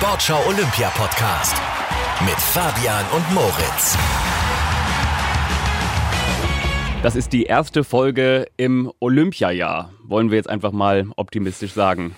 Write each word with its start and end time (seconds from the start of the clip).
Sportschau 0.00 0.38
Olympia 0.46 0.90
Podcast 0.90 1.56
mit 2.20 2.36
Fabian 2.36 3.04
und 3.12 3.34
Moritz. 3.34 3.98
Das 7.02 7.16
ist 7.16 7.32
die 7.32 7.42
erste 7.42 7.82
Folge 7.82 8.46
im 8.56 8.92
Olympiajahr, 9.00 9.90
wollen 10.04 10.30
wir 10.30 10.36
jetzt 10.36 10.48
einfach 10.48 10.70
mal 10.70 11.06
optimistisch 11.16 11.72
sagen. 11.72 12.14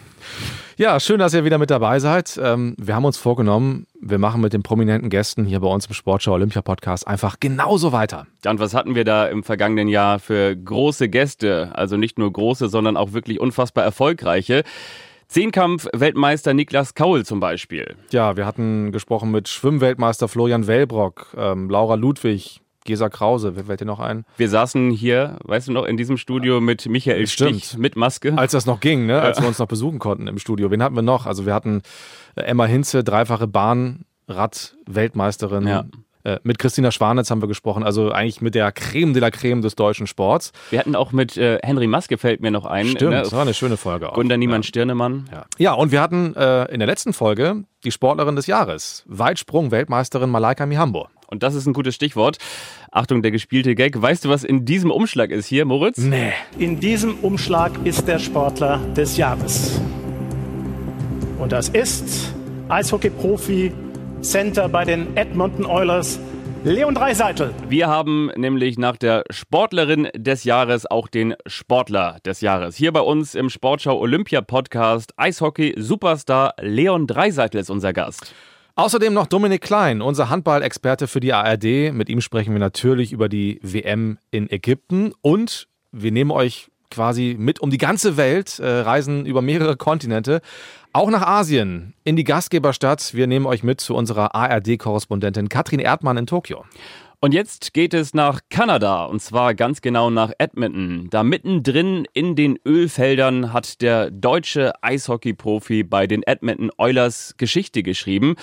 Ja, 0.76 1.00
schön, 1.00 1.20
dass 1.20 1.32
ihr 1.32 1.46
wieder 1.46 1.56
mit 1.56 1.70
dabei 1.70 2.00
seid. 2.00 2.38
Ähm, 2.42 2.74
wir 2.78 2.94
haben 2.94 3.06
uns 3.06 3.16
vorgenommen, 3.16 3.86
wir 3.98 4.18
machen 4.18 4.42
mit 4.42 4.52
den 4.52 4.62
prominenten 4.62 5.08
Gästen 5.08 5.46
hier 5.46 5.60
bei 5.60 5.68
uns 5.68 5.86
im 5.86 5.94
Sportschau 5.94 6.34
Olympia 6.34 6.60
Podcast 6.60 7.08
einfach 7.08 7.40
genauso 7.40 7.92
weiter. 7.92 8.26
Ja, 8.44 8.50
und 8.50 8.60
was 8.60 8.74
hatten 8.74 8.94
wir 8.94 9.06
da 9.06 9.26
im 9.26 9.42
vergangenen 9.42 9.88
Jahr 9.88 10.18
für 10.18 10.54
große 10.54 11.08
Gäste? 11.08 11.70
Also 11.72 11.96
nicht 11.96 12.18
nur 12.18 12.30
große, 12.30 12.68
sondern 12.68 12.98
auch 12.98 13.14
wirklich 13.14 13.40
unfassbar 13.40 13.84
erfolgreiche. 13.84 14.64
Zehnkampf-Weltmeister 15.30 16.52
Niklas 16.54 16.94
Kaul 16.94 17.24
zum 17.24 17.38
Beispiel. 17.38 17.94
Ja, 18.10 18.36
wir 18.36 18.46
hatten 18.46 18.90
gesprochen 18.90 19.30
mit 19.30 19.48
Schwimmweltmeister 19.48 20.26
Florian 20.26 20.66
Wellbrock, 20.66 21.28
ähm, 21.36 21.70
Laura 21.70 21.94
Ludwig, 21.94 22.60
Gesa 22.84 23.08
Krause, 23.08 23.54
wer 23.54 23.62
fällt 23.64 23.80
dir 23.80 23.84
noch 23.84 24.00
ein? 24.00 24.24
Wir 24.38 24.48
saßen 24.48 24.90
hier, 24.90 25.38
weißt 25.44 25.68
du 25.68 25.72
noch, 25.72 25.84
in 25.84 25.96
diesem 25.96 26.16
Studio 26.16 26.60
mit 26.60 26.88
Michael 26.88 27.28
Stimmt. 27.28 27.62
Stich 27.62 27.78
mit 27.78 27.94
Maske. 27.94 28.36
Als 28.36 28.50
das 28.50 28.66
noch 28.66 28.80
ging, 28.80 29.06
ne? 29.06 29.22
als 29.22 29.40
wir 29.40 29.46
uns 29.46 29.60
noch 29.60 29.68
besuchen 29.68 30.00
konnten 30.00 30.26
im 30.26 30.40
Studio. 30.40 30.72
Wen 30.72 30.82
hatten 30.82 30.96
wir 30.96 31.02
noch? 31.02 31.26
Also 31.26 31.46
wir 31.46 31.54
hatten 31.54 31.82
äh, 32.34 32.40
Emma 32.40 32.64
Hinze, 32.64 33.04
dreifache 33.04 33.46
Bahnrad-Weltmeisterin. 33.46 35.68
Ja. 35.68 35.84
Äh, 36.24 36.38
Mit 36.42 36.58
Christina 36.58 36.90
Schwanitz 36.90 37.30
haben 37.30 37.42
wir 37.42 37.48
gesprochen, 37.48 37.82
also 37.82 38.10
eigentlich 38.10 38.40
mit 38.40 38.54
der 38.54 38.72
Creme 38.72 39.12
de 39.14 39.20
la 39.20 39.30
Creme 39.30 39.62
des 39.62 39.74
deutschen 39.74 40.06
Sports. 40.06 40.52
Wir 40.70 40.78
hatten 40.78 40.94
auch 40.94 41.12
mit 41.12 41.36
äh, 41.36 41.58
Henry 41.62 41.86
Maske, 41.86 42.18
fällt 42.18 42.40
mir 42.40 42.50
noch 42.50 42.66
ein. 42.66 42.86
Stimmt, 42.88 43.12
ne? 43.12 43.18
das 43.18 43.32
war 43.32 43.42
eine 43.42 43.54
schöne 43.54 43.76
Folge 43.76 44.10
auch. 44.10 44.14
Gunter 44.14 44.36
Niemann-Stirnemann. 44.36 45.28
Ja. 45.32 45.46
ja, 45.58 45.72
und 45.72 45.92
wir 45.92 46.00
hatten 46.00 46.34
äh, 46.36 46.64
in 46.72 46.80
der 46.80 46.86
letzten 46.86 47.12
Folge 47.12 47.64
die 47.84 47.90
Sportlerin 47.90 48.36
des 48.36 48.46
Jahres, 48.46 49.04
Weitsprung-Weltmeisterin 49.06 50.28
Malaika 50.30 50.66
Mihambo. 50.66 51.08
Und 51.28 51.42
das 51.42 51.54
ist 51.54 51.66
ein 51.66 51.72
gutes 51.72 51.94
Stichwort. 51.94 52.38
Achtung, 52.90 53.22
der 53.22 53.30
gespielte 53.30 53.76
Gag. 53.76 54.00
Weißt 54.00 54.24
du, 54.24 54.28
was 54.28 54.42
in 54.42 54.64
diesem 54.64 54.90
Umschlag 54.90 55.30
ist 55.30 55.46
hier, 55.46 55.64
Moritz? 55.64 55.98
Nee. 55.98 56.32
In 56.58 56.80
diesem 56.80 57.14
Umschlag 57.20 57.72
ist 57.84 58.08
der 58.08 58.18
Sportler 58.18 58.80
des 58.96 59.16
Jahres. 59.16 59.80
Und 61.38 61.52
das 61.52 61.68
ist 61.68 62.34
Eishockey-Profi, 62.68 63.72
Center 64.22 64.68
bei 64.68 64.84
den 64.84 65.16
Edmonton 65.16 65.64
Oilers, 65.64 66.20
Leon 66.62 66.94
Dreiseitel. 66.94 67.54
Wir 67.68 67.88
haben 67.88 68.30
nämlich 68.36 68.78
nach 68.78 68.98
der 68.98 69.24
Sportlerin 69.30 70.08
des 70.14 70.44
Jahres 70.44 70.84
auch 70.84 71.08
den 71.08 71.34
Sportler 71.46 72.18
des 72.26 72.42
Jahres. 72.42 72.76
Hier 72.76 72.92
bei 72.92 73.00
uns 73.00 73.34
im 73.34 73.48
Sportschau 73.48 73.98
Olympia 73.98 74.42
Podcast 74.42 75.14
Eishockey-Superstar 75.16 76.52
Leon 76.60 77.06
Dreiseitel 77.06 77.60
ist 77.60 77.70
unser 77.70 77.94
Gast. 77.94 78.34
Außerdem 78.74 79.14
noch 79.14 79.26
Dominik 79.26 79.62
Klein, 79.62 80.02
unser 80.02 80.28
Handball-Experte 80.28 81.08
für 81.08 81.20
die 81.20 81.32
ARD. 81.32 81.92
Mit 81.92 82.10
ihm 82.10 82.20
sprechen 82.20 82.52
wir 82.52 82.60
natürlich 82.60 83.12
über 83.12 83.30
die 83.30 83.58
WM 83.62 84.18
in 84.30 84.50
Ägypten 84.50 85.12
und 85.22 85.66
wir 85.92 86.12
nehmen 86.12 86.30
euch 86.30 86.70
quasi 86.90 87.36
mit 87.38 87.60
um 87.60 87.70
die 87.70 87.78
ganze 87.78 88.16
Welt, 88.16 88.58
äh, 88.58 88.66
reisen 88.80 89.24
über 89.24 89.42
mehrere 89.42 89.76
Kontinente, 89.76 90.40
auch 90.92 91.10
nach 91.10 91.22
Asien, 91.22 91.94
in 92.04 92.16
die 92.16 92.24
Gastgeberstadt. 92.24 93.14
Wir 93.14 93.26
nehmen 93.26 93.46
euch 93.46 93.62
mit 93.62 93.80
zu 93.80 93.94
unserer 93.94 94.34
ARD-Korrespondentin 94.34 95.48
Katrin 95.48 95.80
Erdmann 95.80 96.16
in 96.16 96.26
Tokio. 96.26 96.64
Und 97.20 97.34
jetzt 97.34 97.74
geht 97.74 97.92
es 97.92 98.14
nach 98.14 98.40
Kanada 98.48 99.04
und 99.04 99.20
zwar 99.20 99.54
ganz 99.54 99.82
genau 99.82 100.08
nach 100.08 100.32
Edmonton. 100.38 101.08
Da 101.10 101.22
mittendrin 101.22 102.06
in 102.14 102.34
den 102.34 102.58
Ölfeldern 102.64 103.52
hat 103.52 103.82
der 103.82 104.10
deutsche 104.10 104.72
Eishockey-Profi 104.82 105.84
bei 105.84 106.06
den 106.06 106.22
Edmonton 106.22 106.70
Oilers 106.78 107.34
Geschichte 107.36 107.82
geschrieben. 107.82 108.36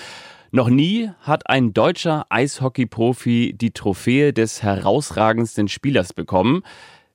Noch 0.50 0.70
nie 0.70 1.10
hat 1.20 1.50
ein 1.50 1.74
deutscher 1.74 2.26
Eishockey-Profi 2.30 3.52
die 3.54 3.72
Trophäe 3.72 4.32
des 4.32 4.62
herausragendsten 4.62 5.68
Spielers 5.68 6.12
bekommen, 6.12 6.62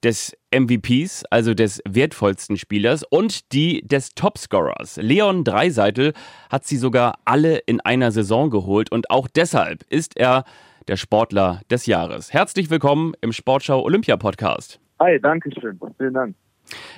des 0.03 0.38
MVPs, 0.53 1.24
also 1.30 1.53
des 1.53 1.81
wertvollsten 1.88 2.58
Spielers 2.58 3.03
und 3.03 3.53
die 3.53 3.81
des 3.88 4.09
Topscorers. 4.16 4.97
Leon 4.97 5.44
Dreiseitel 5.44 6.14
hat 6.50 6.66
sie 6.66 6.78
sogar 6.78 7.19
alle 7.25 7.58
in 7.58 7.80
einer 7.81 8.12
Saison 8.12 8.50
geholt 8.50 8.92
und 8.92 9.09
auch 9.09 9.28
deshalb 9.28 9.84
ist 9.90 10.18
er 10.18 10.44
der 10.88 10.97
Sportler 10.97 11.62
des 11.72 11.86
Jahres. 11.86 12.34
Herzlich 12.34 12.69
willkommen 12.69 13.13
im 13.22 13.31
Sportschau 13.31 13.81
Olympia 13.81 14.18
Podcast. 14.18 14.80
Hi, 15.00 15.19
danke 15.19 15.50
schön. 15.59 15.80
Vielen 15.97 16.13
Dank. 16.13 16.36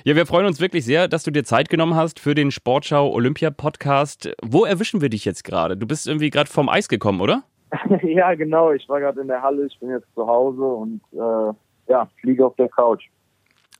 Ja, 0.04 0.16
wir 0.16 0.26
freuen 0.26 0.46
uns 0.46 0.60
wirklich 0.60 0.84
sehr, 0.84 1.08
dass 1.08 1.22
du 1.22 1.30
dir 1.30 1.44
Zeit 1.44 1.68
genommen 1.68 1.94
hast 1.94 2.20
für 2.20 2.34
den 2.34 2.50
Sportschau 2.50 3.12
Olympia 3.12 3.50
Podcast. 3.50 4.30
Wo 4.44 4.64
erwischen 4.64 5.00
wir 5.00 5.08
dich 5.08 5.24
jetzt 5.24 5.44
gerade? 5.44 5.76
Du 5.76 5.86
bist 5.86 6.06
irgendwie 6.06 6.30
gerade 6.30 6.50
vom 6.50 6.68
Eis 6.68 6.88
gekommen, 6.88 7.20
oder? 7.20 7.42
ja, 8.02 8.34
genau. 8.34 8.72
Ich 8.72 8.88
war 8.88 9.00
gerade 9.00 9.20
in 9.20 9.28
der 9.28 9.42
Halle, 9.42 9.66
ich 9.66 9.78
bin 9.78 9.90
jetzt 9.90 10.12
zu 10.14 10.26
Hause 10.26 10.62
und 10.62 11.00
äh, 11.12 11.52
ja, 11.88 12.08
fliege 12.20 12.44
auf 12.46 12.56
der 12.56 12.68
Couch. 12.68 13.04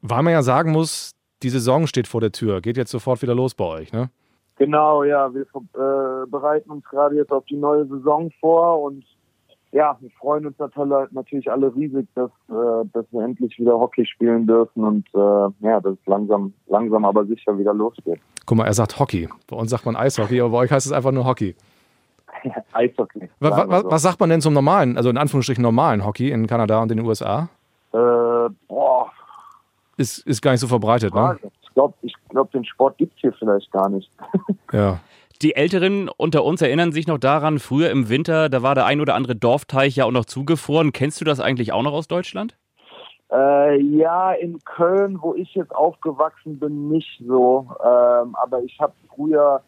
Weil 0.02 0.22
man 0.22 0.32
ja 0.32 0.42
sagen 0.42 0.72
muss, 0.72 1.12
die 1.42 1.50
Saison 1.50 1.86
steht 1.86 2.06
vor 2.06 2.20
der 2.20 2.32
Tür. 2.32 2.60
Geht 2.60 2.76
jetzt 2.76 2.90
sofort 2.90 3.22
wieder 3.22 3.34
los 3.34 3.54
bei 3.54 3.64
euch, 3.64 3.92
ne? 3.92 4.10
Genau, 4.58 5.04
ja, 5.04 5.32
wir 5.34 5.42
äh, 5.42 6.26
bereiten 6.30 6.70
uns 6.70 6.84
gerade 6.86 7.16
jetzt 7.16 7.30
auf 7.30 7.44
die 7.44 7.56
neue 7.56 7.86
Saison 7.86 8.30
vor 8.40 8.82
und 8.82 9.04
ja, 9.72 9.94
wir 10.00 10.10
freuen 10.18 10.46
uns 10.46 10.56
natürlich 10.58 11.50
alle 11.50 11.74
riesig, 11.74 12.08
dass, 12.14 12.30
äh, 12.48 12.88
dass 12.94 13.04
wir 13.10 13.22
endlich 13.22 13.58
wieder 13.58 13.78
Hockey 13.78 14.06
spielen 14.06 14.46
dürfen 14.46 14.82
und 14.82 15.06
äh, 15.14 15.66
ja, 15.66 15.80
dass 15.80 15.92
es 15.92 16.06
langsam, 16.06 16.54
langsam 16.66 17.04
aber 17.04 17.26
sicher 17.26 17.58
wieder 17.58 17.74
losgeht. 17.74 18.18
Guck 18.46 18.56
mal, 18.56 18.64
er 18.64 18.72
sagt 18.72 18.98
Hockey. 18.98 19.28
Bei 19.50 19.56
uns 19.56 19.70
sagt 19.70 19.84
man 19.84 19.96
Eishockey, 19.96 20.40
aber 20.40 20.50
bei 20.50 20.58
euch 20.58 20.70
heißt 20.70 20.86
es 20.86 20.92
einfach 20.92 21.12
nur 21.12 21.26
Hockey. 21.26 21.54
Eishockey. 22.72 23.28
Wa 23.40 23.50
sagen 23.50 23.70
wir 23.70 23.76
wa 23.76 23.80
so. 23.82 23.90
was 23.90 24.02
sagt 24.02 24.20
man 24.20 24.30
denn 24.30 24.40
zum 24.40 24.54
normalen, 24.54 24.96
also 24.96 25.10
in 25.10 25.18
Anführungsstrichen 25.18 25.60
normalen 25.60 26.06
Hockey 26.06 26.30
in 26.30 26.46
Kanada 26.46 26.80
und 26.80 26.90
in 26.90 26.96
den 26.96 27.06
USA? 27.06 27.50
Äh, 27.96 28.50
boah, 28.68 29.10
Ist, 29.96 30.18
ist 30.26 30.42
gar 30.42 30.50
nicht 30.50 30.60
so 30.60 30.68
verbreitet, 30.68 31.14
ne? 31.14 31.38
Ich 31.62 31.72
glaube, 31.72 31.94
ich 32.02 32.14
glaub, 32.28 32.50
den 32.52 32.64
Sport 32.64 32.98
gibt's 32.98 33.16
hier 33.20 33.32
vielleicht 33.32 33.70
gar 33.72 33.88
nicht. 33.88 34.10
Ja. 34.72 35.00
Die 35.42 35.54
Älteren 35.54 36.08
unter 36.08 36.44
uns 36.44 36.62
erinnern 36.62 36.92
sich 36.92 37.06
noch 37.06 37.18
daran, 37.18 37.58
früher 37.58 37.90
im 37.90 38.08
Winter, 38.08 38.48
da 38.48 38.62
war 38.62 38.74
der 38.74 38.86
ein 38.86 39.02
oder 39.02 39.14
andere 39.14 39.36
Dorfteich 39.36 39.94
ja 39.94 40.06
auch 40.06 40.10
noch 40.10 40.24
zugefroren. 40.24 40.92
Kennst 40.92 41.20
du 41.20 41.26
das 41.26 41.40
eigentlich 41.40 41.72
auch 41.72 41.82
noch 41.82 41.92
aus 41.92 42.08
Deutschland? 42.08 42.56
Äh, 43.30 43.80
ja, 43.82 44.32
in 44.32 44.58
Köln, 44.64 45.20
wo 45.20 45.34
ich 45.34 45.54
jetzt 45.54 45.74
aufgewachsen 45.74 46.58
bin, 46.58 46.88
nicht 46.88 47.22
so. 47.26 47.68
Ähm, 47.80 48.34
aber 48.34 48.62
ich 48.64 48.80
habe 48.80 48.94
früher 49.14 49.62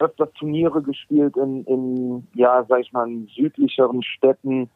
öfter 0.00 0.30
Turniere 0.32 0.82
gespielt 0.82 1.36
in, 1.36 1.64
in, 1.64 2.26
ja, 2.34 2.64
sag 2.68 2.80
ich 2.80 2.92
mal, 2.92 3.06
in 3.06 3.28
südlicheren 3.28 4.02
Städten, 4.02 4.68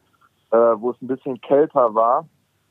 äh, 0.51 0.57
wo 0.57 0.91
es 0.91 1.01
ein 1.01 1.07
bisschen 1.07 1.41
kälter 1.41 1.93
war. 1.93 2.25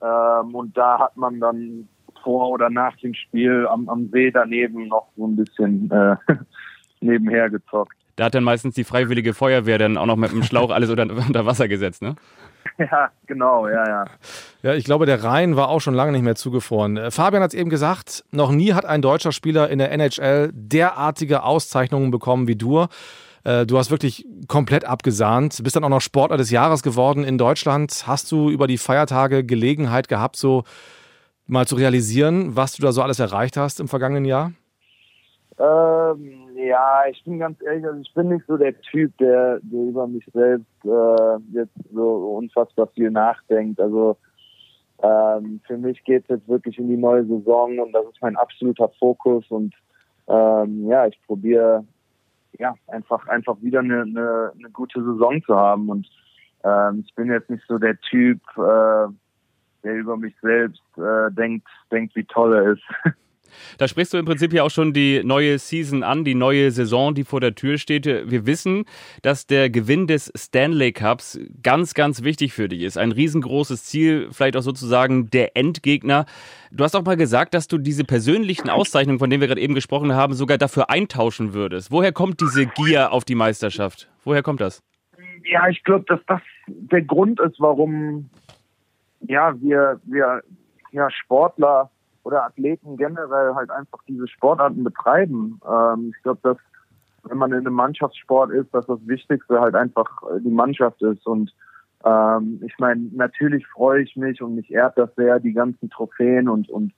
Ähm, 0.07 0.55
und 0.55 0.77
da 0.77 0.99
hat 0.99 1.17
man 1.17 1.41
dann 1.41 1.89
vor 2.23 2.51
oder 2.51 2.71
nach 2.71 2.97
dem 2.97 3.15
Spiel 3.15 3.67
am, 3.69 3.89
am 3.89 4.09
See 4.11 4.31
daneben 4.31 4.89
noch 4.89 5.09
so 5.17 5.27
ein 5.27 5.37
bisschen 5.37 5.91
äh, 5.91 6.17
nebenher 7.01 7.51
gezockt. 7.51 7.97
Da 8.17 8.25
hat 8.25 8.35
dann 8.35 8.45
meistens 8.45 8.75
die 8.75 8.85
Freiwillige 8.85 9.35
Feuerwehr 9.35 9.79
dann 9.79 9.99
auch 9.99 10.07
noch 10.07 10.17
mit 10.17 10.33
dem 10.33 10.43
Schlauch 10.43 10.71
alles 10.71 10.91
unter, 10.91 11.05
unter 11.27 11.47
Wasser 11.47 11.69
gesetzt, 11.69 12.03
ne? 12.03 12.17
Ja, 12.79 13.11
genau, 13.27 13.69
ja, 13.69 13.87
ja. 13.87 14.05
Ja, 14.63 14.75
ich 14.75 14.85
glaube, 14.85 15.07
der 15.07 15.23
Rhein 15.23 15.57
war 15.57 15.69
auch 15.69 15.81
schon 15.81 15.95
lange 15.95 16.13
nicht 16.13 16.25
mehr 16.25 16.35
zugefroren. 16.35 16.97
Äh, 16.97 17.11
Fabian 17.11 17.43
hat 17.43 17.53
es 17.53 17.59
eben 17.59 17.71
gesagt, 17.71 18.25
noch 18.33 18.51
nie 18.51 18.75
hat 18.75 18.85
ein 18.85 19.03
deutscher 19.03 19.33
Spieler 19.33 19.71
in 19.71 19.79
der 19.79 19.93
NHL 19.93 20.51
derartige 20.53 21.43
Auszeichnungen 21.45 22.11
bekommen 22.11 22.49
wie 22.49 22.57
du. 22.57 22.87
Äh, 23.47 23.65
Du 23.65 23.79
hast 23.79 23.91
wirklich 23.91 24.27
komplett 24.49 24.85
abgesahnt, 24.85 25.61
bist 25.63 25.77
dann 25.77 25.85
auch 25.85 25.89
noch 25.89 26.01
Sportler 26.01 26.37
des 26.37 26.51
Jahres 26.51 26.83
geworden 26.83 27.23
in 27.23 27.39
Deutschland. 27.39 28.05
Hast 28.07 28.33
du 28.33 28.51
über 28.51 28.67
die 28.67 28.77
Feiertage 28.77 29.45
Gelegenheit 29.45 30.09
gehabt, 30.09 30.37
so 30.37 30.65
mal 31.47 31.67
zu 31.67 31.77
realisieren, 31.77 32.57
was 32.57 32.75
du 32.75 32.83
da 32.83 32.91
so 32.91 33.03
alles 33.03 33.21
erreicht 33.21 33.57
hast 33.57 33.79
im 33.79 33.87
vergangenen 33.87 34.25
Jahr? 34.25 34.53
Ähm, 35.59 36.49
ja, 36.57 37.05
ich 37.09 37.23
bin 37.25 37.39
ganz 37.39 37.63
ehrlich, 37.63 37.87
also 37.87 38.01
ich 38.01 38.13
bin 38.15 38.29
nicht 38.29 38.45
so 38.47 38.57
der 38.57 38.79
Typ, 38.81 39.17
der, 39.19 39.61
der 39.63 39.81
über 39.81 40.09
mich 40.09 40.25
selbst 40.35 40.67
äh, 40.85 41.39
jetzt 41.53 41.73
so 41.95 42.37
unfassbar 42.37 42.89
viel 42.89 43.11
nachdenkt. 43.13 43.81
Also 43.81 44.17
ähm, 45.03 45.61
für 45.67 45.79
mich 45.79 46.03
geht 46.05 46.25
es 46.25 46.29
jetzt 46.31 46.49
wirklich 46.49 46.79
in 46.79 46.89
die 46.89 46.97
neue 46.97 47.25
Saison 47.25 47.79
und 47.79 47.93
das 47.93 48.05
ist 48.07 48.21
mein 48.21 48.37
absoluter 48.37 48.91
Fokus 48.99 49.45
und 49.51 49.73
ähm, 50.29 50.89
ja, 50.89 51.07
ich 51.07 51.19
probiere 51.27 51.85
ja 52.59 52.75
einfach 52.87 53.27
einfach 53.29 53.57
wieder 53.61 53.81
eine, 53.81 54.03
eine, 54.03 54.53
eine 54.59 54.71
gute 54.71 55.03
Saison 55.03 55.43
zu 55.43 55.57
haben 55.57 55.89
und 55.89 56.09
ähm, 56.65 57.05
ich 57.07 57.15
bin 57.15 57.31
jetzt 57.31 57.51
nicht 57.51 57.65
so 57.69 57.79
der 57.79 57.99
Typ, 58.01 58.41
äh, 58.57 59.09
der 59.85 59.95
über 59.95 60.17
mich 60.17 60.35
selbst 60.43 60.83
äh, 60.97 61.31
denkt, 61.31 61.69
denkt, 61.91 62.17
wie 62.17 62.25
toll 62.25 62.55
er 62.55 62.73
ist. 62.73 62.83
Da 63.79 63.89
sprichst 63.89 64.13
du 64.13 64.19
im 64.19 64.25
Prinzip 64.25 64.53
ja 64.53 64.63
auch 64.63 64.71
schon 64.71 64.93
die 64.93 65.23
neue 65.25 65.59
Season 65.59 66.03
an, 66.03 66.25
die 66.25 66.35
neue 66.35 66.71
Saison, 66.71 67.15
die 67.15 67.25
vor 67.25 67.41
der 67.41 67.55
Tür 67.55 67.79
steht. 67.79 68.07
Wir 68.07 68.47
wissen, 68.47 68.85
dass 69.23 69.47
der 69.47 69.71
Gewinn 69.71 70.07
des 70.07 70.33
Stanley 70.37 70.93
Cups 70.93 71.39
ganz, 71.63 71.95
ganz 71.95 72.23
wichtig 72.23 72.53
für 72.53 72.69
dich 72.69 72.83
ist. 72.83 72.99
Ein 72.99 73.13
riesengroßes 73.13 73.85
Ziel, 73.85 74.29
vielleicht 74.33 74.57
auch 74.57 74.63
sozusagen 74.63 75.31
der 75.31 75.57
Endgegner. 75.57 76.27
Du 76.71 76.85
hast 76.85 76.95
auch 76.95 77.05
mal 77.05 77.17
gesagt, 77.17 77.55
dass 77.55 77.69
du 77.69 77.79
diese 77.79 78.05
persönlichen 78.05 78.69
Auszeichnungen, 78.69 79.19
von 79.19 79.31
denen 79.31 79.41
wir 79.41 79.49
gerade 79.49 79.61
eben 79.61 79.75
gesprochen 79.75 80.15
haben, 80.15 80.35
sogar 80.35 80.59
dafür 80.59 80.91
eintauschen 80.91 81.55
würdest. 81.55 81.91
Woher 81.91 82.13
kommt 82.13 82.41
diese 82.41 82.67
Gier 82.67 83.13
auf 83.13 83.25
die 83.25 83.35
Meisterschaft? 83.35 84.09
Woher 84.25 84.43
kommt 84.43 84.61
das? 84.61 84.83
Ja, 85.45 85.69
ich 85.69 85.83
glaube, 85.85 86.05
dass 86.09 86.21
das 86.27 86.41
der 86.67 87.03
Grund 87.03 87.41
ist, 87.41 87.61
warum 87.61 88.29
ja, 89.21 89.55
wir, 89.61 90.01
wir 90.05 90.43
ja, 90.93 91.11
Sportler 91.11 91.91
oder 92.27 92.45
Athleten 92.45 92.97
generell 92.97 93.55
halt 93.55 93.71
einfach 93.71 94.01
diese 94.09 94.27
Sportarten 94.27 94.83
betreiben. 94.83 95.61
Ähm, 95.65 96.13
ich 96.15 96.23
glaube, 96.25 96.41
dass 96.43 96.57
wenn 97.23 97.39
man 97.39 97.53
in 97.53 97.61
einem 97.61 97.75
Mannschaftssport 97.75 98.51
ist, 98.51 98.73
dass 98.75 98.87
das 98.87 98.99
Wichtigste 99.07 99.61
halt 99.61 99.77
einfach 99.77 100.23
die 100.41 100.51
Mannschaft 100.51 101.01
ist. 101.03 101.25
Und 101.27 101.55
ähm, 102.05 102.61
ich 102.65 102.77
meine, 102.79 103.09
natürlich 103.13 103.67
freue 103.69 104.03
ich 104.03 104.17
mich 104.17 104.43
und 104.43 104.57
mich 104.57 104.73
ehrt 104.73 104.99
das 104.99 105.15
sehr, 105.15 105.39
die 105.39 105.53
ganzen 105.53 105.89
Trophäen 105.89 106.49
und, 106.49 106.69
und 106.69 106.93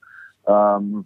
ähm, 0.47 1.05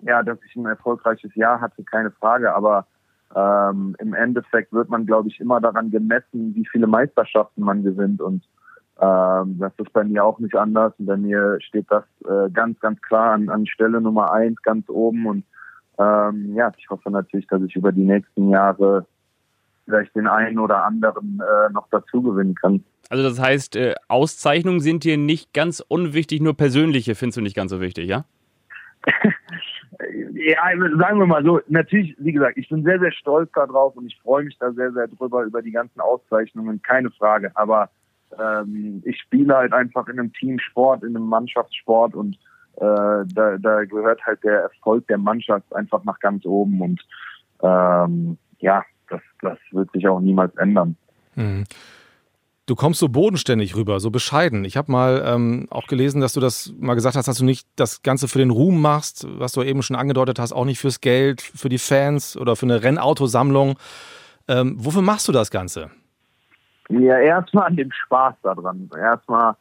ja, 0.00 0.22
dass 0.22 0.38
ich 0.46 0.56
ein 0.56 0.66
erfolgreiches 0.66 1.34
Jahr 1.34 1.60
hatte, 1.60 1.82
keine 1.84 2.10
Frage. 2.10 2.54
Aber 2.54 2.86
ähm, 3.34 3.96
im 3.98 4.14
Endeffekt 4.14 4.72
wird 4.72 4.88
man, 4.88 5.04
glaube 5.04 5.28
ich, 5.28 5.40
immer 5.40 5.60
daran 5.60 5.90
gemessen, 5.90 6.54
wie 6.54 6.66
viele 6.66 6.86
Meisterschaften 6.86 7.62
man 7.62 7.82
gewinnt. 7.82 8.22
Und 8.22 8.44
ähm, 9.00 9.58
das 9.58 9.72
ist 9.78 9.92
bei 9.92 10.04
mir 10.04 10.24
auch 10.24 10.38
nicht 10.38 10.56
anders. 10.56 10.92
Und 10.98 11.06
bei 11.06 11.16
mir 11.16 11.58
steht 11.60 11.86
das 11.88 12.04
äh, 12.24 12.50
ganz, 12.50 12.78
ganz 12.80 13.00
klar 13.02 13.32
an, 13.32 13.48
an 13.48 13.66
Stelle 13.66 14.00
Nummer 14.00 14.32
eins, 14.32 14.60
ganz 14.62 14.88
oben. 14.88 15.26
Und 15.26 15.44
ähm, 15.98 16.54
ja, 16.54 16.72
ich 16.76 16.88
hoffe 16.90 17.10
natürlich, 17.10 17.46
dass 17.46 17.62
ich 17.62 17.76
über 17.76 17.92
die 17.92 18.04
nächsten 18.04 18.50
Jahre 18.50 19.06
vielleicht 19.84 20.14
den 20.14 20.26
einen 20.26 20.58
oder 20.58 20.84
anderen 20.84 21.40
äh, 21.40 21.72
noch 21.72 21.88
dazu 21.90 22.22
gewinnen 22.22 22.54
kann. 22.54 22.84
Also 23.08 23.22
das 23.22 23.40
heißt, 23.40 23.76
äh, 23.76 23.94
Auszeichnungen 24.08 24.80
sind 24.80 25.04
dir 25.04 25.16
nicht 25.16 25.54
ganz 25.54 25.80
unwichtig, 25.80 26.42
nur 26.42 26.54
persönliche 26.54 27.14
findest 27.14 27.38
du 27.38 27.40
nicht 27.40 27.56
ganz 27.56 27.70
so 27.70 27.80
wichtig, 27.80 28.08
ja? 28.08 28.24
ja, 30.34 30.58
sagen 30.98 31.18
wir 31.18 31.26
mal 31.26 31.42
so, 31.42 31.60
natürlich, 31.68 32.14
wie 32.18 32.32
gesagt, 32.32 32.58
ich 32.58 32.68
bin 32.68 32.82
sehr, 32.82 32.98
sehr 32.98 33.12
stolz 33.12 33.50
darauf 33.52 33.96
und 33.96 34.06
ich 34.06 34.18
freue 34.20 34.44
mich 34.44 34.58
da 34.58 34.72
sehr, 34.72 34.92
sehr 34.92 35.08
drüber, 35.08 35.44
über 35.44 35.62
die 35.62 35.72
ganzen 35.72 36.00
Auszeichnungen, 36.00 36.82
keine 36.82 37.10
Frage. 37.12 37.50
Aber 37.54 37.88
ähm, 38.40 39.02
ich 39.04 39.18
spiele 39.20 39.56
halt 39.56 39.72
einfach 39.72 40.08
in 40.08 40.18
einem 40.18 40.32
Teamsport, 40.32 41.02
in 41.02 41.16
einem 41.16 41.26
Mannschaftssport 41.26 42.14
und 42.14 42.36
äh, 42.76 43.24
da, 43.34 43.58
da 43.58 43.84
gehört 43.84 44.24
halt 44.24 44.42
der 44.44 44.60
Erfolg 44.62 45.06
der 45.08 45.18
Mannschaft 45.18 45.74
einfach 45.74 46.04
nach 46.04 46.20
ganz 46.20 46.44
oben 46.44 46.80
und 46.80 47.00
ähm, 47.62 48.38
ja, 48.60 48.84
das, 49.08 49.20
das 49.40 49.58
wird 49.72 49.90
sich 49.92 50.06
auch 50.06 50.20
niemals 50.20 50.54
ändern. 50.56 50.96
Mhm. 51.34 51.64
Du 52.66 52.76
kommst 52.76 53.00
so 53.00 53.08
bodenständig 53.08 53.76
rüber, 53.76 53.98
so 53.98 54.10
bescheiden. 54.10 54.66
Ich 54.66 54.76
habe 54.76 54.92
mal 54.92 55.22
ähm, 55.24 55.68
auch 55.70 55.86
gelesen, 55.86 56.20
dass 56.20 56.34
du 56.34 56.40
das 56.40 56.74
mal 56.78 56.92
gesagt 56.92 57.16
hast, 57.16 57.26
dass 57.26 57.38
du 57.38 57.44
nicht 57.46 57.66
das 57.76 58.02
Ganze 58.02 58.28
für 58.28 58.38
den 58.38 58.50
Ruhm 58.50 58.82
machst, 58.82 59.26
was 59.38 59.52
du 59.52 59.62
eben 59.62 59.80
schon 59.80 59.96
angedeutet 59.96 60.38
hast, 60.38 60.52
auch 60.52 60.66
nicht 60.66 60.78
fürs 60.78 61.00
Geld, 61.00 61.40
für 61.40 61.70
die 61.70 61.78
Fans 61.78 62.36
oder 62.36 62.56
für 62.56 62.66
eine 62.66 62.82
Rennautosammlung. 62.82 63.78
Ähm, 64.48 64.76
wofür 64.78 65.00
machst 65.00 65.26
du 65.28 65.32
das 65.32 65.50
Ganze? 65.50 65.90
Ja, 66.88 67.18
erstmal 67.18 67.66
an 67.66 67.76
dem 67.76 67.92
Spaß 67.92 68.34
daran. 68.42 68.90
Erstmal 68.96 69.54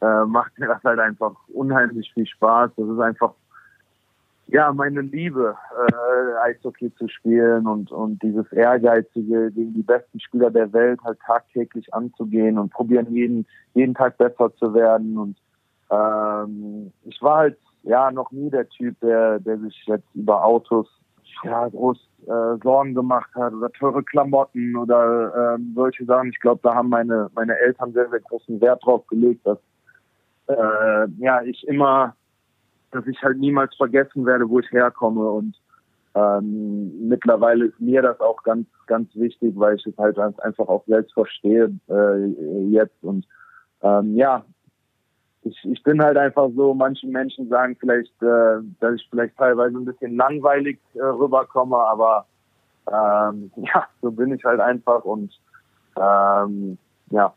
äh, 0.00 0.24
macht 0.24 0.58
mir 0.58 0.66
das 0.66 0.82
halt 0.82 0.98
einfach 0.98 1.34
unheimlich 1.52 2.10
viel 2.12 2.26
Spaß. 2.26 2.70
Das 2.76 2.88
ist 2.88 3.00
einfach 3.00 3.34
ja 4.48 4.72
meine 4.72 5.02
Liebe, 5.02 5.56
äh, 5.92 6.38
Eishockey 6.42 6.92
zu 6.96 7.08
spielen 7.08 7.66
und 7.66 7.92
und 7.92 8.22
dieses 8.22 8.50
ehrgeizige 8.52 9.50
gegen 9.52 9.74
die 9.74 9.82
besten 9.82 10.18
Spieler 10.20 10.50
der 10.50 10.72
Welt 10.72 11.00
halt 11.04 11.20
tagtäglich 11.20 11.92
anzugehen 11.94 12.58
und 12.58 12.72
probieren 12.72 13.12
jeden 13.12 13.46
jeden 13.74 13.94
Tag 13.94 14.16
besser 14.18 14.52
zu 14.56 14.72
werden. 14.74 15.18
Und 15.18 15.36
ähm, 15.90 16.92
ich 17.04 17.20
war 17.20 17.38
halt 17.38 17.58
ja 17.82 18.10
noch 18.10 18.32
nie 18.32 18.50
der 18.50 18.68
Typ, 18.70 18.98
der 19.00 19.38
der 19.38 19.58
sich 19.58 19.84
jetzt 19.86 20.08
über 20.14 20.44
Autos 20.44 20.88
ja 21.44 21.68
groß 21.68 21.98
äh, 22.26 22.62
Sorgen 22.62 22.94
gemacht 22.94 23.30
hat 23.34 23.52
oder 23.52 23.70
teure 23.72 24.02
Klamotten 24.02 24.76
oder 24.76 25.54
ähm, 25.54 25.72
solche 25.74 26.04
Sachen. 26.04 26.30
Ich 26.30 26.40
glaube, 26.40 26.60
da 26.62 26.74
haben 26.74 26.88
meine 26.88 27.30
meine 27.34 27.58
Eltern 27.58 27.92
sehr 27.92 28.08
sehr 28.10 28.20
großen 28.20 28.60
Wert 28.60 28.84
drauf 28.84 29.06
gelegt, 29.06 29.46
dass 29.46 29.58
äh, 30.48 31.06
ja 31.18 31.42
ich 31.42 31.66
immer, 31.66 32.14
dass 32.90 33.06
ich 33.06 33.22
halt 33.22 33.38
niemals 33.38 33.74
vergessen 33.76 34.26
werde, 34.26 34.48
wo 34.48 34.60
ich 34.60 34.70
herkomme 34.70 35.28
und 35.28 35.56
ähm, 36.14 37.08
mittlerweile 37.08 37.66
ist 37.66 37.80
mir 37.80 38.02
das 38.02 38.20
auch 38.20 38.42
ganz 38.42 38.66
ganz 38.86 39.14
wichtig, 39.14 39.54
weil 39.56 39.76
ich 39.76 39.86
es 39.86 39.96
halt 39.96 40.18
einfach 40.18 40.68
auch 40.68 40.84
selbst 40.86 41.12
verstehe 41.14 41.72
äh, 41.88 42.26
jetzt 42.68 43.02
und 43.02 43.26
ähm, 43.82 44.16
ja, 44.16 44.44
ich, 45.42 45.64
ich 45.64 45.82
bin 45.82 46.02
halt 46.02 46.16
einfach 46.16 46.48
so, 46.54 46.74
manche 46.74 47.06
Menschen 47.06 47.48
sagen 47.48 47.76
vielleicht, 47.78 48.12
äh, 48.22 48.58
dass 48.80 48.94
ich 48.94 49.06
vielleicht 49.10 49.36
teilweise 49.36 49.76
ein 49.76 49.84
bisschen 49.84 50.16
langweilig 50.16 50.78
äh, 50.94 51.00
rüberkomme, 51.00 51.76
aber 51.76 52.26
ähm, 52.90 53.50
ja, 53.56 53.86
so 54.02 54.10
bin 54.10 54.32
ich 54.32 54.44
halt 54.44 54.60
einfach 54.60 55.04
und 55.04 55.32
ähm, 55.96 56.78
ja, 57.10 57.32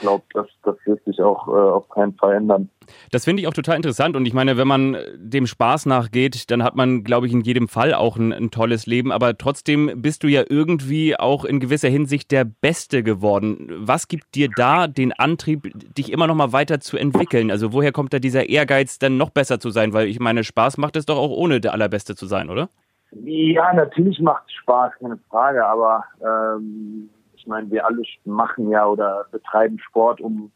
glaube, 0.00 0.24
das, 0.34 0.46
das 0.64 0.76
wird 0.84 1.04
sich 1.04 1.20
auch 1.20 1.48
äh, 1.48 1.50
auf 1.50 1.88
keinen 1.88 2.14
Fall 2.14 2.34
ändern. 2.34 2.70
Das 3.10 3.24
finde 3.24 3.42
ich 3.42 3.48
auch 3.48 3.52
total 3.52 3.76
interessant. 3.76 4.16
Und 4.16 4.26
ich 4.26 4.32
meine, 4.32 4.56
wenn 4.56 4.68
man 4.68 4.96
dem 5.16 5.46
Spaß 5.46 5.86
nachgeht, 5.86 6.50
dann 6.50 6.62
hat 6.62 6.74
man, 6.74 7.04
glaube 7.04 7.26
ich, 7.26 7.32
in 7.32 7.42
jedem 7.42 7.68
Fall 7.68 7.94
auch 7.94 8.16
ein, 8.16 8.32
ein, 8.32 8.50
tolles 8.50 8.86
Leben. 8.86 9.12
Aber 9.12 9.36
trotzdem 9.36 10.02
bist 10.02 10.22
du 10.22 10.28
ja 10.28 10.42
irgendwie 10.48 11.18
auch 11.18 11.44
in 11.44 11.60
gewisser 11.60 11.88
Hinsicht 11.88 12.30
der 12.30 12.44
Beste 12.44 13.02
geworden. 13.02 13.68
Was 13.70 14.08
gibt 14.08 14.34
dir 14.34 14.48
da 14.54 14.86
den 14.86 15.12
Antrieb, 15.12 15.70
dich 15.94 16.12
immer 16.12 16.26
noch 16.26 16.34
mal 16.34 16.52
weiter 16.52 16.80
zu 16.80 16.96
entwickeln? 16.96 17.50
Also 17.50 17.72
woher 17.72 17.92
kommt 17.92 18.12
da 18.12 18.18
dieser 18.18 18.48
Ehrgeiz, 18.48 18.98
dann 18.98 19.16
noch 19.16 19.30
besser 19.30 19.60
zu 19.60 19.70
sein? 19.70 19.92
Weil 19.92 20.08
ich 20.08 20.20
meine, 20.20 20.44
Spaß 20.44 20.78
macht 20.78 20.96
es 20.96 21.06
doch 21.06 21.18
auch 21.18 21.30
ohne 21.30 21.60
der 21.60 21.72
Allerbeste 21.72 22.14
zu 22.14 22.26
sein, 22.26 22.50
oder? 22.50 22.68
Ja, 23.10 23.72
natürlich 23.72 24.20
macht 24.20 24.44
es 24.46 24.52
Spaß, 24.54 24.92
keine 25.00 25.18
Frage. 25.30 25.66
Aber 25.66 26.04
ähm 26.22 27.10
meine, 27.48 27.70
wir 27.70 27.84
alle 27.86 28.02
machen 28.24 28.70
ja 28.70 28.86
oder 28.86 29.26
betreiben 29.32 29.78
Sport, 29.80 30.20
um 30.20 30.52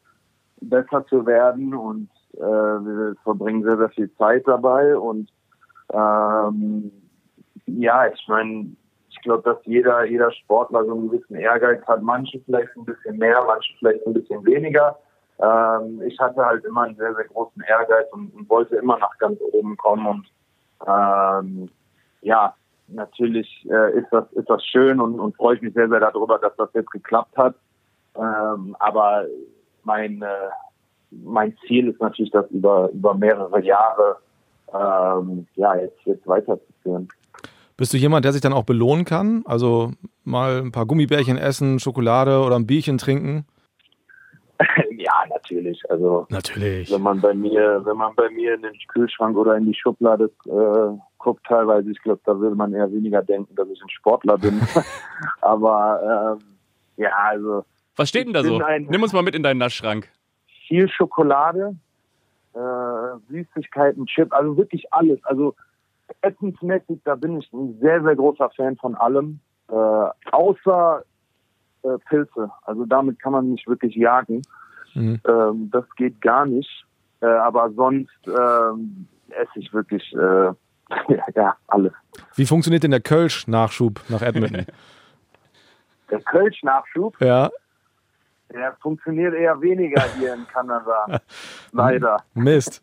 besser 0.61 1.05
zu 1.07 1.27
werden 1.27 1.75
und 1.75 2.09
äh, 2.35 2.41
wir 2.41 3.17
verbringen 3.25 3.65
sehr, 3.65 3.77
sehr 3.77 3.91
viel 3.91 4.15
Zeit 4.15 4.47
dabei 4.47 4.97
und 4.97 5.31
ähm, 5.93 6.93
ja, 7.67 8.07
ich 8.07 8.25
meine, 8.29 8.77
ich 9.11 9.21
glaube, 9.23 9.43
dass 9.43 9.59
jeder, 9.65 10.05
jeder 10.05 10.31
Sportler 10.33 10.85
so 10.85 10.93
einen 10.93 11.11
gewissen 11.11 11.37
Ehrgeiz 11.37 11.87
hat. 11.87 12.03
Manche 12.03 12.41
vielleicht 12.41 12.75
ein 12.77 12.85
bisschen 12.85 13.19
mehr, 13.19 13.43
manche 13.47 13.73
vielleicht 13.79 14.07
ein 14.07 14.15
bisschen 14.15 14.45
weniger. 14.45 14.99
Ähm, 15.39 16.01
ich 16.03 16.19
hatte 16.19 16.45
halt 16.45 16.65
immer 16.65 16.83
einen 16.83 16.97
sehr, 16.97 17.15
sehr 17.15 17.25
großen 17.25 17.63
Ehrgeiz 17.69 18.07
und, 18.13 18.35
und 18.35 18.49
wollte 18.49 18.77
immer 18.77 18.99
nach 18.99 19.17
ganz 19.19 19.39
oben 19.53 19.77
kommen 19.77 20.07
und 20.07 20.27
ähm, 20.87 21.69
ja, 22.23 22.55
natürlich 22.95 23.67
äh, 23.71 23.99
ist 23.99 24.09
das 24.11 24.31
ist 24.33 24.49
das 24.49 24.65
schön 24.65 25.01
und, 25.01 25.19
und 25.19 25.37
freue 25.37 25.57
ich 25.57 25.63
mich 25.63 25.75
sehr 25.75 25.89
sehr 25.89 26.01
darüber, 26.01 26.39
dass 26.39 26.55
das 26.57 26.71
jetzt 26.75 26.91
geklappt 26.91 27.37
hat. 27.37 27.55
Ähm, 28.17 28.77
aber 28.79 29.27
mein 29.85 30.23
äh, 30.23 30.51
mein 31.11 31.57
Ziel 31.67 31.89
ist 31.89 32.01
natürlich, 32.01 32.33
das 32.33 32.51
über 32.51 32.91
über 32.93 33.15
mehrere 33.15 33.63
Jahre 33.63 34.17
ähm, 34.73 35.47
ja 35.55 35.75
jetzt 35.77 35.99
jetzt 36.05 36.27
weiterzuführen. 36.27 37.09
Bist 37.77 37.93
du 37.93 37.97
jemand, 37.97 38.25
der 38.25 38.33
sich 38.33 38.43
dann 38.43 38.53
auch 38.53 38.65
belohnen 38.65 39.05
kann? 39.05 39.43
Also 39.47 39.93
mal 40.25 40.59
ein 40.59 40.73
paar 40.73 40.87
Gummibärchen 40.87 41.39
essen, 41.39 41.81
Schokolade 41.81 42.41
oder 42.41 42.57
ein 42.57 42.67
Bierchen 42.67 42.99
trinken? 42.99 43.47
ja, 44.97 45.25
natürlich. 45.29 45.83
Also 45.91 46.27
natürlich. 46.31 46.93
Wenn 46.93 47.03
man 47.03 47.21
bei 47.21 47.35
mir, 47.35 47.81
wenn 47.85 47.97
man 47.97 48.15
bei 48.15 48.29
mir 48.31 48.55
in 48.55 48.63
den 48.63 48.75
Kühlschrank 48.89 49.37
oder 49.37 49.57
in 49.57 49.67
die 49.67 49.75
Schublade 49.75 50.31
äh, 50.47 50.99
guckt, 51.23 51.47
teilweise, 51.47 51.91
ich 51.91 52.03
glaube, 52.03 52.21
da 52.25 52.39
würde 52.39 52.57
man 52.57 52.75
eher 52.75 52.91
weniger 52.93 53.23
denken, 53.23 53.55
dass 53.55 53.69
ich 53.69 53.81
ein 53.81 53.89
Sportler 53.89 54.37
bin. 54.37 54.61
Aber 55.41 56.39
ähm, 56.39 56.45
ja, 56.97 57.11
also. 57.17 57.65
Was 57.97 58.09
steht 58.09 58.27
denn 58.27 58.35
da 58.35 58.43
so? 58.43 58.61
Nimm 58.79 59.03
uns 59.03 59.13
mal 59.13 59.23
mit 59.23 59.35
in 59.35 59.43
deinen 59.43 59.59
Naschschrank. 59.59 60.09
Viel 60.67 60.89
Schokolade, 60.89 61.77
äh, 62.55 62.59
Süßigkeiten, 63.29 64.07
Chip, 64.07 64.33
also 64.33 64.57
wirklich 64.57 64.93
alles. 64.93 65.23
Also 65.25 65.55
essensmäßig, 66.21 67.01
da 67.05 67.15
bin 67.15 67.39
ich 67.39 67.53
ein 67.53 67.79
sehr, 67.81 68.03
sehr 68.03 68.17
großer 68.17 68.51
Fan 68.51 68.77
von 68.77 68.95
allem. 68.95 69.41
Äh, 69.69 69.75
außer 70.33 71.05
äh, 71.83 71.99
Pilze. 72.09 72.51
Also 72.63 72.85
damit 72.87 73.21
kann 73.21 73.33
man 73.33 73.51
nicht 73.51 73.67
wirklich 73.67 73.95
jagen. 73.95 74.43
Mhm. 74.95 75.21
Ähm, 75.27 75.71
das 75.71 75.85
geht 75.97 76.21
gar 76.21 76.47
nicht. 76.47 76.85
Äh, 77.21 77.27
aber 77.27 77.71
sonst 77.73 78.11
ähm, 78.27 79.07
esse 79.31 79.59
ich 79.59 79.73
wirklich 79.73 80.13
äh, 80.15 80.53
ja, 81.35 81.57
alles. 81.69 81.93
Wie 82.35 82.47
funktioniert 82.47 82.83
denn 82.83 82.91
der 82.91 83.01
Kölsch-Nachschub 83.01 84.01
nach 84.09 84.23
Edmonton? 84.23 84.67
der 86.11 86.21
Kölsch-Nachschub? 86.21 87.21
Ja. 87.21 87.51
Der 88.53 88.77
funktioniert 88.83 89.35
eher 89.35 89.61
weniger 89.61 90.03
hier 90.19 90.35
in 90.35 90.47
Kanada. 90.47 91.21
Leider. 91.73 92.19
Mist. 92.35 92.83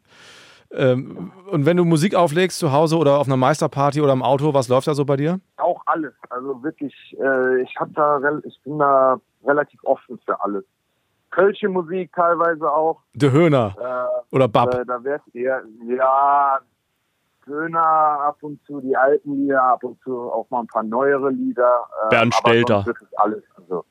Ähm, 0.72 1.32
und 1.50 1.66
wenn 1.66 1.78
du 1.78 1.86
Musik 1.86 2.14
auflegst 2.16 2.60
zu 2.60 2.72
Hause 2.72 2.98
oder 2.98 3.18
auf 3.18 3.28
einer 3.28 3.38
Meisterparty 3.38 4.02
oder 4.02 4.14
im 4.14 4.22
Auto, 4.22 4.54
was 4.54 4.68
läuft 4.68 4.88
da 4.88 4.94
so 4.94 5.06
bei 5.06 5.16
dir? 5.16 5.40
Auch 5.58 5.82
alles. 5.88 6.14
Also 6.30 6.62
wirklich, 6.64 6.94
äh, 7.20 7.62
ich 7.62 7.76
hab 7.80 7.94
da, 7.96 8.20
ich 8.44 8.60
bin 8.64 8.78
da 8.80 9.20
relativ 9.46 9.80
offen 9.84 10.20
für 10.26 10.42
alles. 10.44 10.64
Kölsche 11.32 11.70
Musik 11.70 12.12
teilweise 12.14 12.72
auch. 12.72 13.02
Der 13.14 13.32
Höhner 13.32 13.76
Äh, 13.80 14.36
oder 14.36 14.48
Bab. 14.48 14.74
Äh, 14.74 14.86
da 14.86 15.04
wär's 15.04 15.22
eher, 15.34 15.62
ja, 15.88 16.60
Döner 17.50 17.82
ab 17.82 18.38
und 18.42 18.64
zu, 18.66 18.80
die 18.80 18.96
alten 18.96 19.42
Lieder, 19.42 19.64
ab 19.64 19.84
und 19.84 20.00
zu 20.02 20.32
auch 20.32 20.50
mal 20.50 20.62
ein 20.62 20.68
paar 20.68 20.84
neuere 20.84 21.32
Lieder. 21.32 21.88
Ähm, 22.04 22.10
Bernd 22.10 22.36
Stelter. 22.36 22.86
alles. 23.16 23.44
Also, 23.58 23.86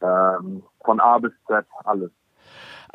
ähm, 0.00 0.62
von 0.84 1.00
A 1.00 1.18
bis 1.18 1.32
Z, 1.48 1.66
alles. 1.84 2.10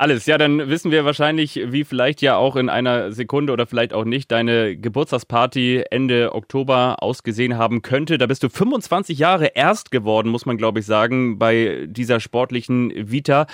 Alles, 0.02 0.26
ja, 0.26 0.38
dann 0.38 0.68
wissen 0.68 0.90
wir 0.90 1.04
wahrscheinlich, 1.04 1.60
wie 1.66 1.84
vielleicht 1.84 2.22
ja 2.22 2.36
auch 2.36 2.56
in 2.56 2.68
einer 2.68 3.12
Sekunde 3.12 3.52
oder 3.52 3.66
vielleicht 3.66 3.92
auch 3.92 4.04
nicht 4.04 4.32
deine 4.32 4.76
Geburtstagsparty 4.76 5.84
Ende 5.90 6.34
Oktober 6.34 6.96
ausgesehen 7.00 7.56
haben 7.56 7.82
könnte. 7.82 8.18
Da 8.18 8.26
bist 8.26 8.42
du 8.42 8.48
25 8.48 9.18
Jahre 9.18 9.52
erst 9.54 9.90
geworden, 9.90 10.30
muss 10.30 10.46
man 10.46 10.56
glaube 10.56 10.80
ich 10.80 10.86
sagen, 10.86 11.38
bei 11.38 11.86
dieser 11.86 12.18
sportlichen 12.18 12.92
Vita. 12.96 13.46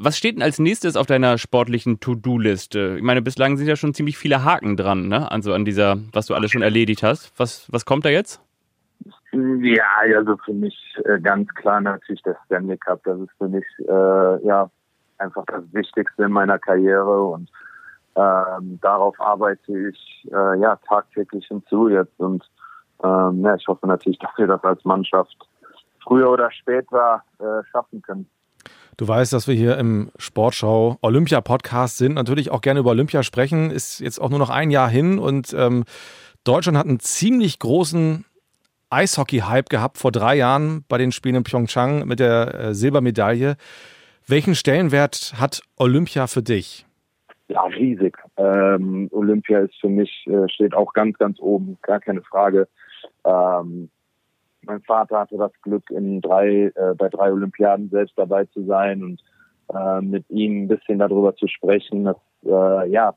Was 0.00 0.16
steht 0.16 0.36
denn 0.36 0.42
als 0.42 0.58
nächstes 0.58 0.96
auf 0.96 1.06
deiner 1.06 1.38
sportlichen 1.38 1.98
To-Do-Liste? 1.98 2.96
Ich 2.98 3.02
meine, 3.02 3.20
bislang 3.20 3.56
sind 3.56 3.66
ja 3.66 3.76
schon 3.76 3.94
ziemlich 3.94 4.16
viele 4.16 4.44
Haken 4.44 4.76
dran, 4.76 5.08
ne? 5.08 5.30
Also 5.30 5.52
an 5.52 5.64
dieser, 5.64 5.96
was 6.12 6.26
du 6.26 6.34
alles 6.34 6.52
schon 6.52 6.62
erledigt 6.62 7.02
hast. 7.02 7.32
Was, 7.38 7.66
was 7.72 7.84
kommt 7.84 8.04
da 8.04 8.08
jetzt? 8.08 8.40
Ja, 9.32 9.84
also 10.00 10.36
für 10.44 10.54
mich 10.54 10.76
äh, 11.04 11.20
ganz 11.20 11.52
klar 11.54 11.80
natürlich 11.80 12.22
der 12.22 12.36
Stanley 12.46 12.78
Cup. 12.78 13.02
Das 13.04 13.18
ist 13.18 13.30
für 13.38 13.48
mich 13.48 13.64
äh, 13.88 14.46
ja 14.46 14.70
einfach 15.18 15.44
das 15.46 15.64
Wichtigste 15.72 16.24
in 16.24 16.32
meiner 16.32 16.58
Karriere 16.58 17.22
und 17.24 17.50
ähm, 18.14 18.78
darauf 18.80 19.20
arbeite 19.20 19.90
ich 19.90 20.28
äh, 20.30 20.60
ja 20.60 20.76
tagtäglich 20.88 21.46
hinzu 21.46 21.88
jetzt 21.88 22.18
und 22.18 22.48
ähm, 23.02 23.42
ja, 23.44 23.54
ich 23.54 23.66
hoffe 23.68 23.86
natürlich, 23.86 24.18
dass 24.18 24.30
wir 24.36 24.46
das 24.46 24.62
als 24.64 24.84
Mannschaft 24.84 25.36
früher 26.02 26.30
oder 26.30 26.50
später 26.50 27.22
äh, 27.38 27.64
schaffen 27.70 28.02
können. 28.02 28.28
Du 28.98 29.06
weißt, 29.06 29.32
dass 29.32 29.46
wir 29.46 29.54
hier 29.54 29.78
im 29.78 30.10
Sportschau 30.18 30.98
Olympia 31.02 31.40
Podcast 31.40 31.98
sind, 31.98 32.14
natürlich 32.14 32.50
auch 32.50 32.60
gerne 32.60 32.80
über 32.80 32.90
Olympia 32.90 33.22
sprechen. 33.22 33.70
Ist 33.70 34.00
jetzt 34.00 34.20
auch 34.20 34.28
nur 34.28 34.40
noch 34.40 34.50
ein 34.50 34.72
Jahr 34.72 34.90
hin 34.90 35.20
und 35.20 35.54
ähm, 35.56 35.84
Deutschland 36.42 36.76
hat 36.76 36.86
einen 36.86 36.98
ziemlich 36.98 37.60
großen 37.60 38.24
Eishockey-Hype 38.90 39.68
gehabt 39.68 39.98
vor 39.98 40.10
drei 40.10 40.34
Jahren 40.34 40.84
bei 40.88 40.98
den 40.98 41.12
Spielen 41.12 41.36
in 41.36 41.44
Pyeongchang 41.44 42.08
mit 42.08 42.18
der 42.18 42.54
äh, 42.54 42.74
Silbermedaille. 42.74 43.56
Welchen 44.26 44.56
Stellenwert 44.56 45.34
hat 45.38 45.62
Olympia 45.76 46.26
für 46.26 46.42
dich? 46.42 46.84
Ja, 47.46 47.62
riesig. 47.66 48.18
Ähm, 48.36 49.08
Olympia 49.12 49.60
ist 49.60 49.76
für 49.80 49.88
mich, 49.88 50.26
äh, 50.26 50.48
steht 50.48 50.74
auch 50.74 50.92
ganz, 50.92 51.16
ganz 51.18 51.38
oben, 51.38 51.78
gar 51.82 52.00
keine 52.00 52.22
Frage. 52.22 52.66
Ähm, 53.24 53.90
mein 54.62 54.82
Vater 54.82 55.20
hatte 55.20 55.36
das 55.36 55.52
Glück, 55.62 55.90
in 55.90 56.20
drei, 56.20 56.72
äh, 56.74 56.94
bei 56.96 57.08
drei 57.08 57.32
Olympiaden 57.32 57.88
selbst 57.90 58.16
dabei 58.16 58.44
zu 58.46 58.64
sein 58.64 59.02
und 59.02 59.22
äh, 59.74 60.00
mit 60.00 60.28
ihm 60.30 60.64
ein 60.64 60.68
bisschen 60.68 60.98
darüber 60.98 61.34
zu 61.34 61.46
sprechen. 61.46 62.04
Das, 62.04 62.16
äh, 62.44 62.90
ja, 62.90 63.14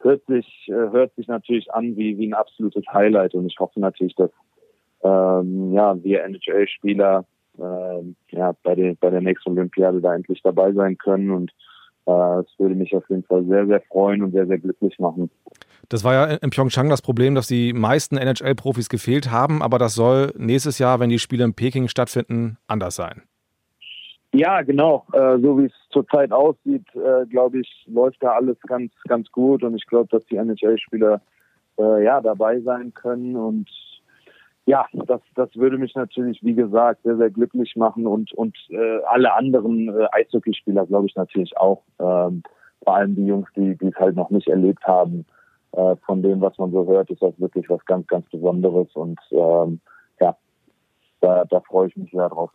hört 0.00 0.24
sich, 0.26 0.46
äh, 0.68 0.72
hört 0.72 1.14
sich 1.14 1.28
natürlich 1.28 1.72
an 1.72 1.96
wie, 1.96 2.18
wie 2.18 2.28
ein 2.28 2.34
absolutes 2.34 2.84
Highlight 2.92 3.34
und 3.34 3.46
ich 3.46 3.58
hoffe 3.58 3.80
natürlich, 3.80 4.14
dass 4.16 4.30
ähm, 5.02 5.72
ja, 5.72 6.02
wir 6.02 6.24
NHL-Spieler 6.24 7.24
ähm, 7.58 8.16
ja, 8.30 8.52
bei, 8.62 8.96
bei 9.00 9.10
der 9.10 9.20
nächsten 9.20 9.50
Olympiade 9.50 10.00
da 10.00 10.14
endlich 10.14 10.40
dabei 10.42 10.72
sein 10.72 10.96
können 10.98 11.30
und 11.30 11.52
äh, 12.06 12.40
es 12.40 12.58
würde 12.58 12.74
mich 12.74 12.94
auf 12.94 13.08
jeden 13.08 13.24
Fall 13.24 13.44
sehr, 13.44 13.66
sehr 13.66 13.80
freuen 13.82 14.22
und 14.22 14.32
sehr, 14.32 14.46
sehr 14.46 14.58
glücklich 14.58 14.98
machen. 14.98 15.30
Das 15.88 16.04
war 16.04 16.12
ja 16.12 16.24
in 16.36 16.50
Pyeongchang 16.50 16.90
das 16.90 17.00
Problem, 17.00 17.34
dass 17.34 17.46
die 17.46 17.72
meisten 17.72 18.18
NHL-Profis 18.18 18.88
gefehlt 18.88 19.30
haben, 19.30 19.62
aber 19.62 19.78
das 19.78 19.94
soll 19.94 20.32
nächstes 20.36 20.78
Jahr, 20.78 21.00
wenn 21.00 21.08
die 21.08 21.18
Spiele 21.18 21.44
in 21.44 21.54
Peking 21.54 21.88
stattfinden, 21.88 22.58
anders 22.66 22.96
sein. 22.96 23.22
Ja, 24.34 24.60
genau. 24.60 25.06
Äh, 25.12 25.38
so 25.38 25.58
wie 25.58 25.66
es 25.66 25.72
zurzeit 25.90 26.32
aussieht, 26.32 26.84
äh, 26.94 27.24
glaube 27.26 27.60
ich, 27.60 27.86
läuft 27.86 28.22
da 28.22 28.32
alles 28.32 28.58
ganz, 28.66 28.92
ganz 29.08 29.30
gut 29.32 29.62
und 29.62 29.74
ich 29.74 29.86
glaube, 29.86 30.08
dass 30.10 30.24
die 30.26 30.36
NHL-Spieler 30.36 31.22
äh, 31.78 32.04
ja 32.04 32.20
dabei 32.20 32.60
sein 32.60 32.92
können 32.92 33.36
und 33.36 33.70
ja, 34.66 34.84
das, 34.92 35.22
das 35.34 35.48
würde 35.56 35.78
mich 35.78 35.94
natürlich, 35.94 36.42
wie 36.42 36.52
gesagt, 36.52 37.02
sehr, 37.02 37.16
sehr 37.16 37.30
glücklich 37.30 37.74
machen 37.74 38.06
und, 38.06 38.34
und 38.34 38.54
äh, 38.68 38.98
alle 39.06 39.32
anderen 39.32 39.88
äh, 39.88 40.06
Eishockeyspieler, 40.12 40.84
glaube 40.84 41.06
ich, 41.06 41.16
natürlich 41.16 41.56
auch. 41.56 41.82
Ähm, 41.98 42.42
vor 42.84 42.94
allem 42.94 43.16
die 43.16 43.24
Jungs, 43.24 43.48
die 43.56 43.76
die 43.78 43.86
es 43.86 43.96
halt 43.96 44.14
noch 44.14 44.28
nicht 44.28 44.46
erlebt 44.46 44.84
haben. 44.84 45.24
Äh, 45.72 45.96
von 46.06 46.22
dem, 46.22 46.40
was 46.40 46.56
man 46.58 46.72
so 46.72 46.86
hört, 46.86 47.10
ist 47.10 47.22
das 47.22 47.38
wirklich 47.38 47.68
was 47.68 47.84
ganz, 47.84 48.06
ganz 48.06 48.28
Besonderes 48.30 48.88
und 48.94 49.18
ähm, 49.30 49.80
ja, 50.20 50.36
da, 51.20 51.44
da 51.44 51.60
freue 51.60 51.88
ich 51.88 51.96
mich 51.96 52.10
sehr 52.10 52.28
drauf. 52.28 52.50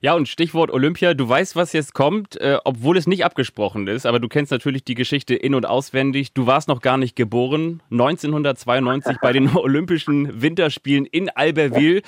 Ja, 0.00 0.14
und 0.14 0.28
Stichwort 0.28 0.70
Olympia, 0.70 1.14
du 1.14 1.26
weißt, 1.26 1.56
was 1.56 1.72
jetzt 1.72 1.94
kommt, 1.94 2.38
äh, 2.38 2.58
obwohl 2.64 2.98
es 2.98 3.06
nicht 3.06 3.24
abgesprochen 3.24 3.86
ist, 3.86 4.04
aber 4.04 4.20
du 4.20 4.28
kennst 4.28 4.52
natürlich 4.52 4.84
die 4.84 4.94
Geschichte 4.94 5.34
in- 5.34 5.54
und 5.54 5.64
auswendig. 5.64 6.34
Du 6.34 6.46
warst 6.46 6.68
noch 6.68 6.82
gar 6.82 6.98
nicht 6.98 7.16
geboren, 7.16 7.82
1992 7.90 9.16
bei 9.22 9.32
den 9.32 9.48
Olympischen 9.56 10.42
Winterspielen 10.42 11.06
in 11.06 11.30
Albertville. 11.30 12.02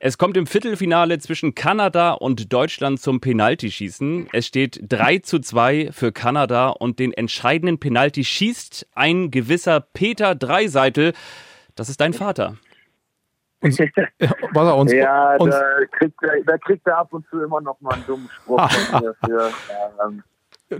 Es 0.00 0.16
kommt 0.16 0.36
im 0.36 0.46
Viertelfinale 0.46 1.18
zwischen 1.18 1.54
Kanada 1.56 2.12
und 2.12 2.52
Deutschland 2.52 3.00
zum 3.00 3.20
Penaltyschießen. 3.20 4.28
Es 4.32 4.46
steht 4.46 4.78
3 4.88 5.18
zu 5.18 5.40
2 5.40 5.90
für 5.92 6.12
Kanada 6.12 6.68
und 6.68 7.00
den 7.00 7.12
entscheidenden 7.12 7.80
Penalty 7.80 8.22
schießt 8.22 8.86
ein 8.94 9.30
gewisser 9.32 9.80
Peter 9.80 10.36
Dreiseitel. 10.36 11.14
Das 11.74 11.88
ist 11.88 12.00
dein 12.00 12.12
Vater. 12.12 12.56
Uns, 13.60 13.76
ja, 13.78 13.86
was 14.52 14.66
er 14.68 14.76
uns, 14.76 14.92
Ja, 14.92 15.34
uns, 15.36 15.52
da 15.52 15.62
kriegt, 15.98 16.22
er, 16.22 16.44
da 16.46 16.58
kriegt 16.58 16.86
er 16.86 16.98
ab 16.98 17.12
und 17.12 17.26
zu 17.28 17.42
immer 17.42 17.60
noch 17.60 17.80
mal 17.80 17.94
einen 17.94 18.06
dummen 18.06 18.28
Spruch 18.36 18.70
von 18.70 19.00
mir 19.02 19.14
für. 19.24 19.50
Ähm, 20.06 20.22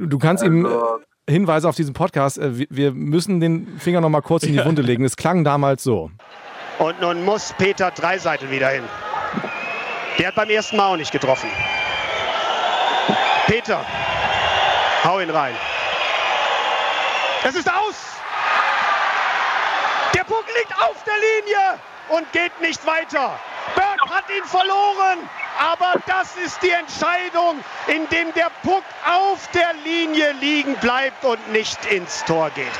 du 0.09 0.19
kannst 0.19 0.45
ihm 0.45 0.65
also, 0.65 1.01
Hinweise 1.29 1.69
auf 1.69 1.75
diesen 1.75 1.93
Podcast. 1.93 2.39
äh, 2.39 2.57
wir- 2.57 2.67
Wir 2.71 2.93
müssen 2.93 3.41
den 3.41 3.79
Finger 3.81 4.01
noch 4.01 4.11
mal 4.11 4.21
kurz 4.21 4.45
in 4.45 4.53
die 4.53 4.65
Wunde 4.65 4.83
legen. 4.83 5.05
Es 5.05 5.17
klang 5.17 5.43
damals 5.43 5.83
so. 5.83 6.13
Und 6.79 7.01
nun 7.01 7.25
muss 7.25 7.53
Peter 7.59 7.91
Dreiseitel 7.91 8.53
wieder 8.53 8.69
hin. 8.69 8.85
Der 10.19 10.29
hat 10.29 10.35
beim 10.35 10.51
ersten 10.51 10.77
Mal 10.77 10.87
auch 10.87 10.97
nicht 10.97 11.13
getroffen. 11.13 11.51
Peter, 13.47 13.85
hau 15.05 15.21
ihn 15.21 15.31
rein. 15.31 15.57
Es 17.45 17.55
ist 17.55 17.71
aus. 17.71 17.95
Der 20.15 20.25
Puck 20.25 20.45
liegt 20.59 20.77
auf 20.83 20.97
der 21.05 21.15
Linie 21.15 21.79
und 22.09 22.33
geht 22.33 22.61
nicht 22.61 22.85
weiter. 22.85 23.39
Berg 23.77 24.01
hat 24.11 24.25
ihn 24.37 24.45
verloren. 24.45 25.29
Aber 25.59 25.95
das 26.07 26.37
ist 26.37 26.63
die 26.63 26.71
Entscheidung, 26.71 27.63
indem 27.89 28.33
der 28.35 28.51
Puck 28.63 28.85
auf 29.05 29.49
der 29.53 29.73
Linie 29.85 30.33
liegen 30.41 30.77
bleibt 30.77 31.25
und 31.25 31.53
nicht 31.53 31.85
ins 31.87 32.25
Tor 32.25 32.51
geht. 32.51 32.71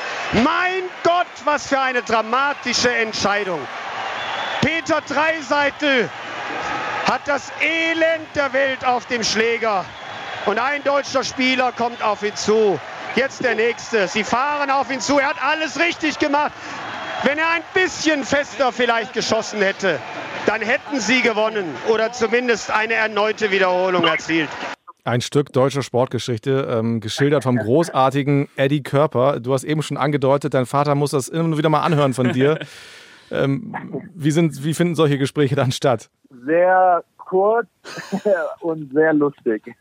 Mein 0.43 0.83
Gott, 1.03 1.27
was 1.43 1.67
für 1.67 1.79
eine 1.79 2.01
dramatische 2.01 2.93
Entscheidung. 2.93 3.65
Peter 4.61 5.01
Dreiseitel 5.01 6.09
hat 7.09 7.27
das 7.27 7.51
Elend 7.59 8.27
der 8.35 8.53
Welt 8.53 8.85
auf 8.85 9.07
dem 9.07 9.23
Schläger. 9.23 9.83
Und 10.45 10.59
ein 10.59 10.83
deutscher 10.83 11.23
Spieler 11.23 11.71
kommt 11.71 12.03
auf 12.03 12.21
ihn 12.21 12.35
zu. 12.35 12.79
Jetzt 13.15 13.43
der 13.43 13.55
nächste. 13.55 14.07
Sie 14.07 14.23
fahren 14.23 14.69
auf 14.69 14.91
ihn 14.91 14.99
zu. 15.01 15.17
Er 15.17 15.29
hat 15.29 15.43
alles 15.43 15.79
richtig 15.79 16.19
gemacht. 16.19 16.51
Wenn 17.23 17.39
er 17.39 17.49
ein 17.49 17.63
bisschen 17.73 18.23
fester 18.23 18.71
vielleicht 18.71 19.13
geschossen 19.13 19.59
hätte, 19.59 19.99
dann 20.45 20.61
hätten 20.61 20.99
sie 20.99 21.21
gewonnen 21.21 21.75
oder 21.91 22.11
zumindest 22.11 22.69
eine 22.69 22.93
erneute 22.93 23.49
Wiederholung 23.49 24.03
erzielt. 24.05 24.49
Ein 25.03 25.21
Stück 25.21 25.51
deutscher 25.51 25.81
Sportgeschichte, 25.81 26.67
ähm, 26.69 26.99
geschildert 26.99 27.41
vom 27.43 27.57
großartigen 27.57 28.49
Eddie 28.55 28.83
Körper. 28.83 29.39
Du 29.39 29.53
hast 29.53 29.63
eben 29.63 29.81
schon 29.81 29.97
angedeutet, 29.97 30.53
dein 30.53 30.67
Vater 30.67 30.93
muss 30.93 31.11
das 31.11 31.27
immer 31.27 31.57
wieder 31.57 31.69
mal 31.69 31.81
anhören 31.81 32.13
von 32.13 32.31
dir. 32.31 32.59
ähm, 33.31 33.75
wie, 34.13 34.31
sind, 34.31 34.63
wie 34.63 34.73
finden 34.73 34.95
solche 34.95 35.17
Gespräche 35.17 35.55
dann 35.55 35.71
statt? 35.71 36.09
sehr 36.45 37.03
kurz 37.17 37.67
und 38.61 38.91
sehr 38.93 39.13
lustig. 39.13 39.75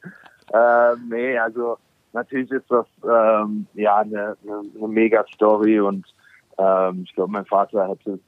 Ähm, 0.52 1.08
nee, 1.10 1.38
also 1.38 1.78
natürlich 2.12 2.50
ist 2.50 2.70
das 2.70 2.86
ähm, 3.04 3.66
ja 3.74 3.98
eine, 3.98 4.36
eine, 4.42 4.62
eine 4.76 4.88
Mega-Story 4.88 5.80
und 5.80 6.06
ähm, 6.58 7.02
ich 7.04 7.14
glaube, 7.14 7.32
mein 7.32 7.46
Vater 7.46 7.88
hätte 7.88 8.18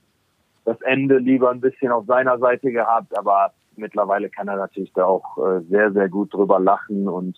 das 0.64 0.80
Ende 0.82 1.18
lieber 1.18 1.50
ein 1.50 1.60
bisschen 1.60 1.90
auf 1.90 2.06
seiner 2.06 2.38
Seite 2.38 2.70
gehabt, 2.70 3.16
aber 3.16 3.52
mittlerweile 3.76 4.28
kann 4.28 4.48
er 4.48 4.56
natürlich 4.56 4.92
da 4.92 5.04
auch 5.04 5.38
äh, 5.38 5.60
sehr, 5.70 5.92
sehr 5.92 6.08
gut 6.08 6.32
drüber 6.32 6.60
lachen 6.60 7.08
und 7.08 7.36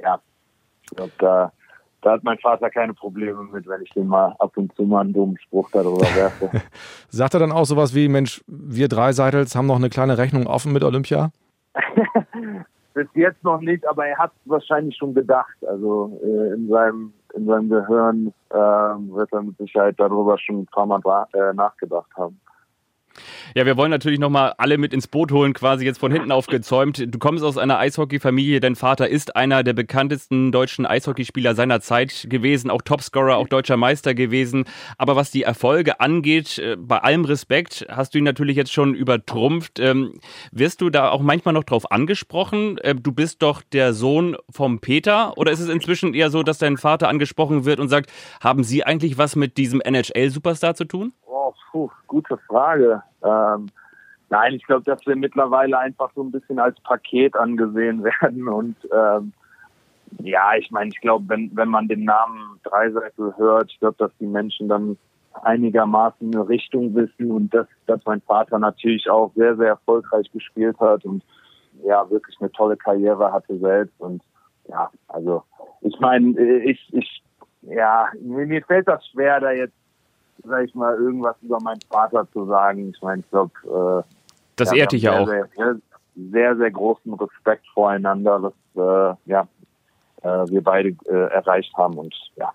ja, 0.00 0.20
ich 0.82 0.96
glaube, 0.96 1.12
da, 1.18 1.52
da 2.02 2.12
hat 2.12 2.24
mein 2.24 2.38
Vater 2.38 2.70
keine 2.70 2.94
Probleme 2.94 3.42
mit, 3.44 3.66
wenn 3.66 3.82
ich 3.82 3.90
den 3.90 4.06
mal 4.06 4.34
ab 4.38 4.56
und 4.56 4.74
zu 4.74 4.82
mal 4.84 5.00
einen 5.00 5.12
dummen 5.12 5.38
Spruch 5.38 5.70
darüber 5.70 6.06
werfe. 6.14 6.50
Sagt 7.08 7.34
er 7.34 7.40
dann 7.40 7.52
auch 7.52 7.64
sowas 7.64 7.94
wie, 7.94 8.08
Mensch, 8.08 8.42
wir 8.46 8.88
drei 8.88 9.12
Seitels 9.12 9.54
haben 9.54 9.66
noch 9.66 9.76
eine 9.76 9.90
kleine 9.90 10.18
Rechnung 10.18 10.46
offen 10.46 10.72
mit 10.72 10.84
Olympia? 10.84 11.30
Bis 12.94 13.06
jetzt 13.14 13.44
noch 13.44 13.60
nicht, 13.60 13.86
aber 13.86 14.06
er 14.06 14.18
hat 14.18 14.32
es 14.32 14.50
wahrscheinlich 14.50 14.96
schon 14.96 15.14
gedacht. 15.14 15.56
Also 15.66 16.18
äh, 16.22 16.54
in 16.54 16.68
seinem 16.68 17.12
in 17.34 17.46
seinem 17.46 17.68
Gehirn 17.68 18.32
äh, 18.50 18.56
wird 18.56 19.32
er 19.32 19.42
mit 19.42 19.56
Sicherheit 19.58 19.94
darüber 19.98 20.36
schon 20.38 20.62
ein 20.62 20.66
paar 20.66 20.86
Mal 20.86 21.00
äh, 21.32 21.54
nachgedacht 21.54 22.10
haben. 22.16 22.40
Ja, 23.54 23.66
wir 23.66 23.76
wollen 23.76 23.90
natürlich 23.90 24.20
nochmal 24.20 24.54
alle 24.58 24.78
mit 24.78 24.94
ins 24.94 25.08
Boot 25.08 25.32
holen, 25.32 25.54
quasi 25.54 25.84
jetzt 25.84 25.98
von 25.98 26.12
hinten 26.12 26.30
aufgezäumt. 26.30 27.04
Du 27.08 27.18
kommst 27.18 27.42
aus 27.42 27.58
einer 27.58 27.78
Eishockey-Familie, 27.78 28.60
dein 28.60 28.76
Vater 28.76 29.08
ist 29.08 29.34
einer 29.34 29.64
der 29.64 29.72
bekanntesten 29.72 30.52
deutschen 30.52 30.86
Eishockeyspieler 30.86 31.56
seiner 31.56 31.80
Zeit 31.80 32.26
gewesen, 32.28 32.70
auch 32.70 32.82
Topscorer, 32.82 33.36
auch 33.36 33.48
deutscher 33.48 33.76
Meister 33.76 34.14
gewesen. 34.14 34.66
Aber 34.98 35.16
was 35.16 35.32
die 35.32 35.42
Erfolge 35.42 35.98
angeht, 35.98 36.58
äh, 36.58 36.76
bei 36.78 36.98
allem 36.98 37.24
Respekt, 37.24 37.86
hast 37.88 38.14
du 38.14 38.18
ihn 38.18 38.24
natürlich 38.24 38.56
jetzt 38.56 38.72
schon 38.72 38.94
übertrumpft. 38.94 39.80
Ähm, 39.80 40.20
wirst 40.52 40.80
du 40.80 40.88
da 40.90 41.10
auch 41.10 41.20
manchmal 41.20 41.54
noch 41.54 41.64
drauf 41.64 41.90
angesprochen? 41.90 42.78
Äh, 42.78 42.94
du 42.94 43.10
bist 43.10 43.42
doch 43.42 43.62
der 43.62 43.94
Sohn 43.94 44.36
vom 44.48 44.80
Peter 44.80 45.36
oder 45.36 45.50
ist 45.50 45.60
es 45.60 45.68
inzwischen 45.68 46.14
eher 46.14 46.30
so, 46.30 46.44
dass 46.44 46.58
dein 46.58 46.76
Vater 46.76 47.08
angesprochen 47.08 47.64
wird 47.64 47.80
und 47.80 47.88
sagt, 47.88 48.10
haben 48.40 48.62
Sie 48.62 48.84
eigentlich 48.84 49.18
was 49.18 49.34
mit 49.34 49.56
diesem 49.56 49.80
NHL-Superstar 49.80 50.76
zu 50.76 50.84
tun? 50.84 51.12
Oh, 51.26 51.52
puh, 51.72 51.90
gute 52.06 52.38
Frage. 52.48 53.02
Ähm, 53.24 53.66
nein, 54.28 54.54
ich 54.54 54.64
glaube, 54.64 54.84
dass 54.84 55.04
wir 55.06 55.16
mittlerweile 55.16 55.78
einfach 55.78 56.10
so 56.14 56.22
ein 56.22 56.30
bisschen 56.30 56.58
als 56.58 56.78
Paket 56.80 57.36
angesehen 57.36 58.04
werden 58.20 58.48
und 58.48 58.76
ähm, 58.92 59.32
ja, 60.18 60.56
ich 60.56 60.70
meine, 60.70 60.90
ich 60.90 61.00
glaube, 61.00 61.28
wenn, 61.28 61.50
wenn 61.54 61.68
man 61.68 61.86
den 61.86 62.04
Namen 62.04 62.58
Dreiseitel 62.64 63.32
hört, 63.36 63.70
ich 63.70 63.78
glaube, 63.78 63.96
dass 63.98 64.10
die 64.18 64.26
Menschen 64.26 64.68
dann 64.68 64.98
einigermaßen 65.42 66.34
eine 66.34 66.48
Richtung 66.48 66.94
wissen 66.94 67.30
und 67.30 67.54
dass, 67.54 67.68
dass 67.86 68.04
mein 68.04 68.20
Vater 68.22 68.58
natürlich 68.58 69.08
auch 69.08 69.32
sehr, 69.36 69.56
sehr 69.56 69.68
erfolgreich 69.68 70.30
gespielt 70.32 70.78
hat 70.80 71.04
und 71.04 71.22
ja, 71.84 72.08
wirklich 72.10 72.36
eine 72.40 72.50
tolle 72.50 72.76
Karriere 72.76 73.32
hatte 73.32 73.56
selbst 73.58 73.98
und 74.00 74.22
ja, 74.68 74.90
also 75.08 75.44
ich 75.80 75.98
meine, 76.00 76.38
ich, 76.40 76.80
ich, 76.92 77.22
ja, 77.62 78.08
mir, 78.20 78.46
mir 78.46 78.62
fällt 78.64 78.88
das 78.88 79.06
schwer, 79.08 79.40
da 79.40 79.52
jetzt 79.52 79.74
sag 80.44 80.64
ich 80.64 80.74
mal, 80.74 80.94
irgendwas 80.96 81.36
über 81.42 81.60
meinen 81.60 81.80
Vater 81.88 82.26
zu 82.32 82.46
sagen. 82.46 82.90
Ich 82.94 83.02
meine, 83.02 83.20
ich 83.20 83.30
glaube, 83.30 84.04
äh, 84.06 84.14
das 84.56 84.72
ehrt 84.72 84.92
dich 84.92 85.02
ja 85.02 85.20
auch. 85.20 85.26
Sehr, 85.26 85.48
sehr, 86.16 86.56
sehr, 86.56 86.70
großen 86.70 87.14
Respekt 87.14 87.66
voreinander, 87.72 88.42
was 88.42 88.52
äh, 88.76 89.30
ja, 89.30 89.48
äh, 90.22 90.50
wir 90.50 90.62
beide 90.62 90.90
äh, 91.06 91.32
erreicht 91.32 91.72
haben 91.76 91.96
und 91.98 92.14
ja, 92.36 92.52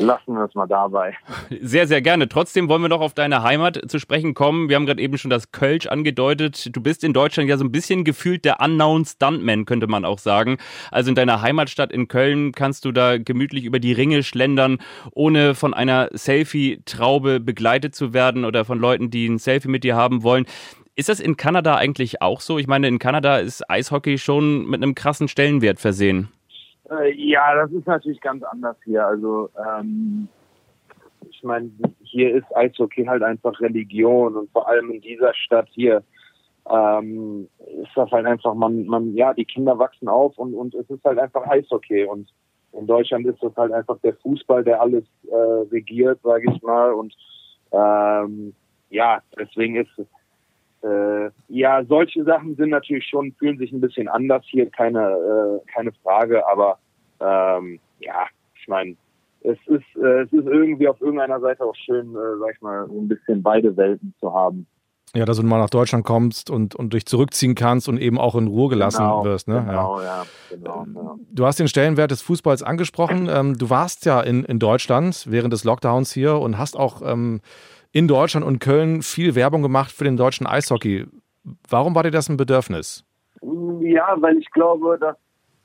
Lassen 0.00 0.34
wir 0.34 0.44
es 0.44 0.54
mal 0.54 0.68
dabei. 0.68 1.16
Sehr, 1.60 1.88
sehr 1.88 2.00
gerne. 2.00 2.28
Trotzdem 2.28 2.68
wollen 2.68 2.82
wir 2.82 2.88
noch 2.88 3.00
auf 3.00 3.14
deine 3.14 3.42
Heimat 3.42 3.80
zu 3.88 3.98
sprechen 3.98 4.32
kommen. 4.34 4.68
Wir 4.68 4.76
haben 4.76 4.86
gerade 4.86 5.02
eben 5.02 5.18
schon 5.18 5.30
das 5.30 5.50
Kölsch 5.50 5.86
angedeutet. 5.86 6.74
Du 6.74 6.80
bist 6.80 7.02
in 7.02 7.12
Deutschland 7.12 7.48
ja 7.48 7.56
so 7.56 7.64
ein 7.64 7.72
bisschen 7.72 8.04
gefühlt 8.04 8.44
der 8.44 8.60
unknown 8.60 9.04
Stuntman, 9.04 9.64
könnte 9.64 9.88
man 9.88 10.04
auch 10.04 10.18
sagen. 10.18 10.58
Also 10.92 11.08
in 11.08 11.16
deiner 11.16 11.42
Heimatstadt 11.42 11.90
in 11.90 12.06
Köln 12.06 12.52
kannst 12.52 12.84
du 12.84 12.92
da 12.92 13.18
gemütlich 13.18 13.64
über 13.64 13.80
die 13.80 13.92
Ringe 13.92 14.22
schlendern, 14.22 14.78
ohne 15.12 15.56
von 15.56 15.74
einer 15.74 16.10
Selfie-Traube 16.12 17.40
begleitet 17.40 17.96
zu 17.96 18.12
werden 18.12 18.44
oder 18.44 18.64
von 18.64 18.78
Leuten, 18.78 19.10
die 19.10 19.26
ein 19.26 19.38
Selfie 19.38 19.68
mit 19.68 19.82
dir 19.82 19.96
haben 19.96 20.22
wollen. 20.22 20.46
Ist 20.94 21.08
das 21.08 21.18
in 21.18 21.36
Kanada 21.36 21.76
eigentlich 21.76 22.22
auch 22.22 22.40
so? 22.40 22.58
Ich 22.58 22.66
meine, 22.68 22.86
in 22.86 22.98
Kanada 23.00 23.38
ist 23.38 23.68
Eishockey 23.68 24.18
schon 24.18 24.66
mit 24.68 24.82
einem 24.82 24.94
krassen 24.94 25.26
Stellenwert 25.28 25.80
versehen. 25.80 26.28
Äh, 26.90 27.12
ja, 27.14 27.54
das 27.54 27.72
ist 27.72 27.86
natürlich 27.86 28.20
ganz 28.20 28.42
anders 28.44 28.76
hier. 28.84 29.06
Also 29.06 29.50
ähm, 29.58 30.28
ich 31.28 31.42
meine, 31.42 31.70
hier 32.02 32.34
ist 32.34 32.56
Eishockey 32.56 33.04
halt 33.04 33.22
einfach 33.22 33.60
Religion 33.60 34.36
und 34.36 34.50
vor 34.50 34.68
allem 34.68 34.90
in 34.90 35.00
dieser 35.00 35.34
Stadt 35.34 35.68
hier 35.70 36.02
ähm, 36.70 37.48
ist 37.82 37.90
das 37.94 38.10
halt 38.10 38.26
einfach, 38.26 38.54
man, 38.54 38.86
man, 38.86 39.14
ja, 39.14 39.34
die 39.34 39.44
Kinder 39.44 39.78
wachsen 39.78 40.08
auf 40.08 40.36
und, 40.38 40.54
und 40.54 40.74
es 40.74 40.88
ist 40.90 41.04
halt 41.04 41.18
einfach 41.18 41.46
Eishockey 41.46 42.04
und 42.04 42.30
in 42.72 42.86
Deutschland 42.86 43.26
ist 43.26 43.42
das 43.42 43.56
halt 43.56 43.72
einfach 43.72 43.98
der 44.00 44.14
Fußball, 44.14 44.64
der 44.64 44.80
alles 44.80 45.04
äh, 45.30 45.34
regiert, 45.70 46.20
sage 46.22 46.52
ich 46.52 46.62
mal 46.62 46.92
und 46.92 47.14
ähm, 47.72 48.54
ja, 48.90 49.22
deswegen 49.38 49.76
ist 49.76 49.98
es 49.98 50.06
äh, 50.82 51.30
ja, 51.48 51.84
solche 51.84 52.24
Sachen 52.24 52.56
sind 52.56 52.70
natürlich 52.70 53.06
schon, 53.06 53.32
fühlen 53.32 53.58
sich 53.58 53.72
ein 53.72 53.80
bisschen 53.80 54.08
anders 54.08 54.44
hier, 54.46 54.70
keine, 54.70 55.00
äh, 55.00 55.72
keine 55.72 55.92
Frage, 56.02 56.46
aber 56.46 56.78
ähm, 57.20 57.80
ja, 58.00 58.26
ich 58.54 58.68
meine, 58.68 58.96
es 59.42 59.58
ist, 59.66 60.02
äh, 60.02 60.22
es 60.22 60.32
ist 60.32 60.46
irgendwie 60.46 60.88
auf 60.88 61.00
irgendeiner 61.00 61.40
Seite 61.40 61.64
auch 61.64 61.74
schön, 61.74 62.14
äh, 62.14 62.38
sag 62.40 62.54
ich 62.54 62.60
mal, 62.60 62.84
ein 62.84 63.08
bisschen 63.08 63.42
beide 63.42 63.76
Welten 63.76 64.14
zu 64.20 64.32
haben. 64.32 64.66
Ja, 65.14 65.24
dass 65.24 65.38
du 65.38 65.42
mal 65.42 65.58
nach 65.58 65.70
Deutschland 65.70 66.04
kommst 66.04 66.50
und, 66.50 66.74
und 66.74 66.92
dich 66.92 67.06
zurückziehen 67.06 67.54
kannst 67.54 67.88
und 67.88 67.98
eben 67.98 68.18
auch 68.18 68.34
in 68.34 68.46
Ruhe 68.46 68.68
gelassen 68.68 68.98
genau, 68.98 69.24
wirst. 69.24 69.48
Ne? 69.48 69.64
Genau, 69.66 70.00
ja. 70.00 70.04
ja 70.04 70.26
genau, 70.50 70.86
ja. 70.94 71.14
Du 71.32 71.46
hast 71.46 71.58
den 71.58 71.68
Stellenwert 71.68 72.10
des 72.10 72.20
Fußballs 72.20 72.62
angesprochen. 72.62 73.26
Ähm, 73.30 73.56
du 73.56 73.70
warst 73.70 74.04
ja 74.04 74.20
in, 74.20 74.44
in 74.44 74.58
Deutschland 74.58 75.24
während 75.28 75.52
des 75.54 75.64
Lockdowns 75.64 76.12
hier 76.12 76.38
und 76.38 76.58
hast 76.58 76.76
auch 76.76 77.00
ähm, 77.02 77.40
in 77.92 78.08
Deutschland 78.08 78.44
und 78.44 78.58
Köln 78.58 79.02
viel 79.02 79.34
Werbung 79.34 79.62
gemacht 79.62 79.90
für 79.90 80.04
den 80.04 80.16
deutschen 80.16 80.46
Eishockey. 80.46 81.06
Warum 81.68 81.94
war 81.94 82.02
dir 82.02 82.10
das 82.10 82.28
ein 82.28 82.36
Bedürfnis? 82.36 83.04
Ja, 83.80 84.16
weil 84.20 84.36
ich 84.38 84.50
glaube, 84.50 84.98
dass 84.98 85.16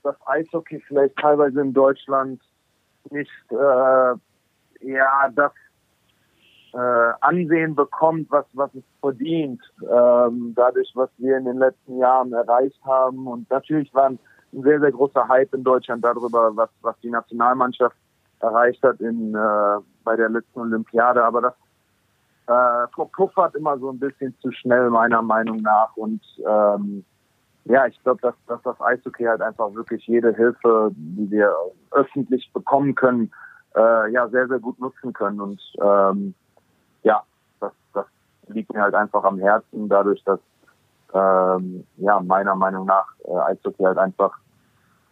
das 0.04 0.16
Eishockey 0.26 0.82
vielleicht 0.88 1.16
teilweise 1.18 1.62
in 1.62 1.74
Deutschland 1.74 2.42
nicht 3.10 3.32
äh, 3.50 4.14
ja 4.86 5.30
das 5.36 5.52
äh, 6.74 7.14
Ansehen 7.22 7.76
bekommt, 7.76 8.32
was 8.32 8.46
was 8.54 8.74
es 8.76 8.84
verdient, 9.00 9.62
ähm, 9.82 10.54
dadurch, 10.56 10.92
was 10.96 11.10
wir 11.18 11.38
in 11.38 11.46
den 11.46 11.58
letzten 11.58 11.98
Jahren 11.98 12.34
erreicht 12.34 12.80
haben. 12.86 13.28
Und 13.28 13.50
natürlich 13.50 13.94
war 13.94 14.10
ein 14.10 14.20
sehr 14.52 14.80
sehr 14.80 14.92
großer 14.92 15.28
Hype 15.28 15.54
in 15.54 15.64
Deutschland 15.64 16.04
darüber, 16.04 16.56
was 16.56 16.70
was 16.82 16.96
die 17.02 17.10
Nationalmannschaft 17.10 17.96
erreicht 18.40 18.84
hat 18.84 19.00
in 19.00 19.34
äh, 19.34 19.80
bei 20.04 20.16
der 20.16 20.30
letzten 20.30 20.60
Olympiade. 20.60 21.24
Aber 21.24 21.42
das 21.42 21.54
äh, 22.48 22.88
verpuffert 22.94 23.56
immer 23.56 23.78
so 23.80 23.90
ein 23.90 24.00
bisschen 24.00 24.36
zu 24.42 24.52
schnell, 24.52 24.90
meiner 24.90 25.22
Meinung 25.22 25.58
nach. 25.62 25.96
Und 25.96 26.22
ähm, 26.46 27.06
ja, 27.66 27.86
ich 27.88 28.02
glaube, 28.04 28.22
dass, 28.22 28.36
dass 28.48 28.62
das 28.64 28.80
Eishockey 28.82 29.24
halt 29.24 29.42
einfach 29.42 29.74
wirklich 29.74 30.06
jede 30.08 30.34
Hilfe, 30.36 30.92
die 30.94 31.32
wir 31.32 31.54
öffentlich 31.92 32.52
bekommen 32.54 32.96
können, 32.96 33.32
äh, 33.76 34.12
ja, 34.12 34.28
sehr, 34.30 34.48
sehr 34.48 34.60
gut 34.60 34.80
nutzen 34.80 35.14
können. 35.14 35.40
Und 35.40 35.62
ähm, 35.82 36.34
ja, 37.04 37.24
das, 37.60 37.72
das 37.94 38.06
liegt 38.48 38.74
mir 38.74 38.82
halt 38.82 38.96
einfach 38.96 39.24
am 39.24 39.40
Herzen, 39.40 39.88
dadurch, 39.88 40.24
dass 40.26 40.40
ähm, 41.14 41.86
ja, 41.98 42.20
meiner 42.20 42.56
Meinung 42.56 42.86
nach 42.86 43.08
äh, 43.26 43.52
Eishockey 43.52 43.84
halt 43.84 43.98
einfach 43.98 44.38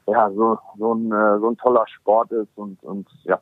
ja, 0.08 0.30
so, 0.32 0.58
so, 0.78 0.94
ein, 0.94 1.12
äh, 1.12 1.40
so 1.40 1.50
ein 1.50 1.58
toller 1.58 1.86
Sport 1.88 2.32
ist 2.32 2.50
und, 2.56 2.82
und 2.84 3.08
ja, 3.24 3.40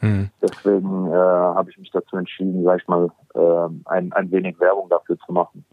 Mhm. 0.00 0.30
Deswegen 0.42 1.08
äh, 1.08 1.14
habe 1.14 1.70
ich 1.70 1.78
mich 1.78 1.90
dazu 1.90 2.16
entschieden, 2.16 2.64
sag 2.64 2.80
ich 2.80 2.88
mal, 2.88 3.10
äh, 3.34 3.68
ein, 3.86 4.12
ein 4.12 4.30
wenig 4.30 4.58
Werbung 4.60 4.88
dafür 4.88 5.18
zu 5.18 5.32
machen. 5.32 5.64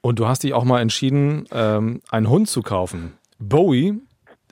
Und 0.00 0.18
du 0.18 0.26
hast 0.26 0.42
dich 0.42 0.54
auch 0.54 0.64
mal 0.64 0.80
entschieden, 0.80 1.46
ähm, 1.52 2.00
einen 2.10 2.28
Hund 2.28 2.48
zu 2.48 2.62
kaufen. 2.62 3.18
Bowie. 3.38 4.00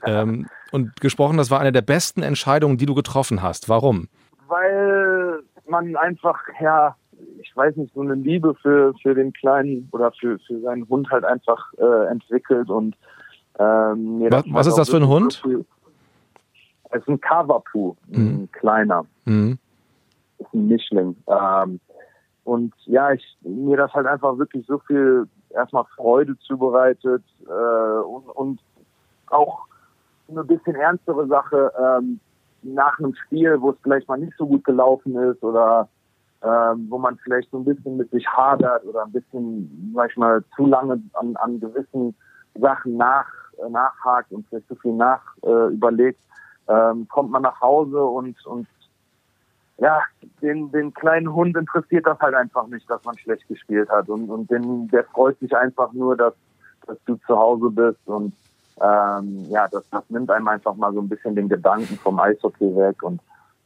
Ähm, 0.05 0.47
und 0.71 0.99
gesprochen, 1.01 1.37
das 1.37 1.49
war 1.49 1.59
eine 1.59 1.71
der 1.71 1.81
besten 1.81 2.21
Entscheidungen, 2.21 2.77
die 2.77 2.85
du 2.85 2.93
getroffen 2.93 3.41
hast. 3.41 3.69
Warum? 3.69 4.09
Weil 4.47 5.41
man 5.67 5.95
einfach, 5.95 6.39
ja, 6.61 6.95
ich 7.41 7.55
weiß 7.55 7.75
nicht, 7.77 7.93
so 7.93 8.01
eine 8.01 8.13
Liebe 8.13 8.53
für, 8.61 8.93
für 9.01 9.15
den 9.15 9.33
Kleinen 9.33 9.89
oder 9.91 10.11
für, 10.11 10.37
für 10.39 10.59
seinen 10.61 10.87
Hund 10.87 11.09
halt 11.09 11.25
einfach 11.25 11.73
äh, 11.77 12.07
entwickelt 12.11 12.69
und 12.69 12.95
ähm, 13.59 14.27
was, 14.29 14.43
was 14.47 14.67
ist 14.67 14.77
das 14.77 14.89
für 14.89 14.97
ein 14.97 15.07
Hund? 15.07 15.41
So 15.43 15.65
es 16.91 17.01
ist 17.01 17.09
ein 17.09 17.21
Kavapu, 17.21 17.95
ein 18.13 18.41
mhm. 18.41 18.51
kleiner. 18.51 19.05
Mhm. 19.25 19.57
Ist 20.39 20.53
ein 20.53 20.67
Mischling. 20.67 21.15
Ähm, 21.27 21.79
und 22.43 22.73
ja, 22.85 23.11
ich, 23.11 23.37
mir 23.41 23.77
das 23.77 23.93
halt 23.93 24.07
einfach 24.07 24.37
wirklich 24.37 24.65
so 24.67 24.79
viel 24.79 25.27
erstmal 25.49 25.85
Freude 25.95 26.37
zubereitet 26.39 27.23
äh, 27.45 27.99
und, 28.01 28.29
und 28.29 28.59
auch 29.27 29.65
eine 30.29 30.43
bisschen 30.43 30.75
ernstere 30.75 31.27
Sache 31.27 31.71
ähm, 31.79 32.19
nach 32.63 32.99
einem 32.99 33.15
Spiel, 33.15 33.59
wo 33.61 33.71
es 33.71 33.77
vielleicht 33.81 34.07
mal 34.07 34.17
nicht 34.17 34.33
so 34.37 34.45
gut 34.45 34.63
gelaufen 34.63 35.15
ist 35.15 35.43
oder 35.43 35.89
ähm, 36.41 36.87
wo 36.89 36.97
man 36.97 37.17
vielleicht 37.17 37.49
so 37.51 37.57
ein 37.57 37.65
bisschen 37.65 37.97
mit 37.97 38.11
sich 38.11 38.27
hadert 38.27 38.85
oder 38.85 39.03
ein 39.03 39.11
bisschen, 39.11 39.93
sag 39.95 40.11
ich 40.11 40.17
mal, 40.17 40.43
zu 40.55 40.65
lange 40.65 41.01
an, 41.13 41.35
an 41.37 41.59
gewissen 41.59 42.15
Sachen 42.55 42.97
nach, 42.97 43.27
äh, 43.57 43.69
nachhakt 43.69 44.31
und 44.31 44.47
vielleicht 44.47 44.67
zu 44.67 44.75
viel 44.75 44.93
nach 44.93 45.21
äh, 45.43 45.73
überlegt, 45.73 46.19
ähm, 46.67 47.07
kommt 47.07 47.31
man 47.31 47.41
nach 47.41 47.61
Hause 47.61 48.03
und, 48.03 48.45
und 48.45 48.67
ja, 49.79 50.01
den, 50.41 50.71
den 50.71 50.93
kleinen 50.93 51.33
Hund 51.33 51.55
interessiert 51.55 52.05
das 52.07 52.19
halt 52.19 52.33
einfach 52.33 52.67
nicht, 52.67 52.89
dass 52.89 53.03
man 53.03 53.17
schlecht 53.17 53.47
gespielt 53.47 53.89
hat. 53.89 54.09
Und, 54.09 54.29
und 54.29 54.49
den, 54.49 54.87
der 54.87 55.03
freut 55.05 55.39
sich 55.39 55.55
einfach 55.55 55.93
nur, 55.93 56.17
dass, 56.17 56.33
dass 56.87 56.97
du 57.05 57.15
zu 57.27 57.37
Hause 57.37 57.69
bist. 57.69 57.99
Und 58.05 58.33
ähm, 58.81 59.45
ja, 59.49 59.67
das, 59.67 59.87
das 59.89 60.03
nimmt 60.09 60.31
einem 60.31 60.47
einfach 60.47 60.75
mal 60.75 60.93
so 60.93 60.99
ein 60.99 61.09
bisschen 61.09 61.35
den 61.35 61.47
Gedanken 61.47 61.97
vom 61.97 62.19
Eishockey 62.19 62.75
weg. 62.75 63.03
Und 63.03 63.21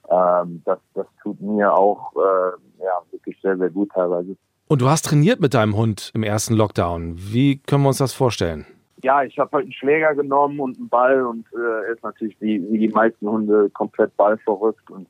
ähm, 0.10 0.62
das, 0.66 0.80
das 0.94 1.08
tut 1.24 1.40
mir 1.40 1.74
auch 1.74 2.14
äh, 2.16 2.84
ja, 2.84 3.02
wirklich 3.12 3.40
sehr, 3.42 3.58
sehr 3.58 3.70
gut 3.70 3.92
teilweise. 3.94 4.36
Und 4.68 4.82
du 4.82 4.90
hast 4.90 5.06
trainiert 5.06 5.40
mit 5.40 5.54
deinem 5.54 5.76
Hund 5.76 6.12
im 6.14 6.24
ersten 6.24 6.56
Lockdown. 6.56 7.16
Wie 7.18 7.58
können 7.58 7.84
wir 7.84 7.90
uns 7.90 7.98
das 7.98 8.14
vorstellen? 8.14 8.66
Ja, 9.04 9.24
ich 9.24 9.38
habe 9.40 9.52
halt 9.52 9.64
einen 9.66 9.74
Schläger 9.74 10.16
genommen 10.16 10.60
und 10.60 10.78
einen 10.78 10.90
Ball 10.90 11.26
und 11.26 11.46
äh, 11.54 11.86
er 11.88 11.94
ist 11.94 12.04
natürlich 12.04 12.36
wie, 12.40 12.64
wie 12.72 12.80
die 12.80 12.90
meisten 12.90 13.28
Hunde 13.28 13.70
komplett 13.72 14.16
ballverrückt 14.18 14.90
und 14.90 15.08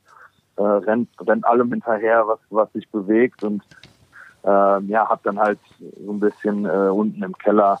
äh, 0.56 0.62
rennt, 0.62 1.08
rennt 1.20 1.44
allem 1.46 1.70
hinterher, 1.70 2.26
was, 2.26 2.38
was 2.50 2.72
sich 2.72 2.88
bewegt 2.90 3.42
und 3.44 3.62
äh, 4.44 4.48
ja, 4.84 5.08
habe 5.08 5.20
dann 5.24 5.38
halt 5.38 5.58
so 6.04 6.12
ein 6.12 6.20
bisschen 6.20 6.64
äh, 6.64 6.90
unten 6.90 7.22
im 7.22 7.36
Keller 7.38 7.80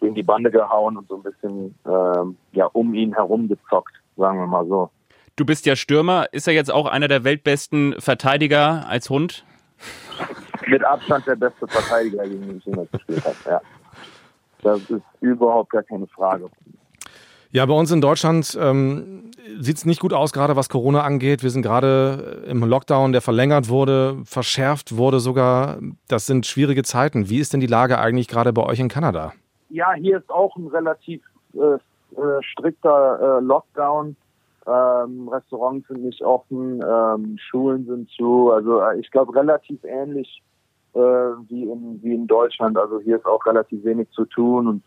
gegen 0.00 0.14
die 0.14 0.22
Bande 0.22 0.50
gehauen 0.50 0.96
und 0.96 1.08
so 1.08 1.16
ein 1.16 1.22
bisschen 1.22 1.74
äh, 1.84 2.56
ja 2.56 2.66
um 2.72 2.94
ihn 2.94 3.14
herum 3.14 3.48
gezockt, 3.48 3.94
sagen 4.16 4.38
wir 4.38 4.46
mal 4.46 4.66
so. 4.66 4.90
Du 5.36 5.44
bist 5.44 5.66
ja 5.66 5.76
Stürmer. 5.76 6.26
Ist 6.32 6.48
er 6.48 6.54
jetzt 6.54 6.72
auch 6.72 6.86
einer 6.86 7.08
der 7.08 7.24
weltbesten 7.24 7.94
Verteidiger 8.00 8.86
als 8.88 9.10
Hund? 9.10 9.44
Mit 10.66 10.82
Abstand 10.82 11.26
der 11.26 11.36
beste 11.36 11.68
Verteidiger, 11.68 12.22
gegen 12.24 12.40
den 12.40 12.56
ich 12.58 12.64
jemals 12.64 12.90
gespielt 12.90 13.24
habe, 13.24 13.36
ja. 13.46 13.60
Das 14.62 14.80
ist 14.90 15.02
überhaupt 15.20 15.70
gar 15.70 15.82
keine 15.82 16.06
Frage. 16.06 16.48
Ja, 17.50 17.64
bei 17.64 17.74
uns 17.74 17.90
in 17.90 18.00
Deutschland 18.00 18.58
ähm, 18.60 19.30
sieht 19.60 19.76
es 19.76 19.86
nicht 19.86 20.00
gut 20.00 20.12
aus, 20.12 20.32
gerade 20.32 20.56
was 20.56 20.68
Corona 20.68 21.02
angeht. 21.02 21.42
Wir 21.42 21.50
sind 21.50 21.62
gerade 21.62 22.42
im 22.46 22.62
Lockdown, 22.62 23.12
der 23.12 23.22
verlängert 23.22 23.68
wurde, 23.68 24.18
verschärft 24.24 24.96
wurde 24.96 25.20
sogar. 25.20 25.78
Das 26.08 26.26
sind 26.26 26.44
schwierige 26.44 26.82
Zeiten. 26.82 27.30
Wie 27.30 27.38
ist 27.38 27.52
denn 27.52 27.60
die 27.60 27.66
Lage 27.66 27.98
eigentlich 27.98 28.28
gerade 28.28 28.52
bei 28.52 28.62
euch 28.62 28.80
in 28.80 28.88
Kanada? 28.88 29.32
Ja, 29.70 29.92
hier 29.94 30.18
ist 30.18 30.30
auch 30.30 30.56
ein 30.56 30.66
relativ 30.66 31.22
äh, 31.54 31.58
äh 31.58 32.42
strikter 32.42 33.38
äh, 33.38 33.40
Lockdown. 33.42 34.16
Ähm, 34.66 35.28
Restaurants 35.28 35.86
sind 35.86 36.02
nicht 36.02 36.22
offen, 36.22 36.82
ähm, 36.82 37.38
Schulen 37.38 37.86
sind 37.86 38.10
zu. 38.10 38.50
Also 38.50 38.80
äh, 38.80 38.98
ich 38.98 39.10
glaube 39.10 39.34
relativ 39.34 39.82
ähnlich 39.84 40.42
äh, 40.96 41.48
wie, 41.48 41.64
in, 41.64 42.00
wie 42.02 42.14
in 42.14 42.26
Deutschland. 42.26 42.78
Also 42.78 43.00
hier 43.00 43.16
ist 43.16 43.26
auch 43.26 43.44
relativ 43.44 43.84
wenig 43.84 44.08
zu 44.10 44.24
tun 44.24 44.66
und 44.66 44.82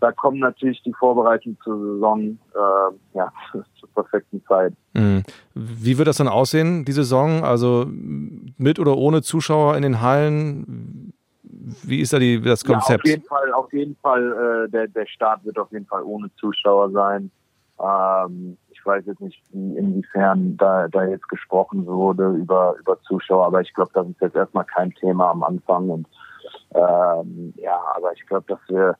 da 0.00 0.10
kommen 0.10 0.38
natürlich 0.38 0.82
die 0.82 0.92
Vorbereitungen 0.92 1.58
zur 1.62 1.78
Saison 1.78 2.38
äh, 2.54 3.16
ja, 3.16 3.32
zur 3.52 3.88
perfekten 3.94 4.42
Zeit. 4.48 4.72
Mhm. 4.94 5.22
Wie 5.54 5.96
wird 5.98 6.08
das 6.08 6.16
dann 6.16 6.28
aussehen, 6.28 6.84
die 6.84 6.92
Saison? 6.92 7.44
Also 7.44 7.86
mit 7.86 8.80
oder 8.80 8.96
ohne 8.96 9.22
Zuschauer 9.22 9.76
in 9.76 9.82
den 9.82 10.00
Hallen? 10.00 11.12
Wie 11.84 12.00
ist 12.00 12.12
da 12.12 12.18
die, 12.18 12.40
das 12.40 12.64
Konzept? 12.64 13.06
Ja, 13.06 13.12
auf 13.14 13.18
jeden 13.18 13.28
Fall, 13.28 13.52
auf 13.52 13.72
jeden 13.72 13.96
Fall 13.96 14.66
äh, 14.66 14.70
der, 14.70 14.88
der 14.88 15.06
Start 15.06 15.44
wird 15.44 15.58
auf 15.58 15.70
jeden 15.70 15.86
Fall 15.86 16.02
ohne 16.02 16.30
Zuschauer 16.34 16.90
sein. 16.90 17.30
Ähm, 17.78 18.56
ich 18.82 18.86
weiß 18.86 19.06
jetzt 19.06 19.20
nicht, 19.20 19.40
inwiefern 19.52 20.56
da, 20.56 20.88
da 20.88 21.04
jetzt 21.04 21.28
gesprochen 21.28 21.86
wurde 21.86 22.30
über, 22.32 22.74
über 22.80 23.00
Zuschauer, 23.02 23.46
aber 23.46 23.60
ich 23.60 23.72
glaube, 23.74 23.92
das 23.94 24.08
ist 24.08 24.20
jetzt 24.20 24.34
erstmal 24.34 24.64
kein 24.64 24.90
Thema 24.94 25.30
am 25.30 25.44
Anfang. 25.44 25.88
Und 25.88 26.08
ähm, 26.74 27.54
ja, 27.56 27.80
aber 27.94 28.12
ich 28.12 28.26
glaube, 28.26 28.44
dass 28.48 28.58
wir 28.66 28.96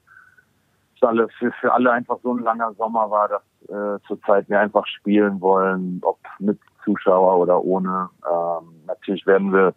alle 1.01 1.29
für, 1.31 1.51
für 1.61 1.73
alle 1.73 1.91
einfach 1.91 2.19
so 2.23 2.33
ein 2.33 2.45
langer 2.45 2.73
Sommer 2.75 3.11
war, 3.11 3.29
dass 3.29 3.43
äh, 3.71 4.01
zurzeit 4.07 4.49
wir 4.49 4.61
einfach 4.61 4.87
spielen 4.87 5.41
wollen, 5.41 6.01
ob 6.05 6.19
mit 6.39 6.61
Zuschauer 6.85 7.39
oder 7.39 7.61
ohne. 7.65 8.09
Ähm, 8.25 8.85
natürlich 8.87 9.27
werden 9.27 9.53
wir 9.53 9.75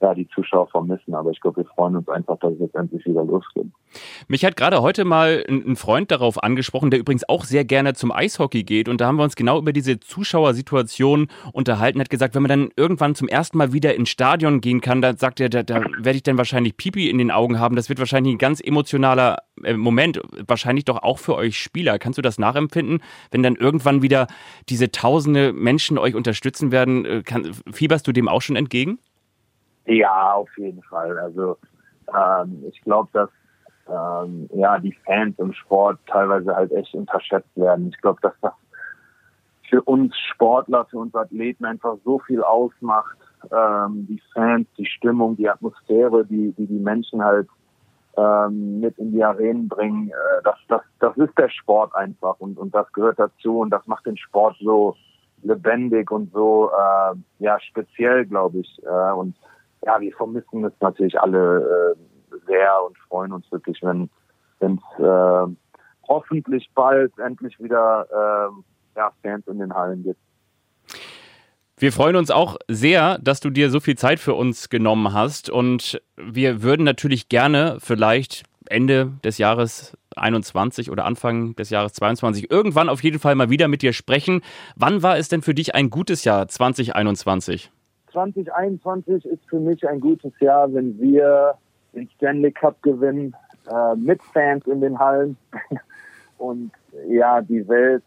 ja, 0.00 0.14
die 0.14 0.28
Zuschauer 0.28 0.68
vermissen. 0.68 1.14
Aber 1.14 1.30
ich 1.30 1.40
glaube, 1.40 1.58
wir 1.58 1.64
freuen 1.66 1.96
uns 1.96 2.08
einfach, 2.08 2.38
dass 2.38 2.52
es 2.54 2.60
jetzt 2.60 2.74
endlich 2.74 3.04
wieder 3.04 3.24
losgeht. 3.24 3.66
Mich 4.28 4.44
hat 4.44 4.56
gerade 4.56 4.82
heute 4.82 5.04
mal 5.04 5.44
ein 5.48 5.76
Freund 5.76 6.10
darauf 6.10 6.42
angesprochen, 6.42 6.90
der 6.90 7.00
übrigens 7.00 7.28
auch 7.28 7.44
sehr 7.44 7.64
gerne 7.64 7.94
zum 7.94 8.12
Eishockey 8.12 8.62
geht. 8.62 8.88
Und 8.88 9.00
da 9.00 9.06
haben 9.06 9.16
wir 9.16 9.24
uns 9.24 9.36
genau 9.36 9.58
über 9.58 9.72
diese 9.72 10.00
Zuschauersituation 10.00 11.28
unterhalten. 11.52 12.00
Hat 12.00 12.10
gesagt, 12.10 12.34
wenn 12.34 12.42
man 12.42 12.48
dann 12.48 12.68
irgendwann 12.76 13.14
zum 13.14 13.28
ersten 13.28 13.58
Mal 13.58 13.72
wieder 13.72 13.94
ins 13.94 14.10
Stadion 14.10 14.60
gehen 14.60 14.80
kann, 14.80 15.02
dann 15.02 15.16
sagt 15.16 15.40
er, 15.40 15.48
da, 15.48 15.62
da 15.62 15.84
werde 15.98 16.16
ich 16.16 16.22
dann 16.22 16.38
wahrscheinlich 16.38 16.76
Pipi 16.76 17.10
in 17.10 17.18
den 17.18 17.30
Augen 17.30 17.58
haben. 17.58 17.76
Das 17.76 17.88
wird 17.88 17.98
wahrscheinlich 17.98 18.34
ein 18.34 18.38
ganz 18.38 18.60
emotionaler 18.60 19.38
äh, 19.64 19.74
Moment. 19.74 20.20
Wahrscheinlich 20.46 20.84
doch 20.84 21.02
auch 21.02 21.18
für 21.18 21.34
euch 21.34 21.58
Spieler. 21.58 21.98
Kannst 21.98 22.18
du 22.18 22.22
das 22.22 22.38
nachempfinden, 22.38 23.02
wenn 23.30 23.42
dann 23.42 23.56
irgendwann 23.56 24.02
wieder 24.02 24.28
diese 24.68 24.90
tausende 24.90 25.52
Menschen 25.52 25.98
euch 25.98 26.14
unterstützen 26.14 26.72
werden? 26.72 27.04
Äh, 27.04 27.22
kann, 27.22 27.50
fieberst 27.72 28.06
du 28.06 28.12
dem 28.12 28.28
auch 28.28 28.42
schon 28.42 28.56
entgegen? 28.56 28.98
Ja, 29.86 30.34
auf 30.34 30.50
jeden 30.56 30.82
Fall. 30.82 31.18
Also 31.18 31.56
ähm, 32.16 32.64
ich 32.68 32.80
glaube, 32.82 33.08
dass 33.12 33.30
ähm, 33.88 34.48
ja 34.54 34.78
die 34.78 34.96
Fans 35.04 35.38
im 35.38 35.52
Sport 35.52 35.98
teilweise 36.06 36.54
halt 36.54 36.72
echt 36.72 36.94
unterschätzt 36.94 37.56
werden. 37.56 37.88
Ich 37.88 38.00
glaube, 38.00 38.20
dass 38.22 38.34
das 38.40 38.52
für 39.68 39.82
uns 39.82 40.16
Sportler, 40.32 40.84
für 40.86 40.98
uns 40.98 41.14
Athleten 41.14 41.64
einfach 41.64 41.96
so 42.04 42.18
viel 42.20 42.42
ausmacht. 42.42 43.16
Ähm, 43.52 44.06
die 44.08 44.20
Fans, 44.34 44.66
die 44.76 44.86
Stimmung, 44.86 45.36
die 45.36 45.48
Atmosphäre, 45.48 46.26
die 46.26 46.52
die, 46.52 46.66
die 46.66 46.78
Menschen 46.78 47.24
halt 47.24 47.48
ähm, 48.16 48.80
mit 48.80 48.98
in 48.98 49.12
die 49.12 49.24
Arenen 49.24 49.68
bringen. 49.68 50.08
Äh, 50.08 50.42
das, 50.44 50.56
das, 50.68 50.82
das 50.98 51.16
ist 51.16 51.36
der 51.38 51.48
Sport 51.48 51.94
einfach 51.94 52.36
und, 52.38 52.58
und 52.58 52.74
das 52.74 52.92
gehört 52.92 53.18
dazu 53.18 53.60
und 53.60 53.70
das 53.70 53.86
macht 53.86 54.06
den 54.06 54.16
Sport 54.16 54.56
so 54.60 54.96
lebendig 55.42 56.10
und 56.10 56.32
so 56.32 56.70
äh, 56.70 57.16
ja 57.38 57.58
speziell, 57.60 58.26
glaube 58.26 58.58
ich. 58.58 58.82
Äh, 58.84 59.12
und 59.12 59.34
ja, 59.84 60.00
wir 60.00 60.12
vermissen 60.12 60.64
es 60.64 60.72
natürlich 60.80 61.20
alle 61.20 61.96
äh, 61.96 62.36
sehr 62.46 62.84
und 62.84 62.96
freuen 63.08 63.32
uns 63.32 63.50
wirklich, 63.50 63.80
wenn 63.82 64.10
es 64.60 65.04
äh, 65.04 65.54
hoffentlich 66.08 66.70
bald 66.74 67.12
endlich 67.18 67.58
wieder 67.60 68.06
äh, 68.10 68.98
ja, 68.98 69.12
Fans 69.22 69.46
in 69.46 69.58
den 69.58 69.74
Hallen 69.74 70.02
gibt. 70.02 70.20
Wir 71.76 71.92
freuen 71.92 72.16
uns 72.16 72.30
auch 72.30 72.56
sehr, 72.68 73.18
dass 73.18 73.40
du 73.40 73.48
dir 73.48 73.70
so 73.70 73.80
viel 73.80 73.96
Zeit 73.96 74.20
für 74.20 74.34
uns 74.34 74.68
genommen 74.68 75.14
hast 75.14 75.48
und 75.48 76.02
wir 76.16 76.62
würden 76.62 76.84
natürlich 76.84 77.30
gerne 77.30 77.78
vielleicht 77.80 78.42
Ende 78.66 79.12
des 79.24 79.38
Jahres 79.38 79.96
21 80.14 80.90
oder 80.90 81.06
Anfang 81.06 81.56
des 81.56 81.70
Jahres 81.70 81.94
22 81.94 82.50
irgendwann 82.50 82.90
auf 82.90 83.02
jeden 83.02 83.18
Fall 83.18 83.34
mal 83.34 83.48
wieder 83.48 83.66
mit 83.68 83.80
dir 83.80 83.94
sprechen. 83.94 84.42
Wann 84.76 85.02
war 85.02 85.16
es 85.16 85.28
denn 85.28 85.40
für 85.40 85.54
dich 85.54 85.74
ein 85.74 85.88
gutes 85.88 86.24
Jahr 86.24 86.48
2021? 86.48 87.70
2021 88.12 89.24
ist 89.24 89.44
für 89.48 89.60
mich 89.60 89.86
ein 89.88 90.00
gutes 90.00 90.32
Jahr, 90.40 90.72
wenn 90.72 90.98
wir 91.00 91.54
den 91.94 92.08
Stanley 92.16 92.52
Cup 92.52 92.82
gewinnen, 92.82 93.34
äh, 93.70 93.96
mit 93.96 94.22
Fans 94.22 94.66
in 94.66 94.80
den 94.80 94.98
Hallen 94.98 95.36
und 96.38 96.72
ja, 97.08 97.40
die 97.40 97.66
Welt 97.68 98.02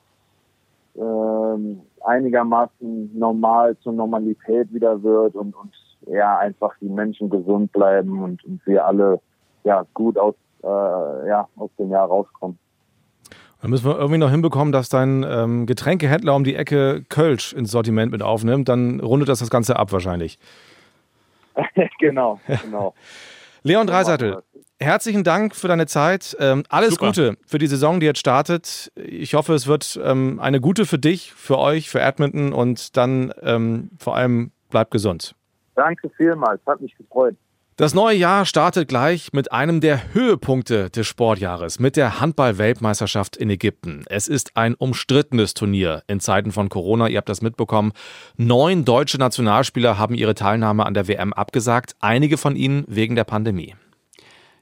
äh, 0.96 2.06
einigermaßen 2.06 3.18
normal 3.18 3.78
zur 3.80 3.94
Normalität 3.94 4.74
wieder 4.74 5.02
wird 5.02 5.36
und, 5.36 5.56
und 5.56 5.72
ja, 6.08 6.38
einfach 6.38 6.76
die 6.82 6.90
Menschen 6.90 7.30
gesund 7.30 7.72
bleiben 7.72 8.22
und, 8.22 8.44
und 8.44 8.66
wir 8.66 8.86
alle 8.86 9.20
ja 9.64 9.86
gut 9.94 10.18
aus, 10.18 10.36
äh, 10.64 10.68
ja, 11.28 11.48
aus 11.56 11.70
dem 11.80 11.90
Jahr 11.90 12.08
rauskommen. 12.08 12.58
Dann 13.64 13.70
müssen 13.70 13.86
wir 13.86 13.98
irgendwie 13.98 14.18
noch 14.18 14.30
hinbekommen, 14.30 14.74
dass 14.74 14.90
dein 14.90 15.24
ähm, 15.24 15.66
Getränkehändler 15.66 16.36
um 16.36 16.44
die 16.44 16.54
Ecke 16.54 17.06
Kölsch 17.08 17.54
ins 17.54 17.72
Sortiment 17.72 18.12
mit 18.12 18.22
aufnimmt. 18.22 18.68
Dann 18.68 19.00
rundet 19.00 19.30
das 19.30 19.40
das 19.40 19.50
Ganze 19.50 19.78
ab 19.78 19.94
wahrscheinlich. 19.94 20.38
genau, 22.00 22.42
genau. 22.62 22.94
Leon 23.64 23.88
Dreiseitel, 23.88 24.44
herzlichen 24.82 25.24
Dank 25.24 25.56
für 25.56 25.70
deine 25.70 25.86
Zeit. 25.86 26.36
Ähm, 26.42 26.64
alles 26.68 26.96
Super. 26.96 27.06
Gute 27.06 27.38
für 27.46 27.58
die 27.58 27.68
Saison, 27.68 28.02
die 28.02 28.06
jetzt 28.06 28.20
startet. 28.20 28.92
Ich 28.98 29.34
hoffe, 29.34 29.54
es 29.54 29.66
wird 29.66 29.98
ähm, 30.04 30.42
eine 30.42 30.60
gute 30.60 30.86
für 30.86 31.00
dich, 31.00 31.32
für 31.32 31.58
euch, 31.58 31.90
für 31.90 32.02
Edmonton 32.02 32.52
und 32.52 32.98
dann 32.98 33.34
ähm, 33.44 33.92
vor 33.98 34.18
allem 34.18 34.52
bleib 34.72 34.92
gesund. 34.92 35.36
Danke 35.76 36.10
vielmals, 36.18 36.60
hat 36.66 36.82
mich 36.82 36.98
gefreut. 36.98 37.38
Das 37.76 37.96
neue 37.96 38.16
Jahr 38.16 38.46
startet 38.46 38.88
gleich 38.88 39.34
mit 39.34 39.52
einem 39.52 39.82
der 39.82 40.14
Höhepunkte 40.14 40.92
des 40.92 41.08
Sportjahres, 41.08 41.80
mit 41.80 41.98
der 41.98 42.20
Handball-Weltmeisterschaft 42.20 43.36
in 43.36 43.50
Ägypten. 43.50 44.04
Es 44.10 44.28
ist 44.28 44.56
ein 44.56 44.76
umstrittenes 44.76 45.56
Turnier 45.56 46.04
in 46.06 46.20
Zeiten 46.20 46.52
von 46.52 46.70
Corona, 46.70 47.08
ihr 47.08 47.18
habt 47.18 47.30
das 47.30 47.42
mitbekommen. 47.42 47.94
Neun 48.38 48.86
deutsche 48.86 49.18
Nationalspieler 49.18 49.98
haben 49.98 50.14
ihre 50.14 50.36
Teilnahme 50.36 50.86
an 50.86 50.94
der 50.94 51.08
WM 51.08 51.34
abgesagt, 51.34 51.96
einige 52.00 52.38
von 52.38 52.56
ihnen 52.56 52.84
wegen 52.88 53.16
der 53.16 53.24
Pandemie. 53.24 53.74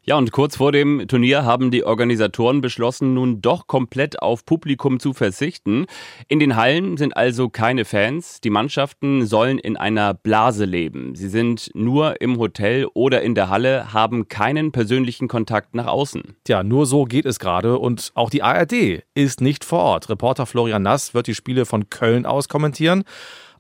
Ja, 0.04 0.18
und 0.18 0.32
kurz 0.32 0.58
vor 0.58 0.72
dem 0.72 1.08
Turnier 1.08 1.46
haben 1.46 1.70
die 1.70 1.84
Organisatoren 1.84 2.60
beschlossen, 2.60 3.14
nun 3.14 3.40
doch 3.40 3.68
komplett 3.68 4.20
auf 4.20 4.46
Publikum 4.46 5.00
zu 5.00 5.14
verzichten. 5.14 5.86
In 6.28 6.40
den 6.40 6.56
Hallen 6.56 6.98
sind 6.98 7.16
also 7.16 7.50
keine 7.50 7.86
Fans. 7.86 8.42
Die 8.42 8.50
Mannschaften 8.50 9.28
sollen 9.28 9.60
in 9.60 9.78
einer 9.78 10.16
Blase 10.16 10.66
leben. 10.66 11.14
Sie 11.14 11.30
sind 11.30 11.70
nur 11.76 12.20
im 12.20 12.40
Hotel 12.40 12.88
oder 12.96 13.22
in 13.22 13.36
der 13.36 13.50
Halle, 13.50 13.94
haben 13.94 14.28
keinen 14.28 14.72
persönlichen 14.72 15.28
Kontakt 15.28 15.76
nach 15.76 15.86
außen. 15.86 16.36
Tja, 16.46 16.64
nur 16.64 16.88
so 16.88 17.06
geht 17.06 17.28
es 17.28 17.38
gerade. 17.38 17.78
Und 17.78 18.12
auch 18.16 18.32
die 18.32 18.42
ARD 18.42 19.04
ist 19.14 19.40
nicht 19.40 19.64
vor 19.64 19.82
Ort. 19.82 20.10
Reporter 20.10 20.48
Florian 20.48 20.82
Nass 20.82 21.14
wird 21.14 21.28
die 21.28 21.36
Spiele 21.36 21.68
von 21.68 21.92
Köln 21.92 22.26
aus 22.26 22.50
kommentieren. 22.50 23.04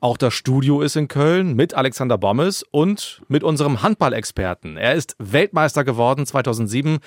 Auch 0.04 0.18
das 0.18 0.34
Studio 0.34 0.82
ist 0.82 0.96
in 0.96 1.08
Köln 1.08 1.56
mit 1.56 1.76
Alexander 1.76 2.18
Bommes 2.18 2.64
und 2.72 3.22
mit 3.28 3.44
unserem 3.44 3.84
Handballexperten. 3.84 4.76
Er 4.76 4.96
ist 4.96 5.16
Weltmeister 5.20 5.84
geworden 5.84 6.26
2007. 6.26 6.98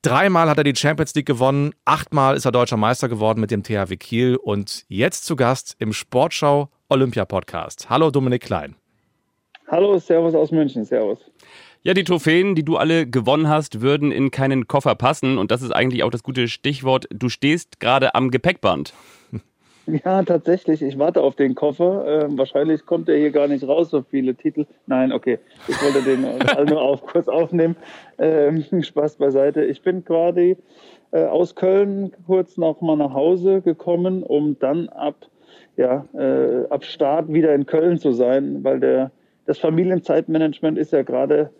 Dreimal 0.00 0.48
hat 0.48 0.56
er 0.56 0.64
die 0.64 0.74
Champions 0.74 1.14
League 1.14 1.26
gewonnen, 1.26 1.74
achtmal 1.84 2.38
ist 2.38 2.46
er 2.46 2.52
deutscher 2.52 2.78
Meister 2.78 3.10
geworden 3.10 3.42
mit 3.42 3.50
dem 3.50 3.62
THW 3.62 3.94
Kiel 3.98 4.36
und 4.36 4.86
jetzt 4.88 5.26
zu 5.26 5.36
Gast 5.36 5.76
im 5.80 5.92
Sportschau 5.92 6.70
Olympia 6.88 7.26
Podcast. 7.26 7.90
Hallo 7.90 8.10
Dominik 8.10 8.40
Klein. 8.40 8.74
Hallo, 9.68 9.98
Servus 9.98 10.34
aus 10.34 10.50
München, 10.50 10.86
Servus. 10.86 11.18
Ja, 11.82 11.92
die 11.92 12.04
Trophäen, 12.04 12.54
die 12.54 12.64
du 12.64 12.78
alle 12.78 13.06
gewonnen 13.06 13.48
hast, 13.48 13.82
würden 13.82 14.12
in 14.12 14.30
keinen 14.30 14.66
Koffer 14.66 14.94
passen. 14.94 15.36
Und 15.36 15.50
das 15.50 15.60
ist 15.60 15.72
eigentlich 15.72 16.04
auch 16.04 16.10
das 16.10 16.22
gute 16.22 16.48
Stichwort. 16.48 17.06
Du 17.10 17.28
stehst 17.28 17.80
gerade 17.80 18.14
am 18.14 18.30
Gepäckband. 18.30 18.94
Ja, 20.04 20.22
tatsächlich. 20.22 20.82
Ich 20.82 20.98
warte 20.98 21.22
auf 21.22 21.36
den 21.36 21.54
Koffer. 21.54 22.24
Ähm, 22.24 22.38
wahrscheinlich 22.38 22.86
kommt 22.86 23.08
er 23.08 23.16
hier 23.16 23.30
gar 23.30 23.48
nicht 23.48 23.66
raus, 23.66 23.90
so 23.90 24.02
viele 24.02 24.34
Titel. 24.34 24.66
Nein, 24.86 25.12
okay. 25.12 25.38
Ich 25.68 25.82
wollte 25.82 26.02
den 26.02 26.22
nur 26.68 26.80
auf, 26.80 27.02
kurz 27.02 27.28
aufnehmen. 27.28 27.76
Ähm, 28.18 28.64
Spaß 28.82 29.16
beiseite. 29.16 29.64
Ich 29.64 29.82
bin 29.82 30.04
quasi 30.04 30.56
äh, 31.12 31.24
aus 31.24 31.54
Köln 31.54 32.12
kurz 32.26 32.56
noch 32.56 32.80
mal 32.80 32.96
nach 32.96 33.14
Hause 33.14 33.62
gekommen, 33.62 34.22
um 34.22 34.58
dann 34.58 34.88
ab, 34.88 35.16
ja, 35.76 36.06
äh, 36.14 36.66
ab 36.68 36.84
Start 36.84 37.32
wieder 37.32 37.54
in 37.54 37.66
Köln 37.66 37.98
zu 37.98 38.12
sein, 38.12 38.62
weil 38.62 38.80
der, 38.80 39.10
das 39.46 39.58
Familienzeitmanagement 39.58 40.78
ist 40.78 40.92
ja 40.92 41.02
gerade 41.02 41.50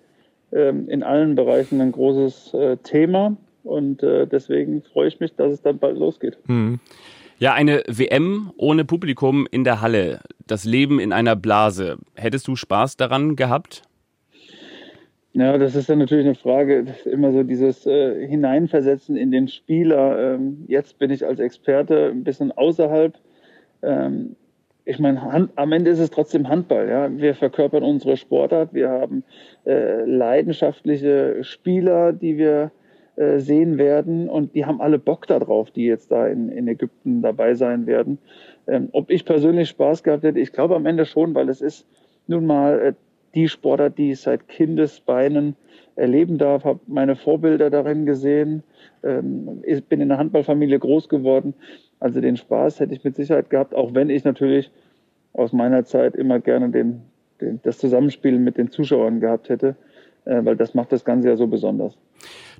ähm, 0.53 0.89
in 0.89 1.03
allen 1.03 1.35
Bereichen 1.35 1.81
ein 1.81 1.93
großes 1.93 2.55
äh, 2.55 2.77
Thema. 2.79 3.37
Und 3.63 4.03
äh, 4.03 4.27
deswegen 4.27 4.83
freue 4.83 5.09
ich 5.09 5.21
mich, 5.21 5.35
dass 5.37 5.53
es 5.53 5.63
dann 5.63 5.79
bald 5.79 5.99
losgeht. 5.99 6.39
Hm. 6.47 6.81
Ja, 7.43 7.55
eine 7.55 7.83
WM 7.89 8.53
ohne 8.59 8.85
Publikum 8.85 9.49
in 9.51 9.65
der 9.65 9.81
Halle, 9.81 10.21
das 10.47 10.67
Leben 10.67 11.01
in 11.01 11.11
einer 11.11 11.37
Blase. 11.37 11.97
Hättest 12.15 12.47
du 12.49 12.55
Spaß 12.55 12.99
daran 12.99 13.35
gehabt? 13.35 13.83
Ja, 15.33 15.57
das 15.57 15.75
ist 15.75 15.89
dann 15.89 16.01
natürlich 16.01 16.27
eine 16.27 16.35
Frage, 16.35 16.85
immer 17.07 17.33
so 17.33 17.43
dieses 17.43 17.87
äh, 17.87 18.27
Hineinversetzen 18.27 19.17
in 19.17 19.31
den 19.31 19.49
Spieler. 19.49 20.35
Ähm, 20.35 20.67
jetzt 20.69 20.99
bin 20.99 21.11
ich 21.11 21.25
als 21.25 21.41
Experte 21.41 22.11
ein 22.11 22.25
bisschen 22.25 22.53
außerhalb. 22.53 23.15
Ähm, 23.81 24.37
ich 24.85 24.99
meine, 24.99 25.49
am 25.57 25.73
Ende 25.73 25.93
ist 25.93 25.99
es 25.99 26.11
trotzdem 26.11 26.47
Handball. 26.47 26.91
Ja? 26.91 27.11
Wir 27.11 27.35
verkörpern 27.35 27.85
unsere 27.85 28.19
Sportart. 28.19 28.75
Wir 28.75 28.91
haben 28.91 29.25
äh, 29.65 30.05
leidenschaftliche 30.05 31.43
Spieler, 31.43 32.13
die 32.13 32.37
wir 32.37 32.71
äh, 33.17 33.39
sehen 33.39 33.79
werden. 33.79 34.29
Und 34.29 34.55
die 34.55 34.65
haben 34.65 34.81
alle 34.81 34.99
Bock 34.99 35.27
darauf, 35.27 35.71
die 35.71 35.85
jetzt 35.85 36.11
da 36.11 36.27
in, 36.27 36.49
in 36.49 36.69
Ägypten 36.69 37.23
dabei 37.23 37.55
sein 37.55 37.87
werden. 37.87 38.19
Ähm, 38.67 38.89
ob 38.93 39.11
ich 39.11 39.25
persönlich 39.25 39.69
Spaß 39.69 40.03
gehabt 40.03 40.23
hätte, 40.23 40.41
ich 40.41 40.53
glaube 40.53 40.77
am 40.77 40.87
Ende 40.87 41.05
schon, 41.05 41.35
weil 41.35 41.49
es 41.49 41.61
ist 41.61 41.87
nun 42.27 42.47
mal 42.47 42.81
äh, 42.81 42.93
die 43.35 43.49
Sportart, 43.49 43.99
die 43.99 44.13
ich 44.13 44.21
seit 44.21 44.49
Kindesbeinen 44.49 45.57
erleben 45.97 46.39
darf, 46.39 46.65
habe 46.65 46.81
meine 46.87 47.17
Vorbilder 47.17 47.71
darin 47.71 48.07
gesehen, 48.07 48.63
ähm, 49.03 49.63
ich 49.65 49.85
bin 49.85 50.01
in 50.01 50.11
einer 50.11 50.19
Handballfamilie 50.19 50.79
groß 50.79 51.09
geworden. 51.09 51.55
Also 52.01 52.21
den 52.21 52.37
Spaß 52.37 52.81
hätte 52.81 52.95
ich 52.95 53.05
mit 53.05 53.17
Sicherheit 53.17 53.51
gehabt, 53.51 53.75
auch 53.75 53.95
wenn 53.95 54.11
ich 54.11 54.25
natürlich 54.25 54.71
aus 55.33 55.53
meiner 55.53 55.85
Zeit 55.85 56.17
immer 56.17 56.41
gerne 56.41 56.71
den, 56.71 57.03
den 57.41 57.61
das 57.63 57.79
Zusammenspiel 57.79 58.39
mit 58.39 58.57
den 58.57 58.71
Zuschauern 58.71 59.21
gehabt 59.21 59.49
hätte, 59.49 59.77
äh, 60.25 60.45
weil 60.45 60.57
das 60.57 60.75
macht 60.75 60.93
das 60.93 61.05
Ganze 61.05 61.29
ja 61.29 61.37
so 61.37 61.47
besonders. 61.47 61.97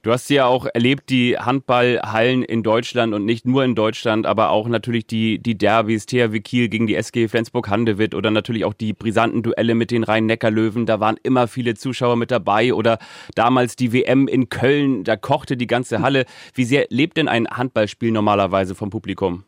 Du 0.03 0.13
hast 0.13 0.31
ja 0.31 0.47
auch 0.47 0.67
erlebt, 0.73 1.11
die 1.11 1.37
Handballhallen 1.37 2.43
in 2.43 2.63
Deutschland 2.63 3.13
und 3.13 3.27
nicht 3.27 3.47
nur 3.47 3.65
in 3.65 3.75
Deutschland, 3.75 4.25
aber 4.25 4.49
auch 4.49 4.67
natürlich 4.67 5.07
die, 5.07 5.39
die 5.39 5.59
Derbys, 5.59 6.07
THW 6.07 6.41
Kiel 6.41 6.71
gegen 6.71 6.87
die 6.87 6.95
SG 6.95 7.29
Flensburg-Handewitt 7.29 8.15
oder 8.15 8.31
natürlich 8.31 8.65
auch 8.65 8.73
die 8.73 8.95
brisanten 8.95 9.43
Duelle 9.43 9.75
mit 9.75 9.91
den 9.91 10.03
Rhein-Neckar-Löwen. 10.03 10.87
Da 10.87 11.01
waren 11.01 11.19
immer 11.23 11.49
viele 11.49 11.75
Zuschauer 11.75 12.17
mit 12.17 12.31
dabei 12.31 12.73
oder 12.73 12.99
damals 13.35 13.77
die 13.77 13.93
WM 13.93 14.27
in 14.27 14.49
Köln, 14.49 15.05
da 15.05 15.17
kochte 15.17 15.59
die 15.59 15.67
ganze 15.67 16.01
Halle. 16.01 16.25
Wie 16.55 16.65
sehr 16.65 16.87
lebt 16.89 17.19
denn 17.19 17.29
ein 17.29 17.47
Handballspiel 17.47 18.11
normalerweise 18.11 18.75
vom 18.75 18.89
Publikum? 18.89 19.45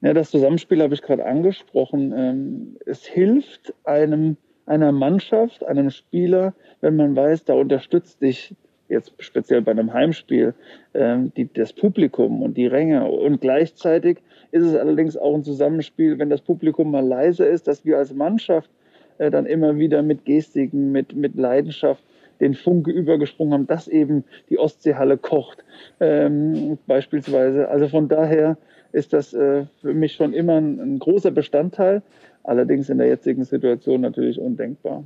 Ja, 0.00 0.14
das 0.14 0.30
Zusammenspiel 0.30 0.82
habe 0.82 0.94
ich 0.94 1.02
gerade 1.02 1.26
angesprochen. 1.26 2.14
Ähm, 2.16 2.76
es 2.86 3.04
hilft 3.04 3.74
einem 3.84 4.38
einer 4.64 4.92
Mannschaft, 4.92 5.64
einem 5.64 5.90
Spieler, 5.90 6.54
wenn 6.80 6.96
man 6.96 7.14
weiß, 7.14 7.44
da 7.44 7.54
unterstützt 7.54 8.22
dich 8.22 8.54
jetzt 8.92 9.12
speziell 9.18 9.62
bei 9.62 9.72
einem 9.72 9.92
Heimspiel 9.92 10.54
ähm, 10.94 11.32
die, 11.36 11.52
das 11.52 11.72
Publikum 11.72 12.42
und 12.42 12.56
die 12.56 12.66
Ränge. 12.66 13.04
Und 13.04 13.40
gleichzeitig 13.40 14.18
ist 14.52 14.64
es 14.64 14.76
allerdings 14.76 15.16
auch 15.16 15.34
ein 15.34 15.44
Zusammenspiel, 15.44 16.18
wenn 16.18 16.30
das 16.30 16.42
Publikum 16.42 16.90
mal 16.90 17.04
leise 17.04 17.44
ist, 17.44 17.66
dass 17.66 17.84
wir 17.84 17.98
als 17.98 18.14
Mannschaft 18.14 18.70
äh, 19.18 19.30
dann 19.30 19.46
immer 19.46 19.76
wieder 19.76 20.02
mit 20.02 20.24
Gestiken, 20.24 20.92
mit, 20.92 21.16
mit 21.16 21.34
Leidenschaft 21.36 22.02
den 22.40 22.54
Funke 22.54 22.90
übergesprungen 22.90 23.54
haben, 23.54 23.66
dass 23.66 23.88
eben 23.88 24.24
die 24.50 24.58
Ostseehalle 24.58 25.16
kocht, 25.16 25.64
ähm, 26.00 26.76
beispielsweise. 26.86 27.68
Also 27.68 27.88
von 27.88 28.08
daher 28.08 28.56
ist 28.90 29.12
das 29.12 29.32
äh, 29.32 29.64
für 29.80 29.94
mich 29.94 30.14
schon 30.14 30.32
immer 30.34 30.56
ein, 30.56 30.80
ein 30.80 30.98
großer 30.98 31.30
Bestandteil. 31.30 32.02
Allerdings 32.44 32.90
in 32.90 32.98
der 32.98 33.06
jetzigen 33.06 33.44
Situation 33.44 34.00
natürlich 34.00 34.38
undenkbar. 34.40 35.04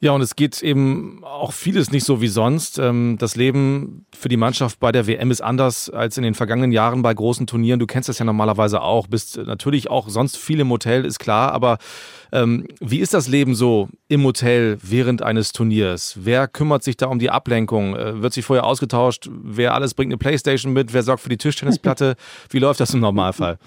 Ja, 0.00 0.12
und 0.12 0.20
es 0.20 0.36
geht 0.36 0.62
eben 0.62 1.24
auch 1.24 1.52
vieles 1.52 1.90
nicht 1.90 2.04
so 2.04 2.20
wie 2.20 2.28
sonst. 2.28 2.78
Ähm, 2.78 3.16
das 3.18 3.34
Leben 3.34 4.06
für 4.16 4.28
die 4.28 4.36
Mannschaft 4.36 4.78
bei 4.78 4.92
der 4.92 5.08
WM 5.08 5.32
ist 5.32 5.40
anders 5.40 5.90
als 5.90 6.16
in 6.16 6.22
den 6.22 6.34
vergangenen 6.34 6.70
Jahren 6.70 7.02
bei 7.02 7.12
großen 7.12 7.48
Turnieren. 7.48 7.80
Du 7.80 7.86
kennst 7.86 8.08
das 8.08 8.18
ja 8.20 8.24
normalerweise 8.24 8.80
auch, 8.80 9.08
bist 9.08 9.38
natürlich 9.38 9.90
auch 9.90 10.08
sonst 10.08 10.36
viel 10.36 10.60
im 10.60 10.70
Hotel, 10.70 11.04
ist 11.04 11.18
klar. 11.18 11.52
Aber 11.52 11.78
ähm, 12.30 12.66
wie 12.78 13.00
ist 13.00 13.12
das 13.12 13.26
Leben 13.26 13.56
so 13.56 13.88
im 14.06 14.22
Hotel 14.22 14.78
während 14.82 15.22
eines 15.22 15.52
Turniers? 15.52 16.16
Wer 16.20 16.46
kümmert 16.46 16.84
sich 16.84 16.96
da 16.96 17.06
um 17.06 17.18
die 17.18 17.30
Ablenkung? 17.30 17.96
Äh, 17.96 18.22
wird 18.22 18.32
sich 18.32 18.44
vorher 18.44 18.66
ausgetauscht? 18.66 19.28
Wer 19.32 19.74
alles 19.74 19.94
bringt 19.94 20.12
eine 20.12 20.18
Playstation 20.18 20.72
mit? 20.72 20.92
Wer 20.92 21.02
sorgt 21.02 21.22
für 21.22 21.28
die 21.28 21.38
Tischtennisplatte? 21.38 22.14
wie 22.50 22.60
läuft 22.60 22.78
das 22.78 22.94
im 22.94 23.00
Normalfall? 23.00 23.58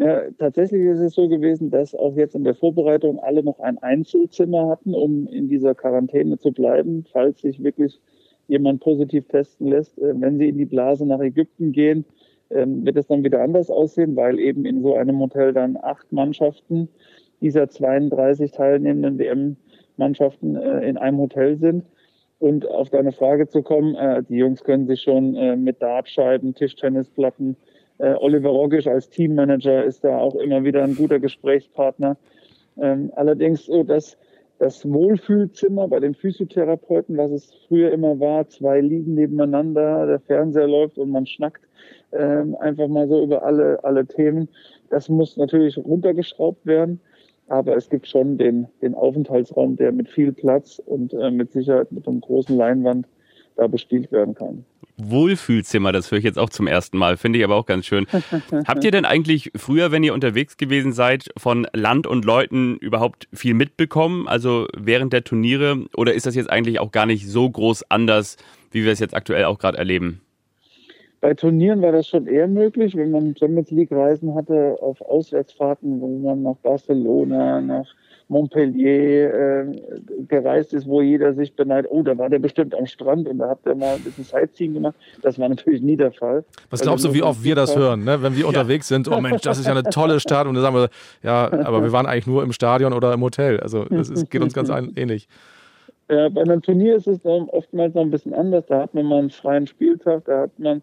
Ja, 0.00 0.22
tatsächlich 0.38 0.80
ist 0.86 1.00
es 1.00 1.14
so 1.14 1.28
gewesen, 1.28 1.68
dass 1.68 1.94
auch 1.94 2.16
jetzt 2.16 2.34
in 2.34 2.42
der 2.42 2.54
Vorbereitung 2.54 3.18
alle 3.18 3.42
noch 3.42 3.58
ein 3.58 3.76
Einzelzimmer 3.76 4.68
hatten, 4.68 4.94
um 4.94 5.26
in 5.26 5.46
dieser 5.46 5.74
Quarantäne 5.74 6.38
zu 6.38 6.52
bleiben, 6.52 7.04
falls 7.12 7.42
sich 7.42 7.62
wirklich 7.62 8.00
jemand 8.48 8.80
positiv 8.80 9.28
testen 9.28 9.66
lässt. 9.66 9.98
Äh, 9.98 10.18
wenn 10.18 10.38
sie 10.38 10.48
in 10.48 10.56
die 10.56 10.64
Blase 10.64 11.04
nach 11.04 11.20
Ägypten 11.20 11.72
gehen, 11.72 12.06
ähm, 12.48 12.86
wird 12.86 12.96
es 12.96 13.08
dann 13.08 13.24
wieder 13.24 13.42
anders 13.42 13.70
aussehen, 13.70 14.16
weil 14.16 14.38
eben 14.38 14.64
in 14.64 14.80
so 14.80 14.94
einem 14.94 15.20
Hotel 15.20 15.52
dann 15.52 15.76
acht 15.76 16.10
Mannschaften 16.10 16.88
dieser 17.42 17.68
32 17.68 18.52
teilnehmenden 18.52 19.18
WM-Mannschaften 19.18 20.56
äh, 20.56 20.88
in 20.88 20.96
einem 20.96 21.18
Hotel 21.18 21.58
sind. 21.58 21.84
Und 22.38 22.66
auf 22.66 22.88
deine 22.88 23.12
Frage 23.12 23.48
zu 23.48 23.62
kommen, 23.62 23.96
äh, 23.96 24.22
die 24.26 24.36
Jungs 24.36 24.64
können 24.64 24.86
sich 24.86 25.02
schon 25.02 25.62
mit 25.62 25.82
Dartscheiben, 25.82 26.54
Tischtennisplatten, 26.54 27.58
äh, 28.00 28.14
Oliver 28.14 28.50
Rogisch 28.50 28.86
als 28.86 29.10
Teammanager 29.10 29.84
ist 29.84 30.04
da 30.04 30.18
auch 30.18 30.34
immer 30.36 30.64
wieder 30.64 30.82
ein 30.82 30.96
guter 30.96 31.20
Gesprächspartner. 31.20 32.16
Ähm, 32.80 33.12
allerdings 33.14 33.66
so, 33.66 33.82
dass 33.82 34.16
das 34.58 34.90
Wohlfühlzimmer 34.90 35.88
bei 35.88 36.00
den 36.00 36.14
Physiotherapeuten, 36.14 37.16
was 37.16 37.30
es 37.30 37.54
früher 37.66 37.92
immer 37.92 38.20
war, 38.20 38.46
zwei 38.48 38.80
liegen 38.80 39.14
nebeneinander, 39.14 40.06
der 40.06 40.20
Fernseher 40.20 40.68
läuft 40.68 40.98
und 40.98 41.10
man 41.10 41.26
schnackt 41.26 41.62
ähm, 42.12 42.56
einfach 42.56 42.88
mal 42.88 43.08
so 43.08 43.22
über 43.22 43.42
alle, 43.42 43.82
alle 43.84 44.06
Themen. 44.06 44.48
Das 44.90 45.08
muss 45.08 45.36
natürlich 45.36 45.78
runtergeschraubt 45.78 46.66
werden. 46.66 47.00
Aber 47.48 47.76
es 47.76 47.90
gibt 47.90 48.06
schon 48.06 48.38
den, 48.38 48.68
den 48.80 48.94
Aufenthaltsraum, 48.94 49.76
der 49.76 49.90
mit 49.90 50.08
viel 50.08 50.32
Platz 50.32 50.80
und 50.84 51.12
äh, 51.14 51.32
mit 51.32 51.50
Sicherheit 51.50 51.90
mit 51.90 52.06
einem 52.06 52.20
großen 52.20 52.56
Leinwand 52.56 53.06
da 53.60 53.66
bespielt 53.66 54.10
werden 54.10 54.34
kann. 54.34 54.64
Wohlfühlzimmer, 54.96 55.92
das 55.92 56.10
höre 56.10 56.18
ich 56.18 56.24
jetzt 56.24 56.38
auch 56.38 56.48
zum 56.50 56.66
ersten 56.66 56.96
Mal, 56.96 57.16
finde 57.16 57.38
ich 57.38 57.44
aber 57.44 57.56
auch 57.56 57.66
ganz 57.66 57.86
schön. 57.86 58.06
Habt 58.66 58.84
ihr 58.84 58.90
denn 58.90 59.04
eigentlich 59.04 59.52
früher, 59.54 59.92
wenn 59.92 60.02
ihr 60.02 60.14
unterwegs 60.14 60.56
gewesen 60.56 60.92
seid, 60.92 61.28
von 61.36 61.66
Land 61.74 62.06
und 62.06 62.24
Leuten 62.24 62.76
überhaupt 62.76 63.28
viel 63.32 63.54
mitbekommen, 63.54 64.28
also 64.28 64.66
während 64.76 65.12
der 65.12 65.24
Turniere, 65.24 65.84
oder 65.96 66.14
ist 66.14 66.26
das 66.26 66.34
jetzt 66.34 66.50
eigentlich 66.50 66.80
auch 66.80 66.90
gar 66.90 67.06
nicht 67.06 67.28
so 67.28 67.48
groß 67.48 67.90
anders, 67.90 68.36
wie 68.70 68.84
wir 68.84 68.92
es 68.92 68.98
jetzt 68.98 69.14
aktuell 69.14 69.44
auch 69.44 69.58
gerade 69.58 69.78
erleben? 69.78 70.22
Bei 71.20 71.34
Turnieren 71.34 71.82
war 71.82 71.92
das 71.92 72.08
schon 72.08 72.26
eher 72.26 72.48
möglich, 72.48 72.96
wenn 72.96 73.10
man 73.10 73.36
Champions 73.36 73.70
League 73.70 73.92
Reisen 73.92 74.34
hatte 74.34 74.78
auf 74.80 75.02
Auswärtsfahrten, 75.02 76.00
wo 76.00 76.18
man 76.18 76.42
nach 76.42 76.56
Barcelona, 76.56 77.60
nach 77.60 77.86
Montpellier 78.30 79.34
äh, 79.34 79.66
gereist 80.28 80.72
ist, 80.72 80.86
wo 80.86 81.02
jeder 81.02 81.34
sich 81.34 81.54
beneidet, 81.54 81.90
oh, 81.90 82.02
da 82.02 82.16
war 82.16 82.30
der 82.30 82.38
bestimmt 82.38 82.74
am 82.76 82.86
Strand 82.86 83.28
und 83.28 83.38
da 83.38 83.50
hat 83.50 83.58
er 83.64 83.74
mal 83.74 83.96
ein 83.96 84.02
bisschen 84.02 84.24
Sightseeing 84.24 84.74
gemacht. 84.74 84.94
Das 85.20 85.38
war 85.38 85.48
natürlich 85.48 85.82
nie 85.82 85.96
der 85.96 86.12
Fall. 86.12 86.44
Was 86.70 86.80
glaubst 86.80 87.04
du, 87.04 87.12
wie 87.12 87.22
oft 87.22 87.42
wir 87.42 87.56
das 87.56 87.76
hören, 87.76 88.04
ne? 88.04 88.22
wenn 88.22 88.34
wir 88.34 88.42
ja. 88.42 88.46
unterwegs 88.46 88.86
sind? 88.86 89.08
Oh 89.08 89.20
Mensch, 89.20 89.42
das 89.42 89.58
ist 89.58 89.66
ja 89.66 89.72
eine 89.72 89.82
tolle 89.82 90.20
Stadt. 90.20 90.46
Und 90.46 90.54
dann 90.54 90.62
sagen 90.62 90.76
wir, 90.76 90.88
ja, 91.22 91.50
aber 91.64 91.82
wir 91.82 91.90
waren 91.90 92.06
eigentlich 92.06 92.28
nur 92.28 92.44
im 92.44 92.52
Stadion 92.52 92.92
oder 92.92 93.12
im 93.12 93.20
Hotel. 93.20 93.58
Also 93.58 93.84
das 93.84 94.08
ist, 94.08 94.30
geht 94.30 94.42
uns 94.42 94.54
ganz 94.54 94.70
ähnlich. 94.94 95.28
Ja, 96.08 96.28
bei 96.28 96.42
einem 96.42 96.62
Turnier 96.62 96.96
ist 96.96 97.08
es 97.08 97.24
oftmals 97.24 97.94
noch 97.94 98.02
ein 98.02 98.10
bisschen 98.10 98.34
anders. 98.34 98.64
Da 98.66 98.82
hat 98.82 98.94
man 98.94 99.06
mal 99.06 99.18
einen 99.18 99.30
freien 99.30 99.66
Spieltag, 99.66 100.24
da 100.26 100.42
hat 100.42 100.58
man 100.58 100.82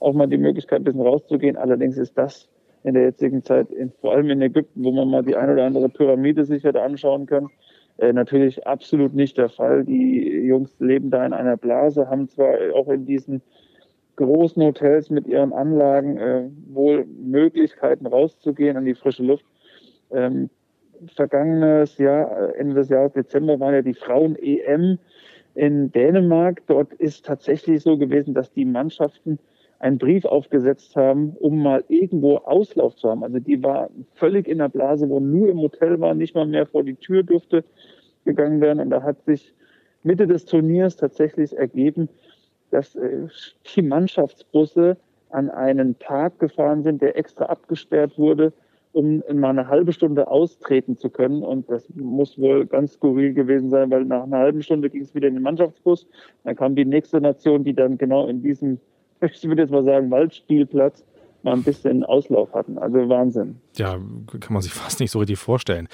auch 0.00 0.12
mal 0.12 0.26
die 0.26 0.36
Möglichkeit, 0.36 0.80
ein 0.80 0.84
bisschen 0.84 1.00
rauszugehen. 1.00 1.56
Allerdings 1.56 1.96
ist 1.96 2.18
das 2.18 2.48
in 2.88 2.94
der 2.94 3.04
jetzigen 3.04 3.42
Zeit, 3.42 3.70
in, 3.70 3.92
vor 4.00 4.12
allem 4.12 4.30
in 4.30 4.42
Ägypten, 4.42 4.82
wo 4.82 4.90
man 4.90 5.08
mal 5.08 5.22
die 5.22 5.36
ein 5.36 5.50
oder 5.50 5.64
andere 5.64 5.88
Pyramide 5.88 6.44
sich 6.44 6.64
hätte 6.64 6.82
anschauen 6.82 7.26
können. 7.26 7.50
Äh, 7.98 8.12
natürlich 8.12 8.66
absolut 8.66 9.14
nicht 9.14 9.38
der 9.38 9.48
Fall. 9.48 9.84
Die 9.84 10.46
Jungs 10.46 10.74
leben 10.80 11.10
da 11.10 11.24
in 11.24 11.32
einer 11.32 11.56
Blase, 11.56 12.08
haben 12.08 12.28
zwar 12.28 12.54
auch 12.74 12.88
in 12.88 13.06
diesen 13.06 13.42
großen 14.16 14.62
Hotels 14.62 15.10
mit 15.10 15.26
ihren 15.26 15.52
Anlagen 15.52 16.18
äh, 16.18 16.48
wohl 16.68 17.04
Möglichkeiten 17.06 18.06
rauszugehen 18.06 18.76
an 18.76 18.84
die 18.84 18.94
frische 18.94 19.22
Luft. 19.22 19.44
Ähm, 20.10 20.50
vergangenes 21.14 21.98
Jahr, 21.98 22.56
Ende 22.56 22.74
des 22.74 22.88
Jahres 22.88 23.12
Dezember, 23.12 23.60
war 23.60 23.72
ja 23.72 23.82
die 23.82 23.94
Frauen-EM 23.94 24.98
in 25.54 25.92
Dänemark. 25.92 26.62
Dort 26.66 26.92
ist 26.94 27.26
tatsächlich 27.26 27.82
so 27.82 27.96
gewesen, 27.96 28.34
dass 28.34 28.52
die 28.52 28.64
Mannschaften 28.64 29.38
einen 29.78 29.98
Brief 29.98 30.24
aufgesetzt 30.24 30.96
haben, 30.96 31.36
um 31.38 31.62
mal 31.62 31.84
irgendwo 31.88 32.36
Auslauf 32.38 32.96
zu 32.96 33.08
haben. 33.08 33.22
Also 33.22 33.38
die 33.38 33.62
war 33.62 33.90
völlig 34.14 34.48
in 34.48 34.58
der 34.58 34.68
Blase, 34.68 35.08
wo 35.08 35.20
nur 35.20 35.48
im 35.48 35.58
Hotel 35.58 36.00
war, 36.00 36.14
nicht 36.14 36.34
mal 36.34 36.46
mehr 36.46 36.66
vor 36.66 36.82
die 36.82 36.96
Tür 36.96 37.22
durfte 37.22 37.64
gegangen 38.24 38.60
werden. 38.60 38.80
Und 38.80 38.90
da 38.90 39.02
hat 39.02 39.24
sich 39.24 39.54
Mitte 40.02 40.26
des 40.26 40.44
Turniers 40.44 40.96
tatsächlich 40.96 41.56
ergeben, 41.56 42.08
dass 42.70 42.96
äh, 42.96 43.26
die 43.74 43.82
Mannschaftsbusse 43.82 44.96
an 45.30 45.50
einen 45.50 45.94
Park 45.94 46.38
gefahren 46.38 46.82
sind, 46.82 47.02
der 47.02 47.16
extra 47.16 47.46
abgesperrt 47.46 48.18
wurde, 48.18 48.52
um 48.92 49.22
mal 49.32 49.50
eine 49.50 49.68
halbe 49.68 49.92
Stunde 49.92 50.28
austreten 50.28 50.96
zu 50.96 51.10
können. 51.10 51.42
Und 51.42 51.70
das 51.70 51.88
muss 51.94 52.38
wohl 52.38 52.66
ganz 52.66 52.94
skurril 52.94 53.34
gewesen 53.34 53.70
sein, 53.70 53.90
weil 53.90 54.04
nach 54.04 54.24
einer 54.24 54.38
halben 54.38 54.62
Stunde 54.62 54.90
ging 54.90 55.02
es 55.02 55.14
wieder 55.14 55.28
in 55.28 55.34
den 55.34 55.42
Mannschaftsbus. 55.42 56.06
Dann 56.44 56.56
kam 56.56 56.74
die 56.74 56.84
nächste 56.84 57.20
Nation, 57.20 57.64
die 57.64 57.74
dann 57.74 57.98
genau 57.98 58.26
in 58.26 58.42
diesem, 58.42 58.80
ich 59.32 59.44
würde 59.44 59.62
jetzt 59.62 59.70
mal 59.70 59.84
sagen, 59.84 60.10
Waldspielplatz 60.10 61.04
mal 61.42 61.54
ein 61.54 61.62
bisschen 61.62 62.04
Auslauf 62.04 62.52
hatten. 62.52 62.78
Also 62.78 63.08
Wahnsinn. 63.08 63.60
Ja, 63.76 63.98
kann 64.40 64.52
man 64.52 64.62
sich 64.62 64.72
fast 64.74 65.00
nicht 65.00 65.10
so 65.10 65.18
richtig 65.18 65.38
vorstellen. 65.38 65.88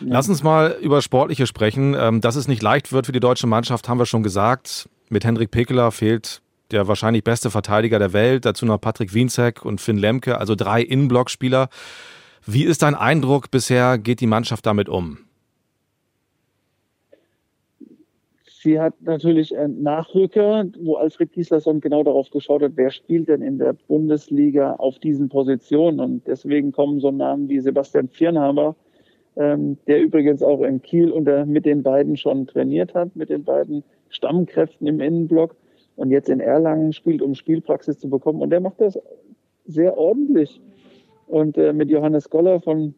Ja. 0.00 0.06
Lass 0.10 0.28
uns 0.28 0.42
mal 0.42 0.76
über 0.80 1.02
Sportliche 1.02 1.46
sprechen. 1.46 1.94
Ähm, 1.98 2.20
dass 2.20 2.36
es 2.36 2.48
nicht 2.48 2.62
leicht 2.62 2.92
wird 2.92 3.06
für 3.06 3.12
die 3.12 3.20
deutsche 3.20 3.46
Mannschaft, 3.46 3.88
haben 3.88 3.98
wir 3.98 4.06
schon 4.06 4.22
gesagt. 4.22 4.88
Mit 5.08 5.24
Hendrik 5.24 5.50
Pekeler 5.50 5.90
fehlt 5.90 6.42
der 6.70 6.86
wahrscheinlich 6.86 7.24
beste 7.24 7.50
Verteidiger 7.50 7.98
der 7.98 8.12
Welt, 8.12 8.44
dazu 8.44 8.66
noch 8.66 8.78
Patrick 8.78 9.14
Wienzek 9.14 9.64
und 9.64 9.80
Finn 9.80 9.96
Lemke, 9.96 10.38
also 10.38 10.54
drei 10.54 10.82
Innenblockspieler. 10.82 11.68
Wie 12.44 12.64
ist 12.64 12.82
dein 12.82 12.94
Eindruck 12.94 13.50
bisher? 13.50 13.96
Geht 13.96 14.20
die 14.20 14.26
Mannschaft 14.26 14.66
damit 14.66 14.88
um? 14.90 15.18
Sie 18.68 18.78
hat 18.78 19.00
natürlich 19.00 19.56
einen 19.56 19.82
Nachrücker, 19.82 20.66
wo 20.80 20.96
Alfred 20.96 21.32
Gislason 21.32 21.80
genau 21.80 22.02
darauf 22.02 22.28
geschaut 22.28 22.60
hat, 22.60 22.72
wer 22.74 22.90
spielt 22.90 23.28
denn 23.28 23.40
in 23.40 23.56
der 23.56 23.72
Bundesliga 23.72 24.74
auf 24.74 24.98
diesen 24.98 25.30
Positionen. 25.30 26.00
Und 26.00 26.26
deswegen 26.26 26.70
kommen 26.70 27.00
so 27.00 27.10
Namen 27.10 27.48
wie 27.48 27.60
Sebastian 27.60 28.08
Viernhaber, 28.08 28.76
ähm, 29.36 29.78
der 29.86 30.02
übrigens 30.02 30.42
auch 30.42 30.60
in 30.60 30.82
Kiel 30.82 31.10
unter, 31.10 31.46
mit 31.46 31.64
den 31.64 31.82
beiden 31.82 32.18
schon 32.18 32.46
trainiert 32.46 32.92
hat, 32.92 33.16
mit 33.16 33.30
den 33.30 33.42
beiden 33.42 33.84
Stammkräften 34.10 34.86
im 34.86 35.00
Innenblock 35.00 35.56
und 35.96 36.10
jetzt 36.10 36.28
in 36.28 36.40
Erlangen 36.40 36.92
spielt, 36.92 37.22
um 37.22 37.34
Spielpraxis 37.34 37.98
zu 37.98 38.10
bekommen. 38.10 38.42
Und 38.42 38.50
der 38.50 38.60
macht 38.60 38.82
das 38.82 38.98
sehr 39.64 39.96
ordentlich. 39.96 40.60
Und 41.26 41.56
äh, 41.56 41.72
mit 41.72 41.88
Johannes 41.88 42.28
Goller 42.28 42.60
von, 42.60 42.94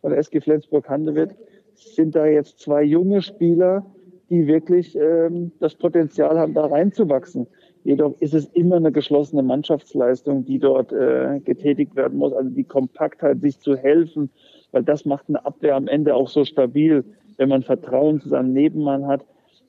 von 0.00 0.12
SG 0.12 0.40
Flensburg-Handewitt 0.40 1.36
sind 1.74 2.16
da 2.16 2.26
jetzt 2.26 2.58
zwei 2.58 2.82
junge 2.82 3.22
Spieler, 3.22 3.86
die 4.30 4.46
wirklich 4.46 4.96
ähm, 4.96 5.52
das 5.60 5.74
Potenzial 5.74 6.38
haben, 6.38 6.54
da 6.54 6.66
reinzuwachsen. 6.66 7.46
Jedoch 7.84 8.14
ist 8.20 8.34
es 8.34 8.46
immer 8.54 8.76
eine 8.76 8.92
geschlossene 8.92 9.42
Mannschaftsleistung, 9.42 10.44
die 10.44 10.58
dort 10.58 10.92
äh, 10.92 11.40
getätigt 11.44 11.96
werden 11.96 12.18
muss. 12.18 12.32
Also 12.32 12.50
die 12.50 12.64
Kompaktheit, 12.64 13.40
sich 13.40 13.58
zu 13.58 13.76
helfen, 13.76 14.30
weil 14.70 14.84
das 14.84 15.04
macht 15.04 15.28
eine 15.28 15.44
Abwehr 15.44 15.74
am 15.74 15.88
Ende 15.88 16.14
auch 16.14 16.28
so 16.28 16.44
stabil, 16.44 17.04
wenn 17.36 17.48
man 17.48 17.62
Vertrauen 17.62 18.20
zu 18.20 18.28
seinem 18.28 18.52
Nebenmann 18.52 19.06
hat 19.06 19.24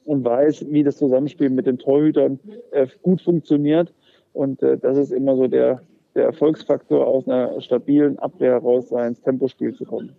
und 0.06 0.24
weiß, 0.24 0.68
wie 0.70 0.84
das 0.84 0.98
Zusammenspiel 0.98 1.50
mit 1.50 1.66
den 1.66 1.80
Torhütern 1.80 2.39
äh, 2.72 2.88
gut 3.02 3.22
funktioniert. 3.22 3.94
Und 4.34 4.62
äh, 4.62 4.78
das 4.78 4.98
ist 4.98 5.12
immer 5.12 5.36
so 5.36 5.48
der, 5.48 5.82
der 6.13 6.26
Erfolgsfaktor, 6.26 7.08
aus 7.08 7.28
einer 7.28 7.60
stabilen 7.62 8.20
Abwehr 8.20 8.54
heraus 8.54 8.92
ins 8.92 9.22
Tempospiel 9.22 9.74
zu 9.74 9.86
kommen. 9.86 10.16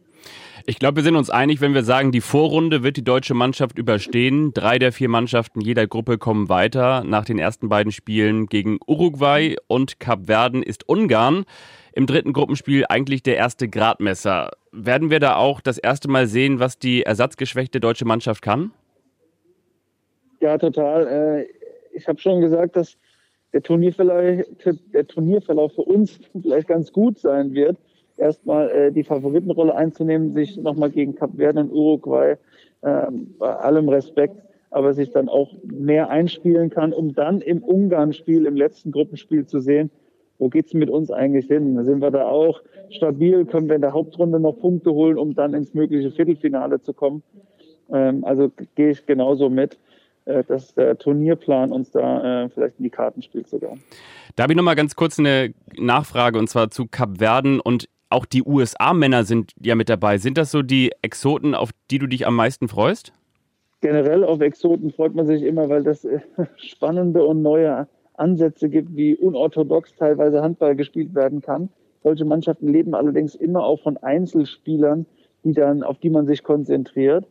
Ich 0.67 0.79
glaube, 0.79 0.97
wir 0.97 1.03
sind 1.03 1.17
uns 1.17 1.29
einig, 1.29 1.61
wenn 1.61 1.75
wir 1.75 1.85
sagen, 1.85 2.11
die 2.11 2.23
Vorrunde 2.23 2.83
wird 2.83 2.97
die 2.97 3.05
deutsche 3.05 3.35
Mannschaft 3.35 3.79
überstehen. 3.79 4.55
Drei 4.55 4.79
der 4.79 4.93
vier 4.93 5.11
Mannschaften 5.11 5.61
jeder 5.61 5.87
Gruppe 5.87 6.17
kommen 6.17 6.49
weiter. 6.49 7.05
Nach 7.05 7.25
den 7.25 7.39
ersten 7.39 7.69
beiden 7.69 7.93
Spielen 7.93 8.47
gegen 8.47 8.79
Uruguay 8.87 9.57
und 9.67 10.01
Kap 10.01 10.27
Verden 10.27 10.63
ist 10.63 10.89
Ungarn 10.89 11.45
im 11.93 12.07
dritten 12.07 12.33
Gruppenspiel 12.33 12.85
eigentlich 12.89 13.23
der 13.23 13.37
erste 13.37 13.69
Gradmesser. 13.69 14.53
Werden 14.73 15.11
wir 15.11 15.21
da 15.21 15.37
auch 15.37 15.61
das 15.61 15.79
erste 15.79 16.09
Mal 16.09 16.27
sehen, 16.27 16.59
was 16.61 16.79
die 16.79 17.03
ersatzgeschwächte 17.03 17.79
deutsche 17.79 18.05
Mannschaft 18.05 18.43
kann? 18.43 18.73
Ja, 20.41 20.59
total. 20.59 21.07
Äh, 21.07 21.47
ich 21.97 22.09
habe 22.09 22.19
schon 22.19 22.41
gesagt, 22.41 22.77
dass 22.77 22.97
der 23.53 23.63
Turnierverlauf, 23.63 24.45
der 24.93 25.07
Turnierverlauf 25.07 25.75
für 25.75 25.83
uns 25.83 26.19
vielleicht 26.43 26.69
ganz 26.69 26.93
gut 26.93 27.19
sein 27.19 27.55
wird. 27.55 27.79
Erstmal 28.17 28.71
äh, 28.71 28.93
die 28.93 29.05
Favoritenrolle 29.05 29.75
einzunehmen, 29.75 30.33
sich 30.33 30.57
nochmal 30.57 30.91
gegen 30.91 31.15
Kap 31.15 31.37
Verde 31.37 31.61
und 31.61 31.73
Uruguay 31.73 32.37
ähm, 32.83 33.35
bei 33.39 33.55
allem 33.57 33.89
Respekt, 33.89 34.37
aber 34.71 34.95
sich 34.95 35.11
dann 35.11 35.29
auch 35.29 35.53
mehr 35.65 36.11
einspielen 36.11 36.71
kann, 36.71 36.93
um 36.93 37.15
dann 37.15 37.41
im 37.41 37.63
Ungarn-Spiel, 37.63 38.47
im 38.47 38.57
letzten 38.57 38.93
Gruppenspiel 38.93 39.47
zu 39.47 39.61
sehen, 39.61 39.91
wo 40.39 40.49
geht's 40.49 40.75
mit 40.75 40.91
uns 40.91 41.11
eigentlich 41.11 41.47
hin? 41.47 41.83
Sind 41.85 42.01
wir 42.01 42.11
da 42.11 42.27
auch 42.27 42.61
stabil? 42.91 43.45
Können 43.45 43.69
wir 43.69 43.77
in 43.77 43.83
der 43.83 43.93
Hauptrunde 43.93 44.41
noch 44.41 44.59
Punkte 44.59 44.93
holen, 44.93 45.17
um 45.17 45.35
dann 45.35 45.55
ins 45.55 45.75
mögliche 45.75 46.11
Viertelfinale 46.11 46.81
zu 46.81 46.93
kommen? 46.93 47.23
Ähm, 47.93 48.25
also 48.25 48.51
gehe 48.75 48.91
ich 48.91 49.07
genauso 49.07 49.49
mit. 49.49 49.79
Äh, 50.27 50.43
dass 50.45 50.73
der 50.73 50.97
Turnierplan 50.97 51.71
uns 51.71 51.91
da 51.91 52.45
äh, 52.45 52.49
vielleicht 52.49 52.79
in 52.79 52.85
die 52.85 52.91
Karten 52.91 53.21
spielt 53.21 53.47
sogar. 53.47 53.77
Da 54.37 54.45
habe 54.45 54.55
ich 54.55 54.57
nochmal 54.57 54.75
ganz 54.75 54.97
kurz 54.97 55.19
eine 55.19 55.53
Nachfrage 55.77 56.39
und 56.39 56.49
zwar 56.49 56.71
zu 56.71 56.87
Kap 56.87 57.19
Verden 57.19 57.61
und 57.61 57.91
auch 58.15 58.25
die 58.25 58.45
USA-Männer 58.45 59.25
sind 59.25 59.53
ja 59.61 59.75
mit 59.75 59.89
dabei. 59.89 60.19
Sind 60.19 60.39
das 60.39 60.51
so 60.51 60.63
die 60.63 60.93
Exoten, 61.03 61.55
auf 61.55 61.71
die 61.91 61.99
du 61.99 62.07
dich 62.07 62.27
am 62.27 62.37
meisten 62.37 62.69
freust? 62.69 63.13
Generell 63.81 64.25
auf 64.25 64.41
Exoten 64.41 64.93
freut 64.93 65.15
man 65.15 65.27
sich 65.27 65.43
immer, 65.43 65.69
weil 65.69 65.83
das 65.83 66.05
äh, 66.05 66.21
spannende 66.57 67.25
und 67.25 67.43
neue 67.43 67.89
Ansätze 68.15 68.69
gibt, 68.69 68.97
wie 68.97 69.17
unorthodox 69.17 69.95
teilweise 69.97 70.43
Handball 70.43 70.77
gespielt 70.77 71.15
werden 71.15 71.43
kann. 71.43 71.69
Solche 72.05 72.25
Mannschaften 72.25 72.69
leben 72.69 72.95
allerdings 72.95 73.35
immer 73.35 73.65
auch 73.65 73.83
von 73.83 73.97
Einzelspielern, 73.97 75.07
die 75.43 75.53
dann, 75.53 75.83
auf 75.83 75.99
die 75.99 76.11
man 76.11 76.27
sich 76.27 76.45
konzentriert. 76.45 77.27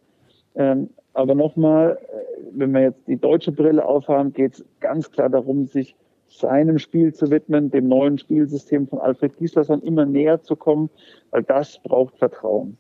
Ähm, 0.56 0.90
aber 1.14 1.34
nochmal, 1.34 1.98
äh, 2.02 2.42
wenn 2.52 2.74
wir 2.74 2.82
jetzt 2.82 3.08
die 3.08 3.18
deutsche 3.18 3.54
Brille 3.54 3.86
aufhaben, 3.86 4.34
geht 4.34 4.56
es 4.56 4.66
ganz 4.82 5.10
klar 5.12 5.30
darum, 5.30 5.66
sich 5.66 5.96
seinem 6.38 6.80
Spiel 6.80 7.14
zu 7.14 7.30
widmen, 7.30 7.72
dem 7.72 7.88
neuen 7.88 8.18
Spielsystem 8.18 8.88
von 8.88 9.00
Alfred 9.00 9.38
Gislason 9.38 9.82
immer 9.82 10.06
näher 10.06 10.42
zu 10.42 10.56
kommen, 10.56 10.90
weil 11.32 11.44
das 11.44 11.80
braucht 11.84 12.18
Vertrauen. 12.18 12.78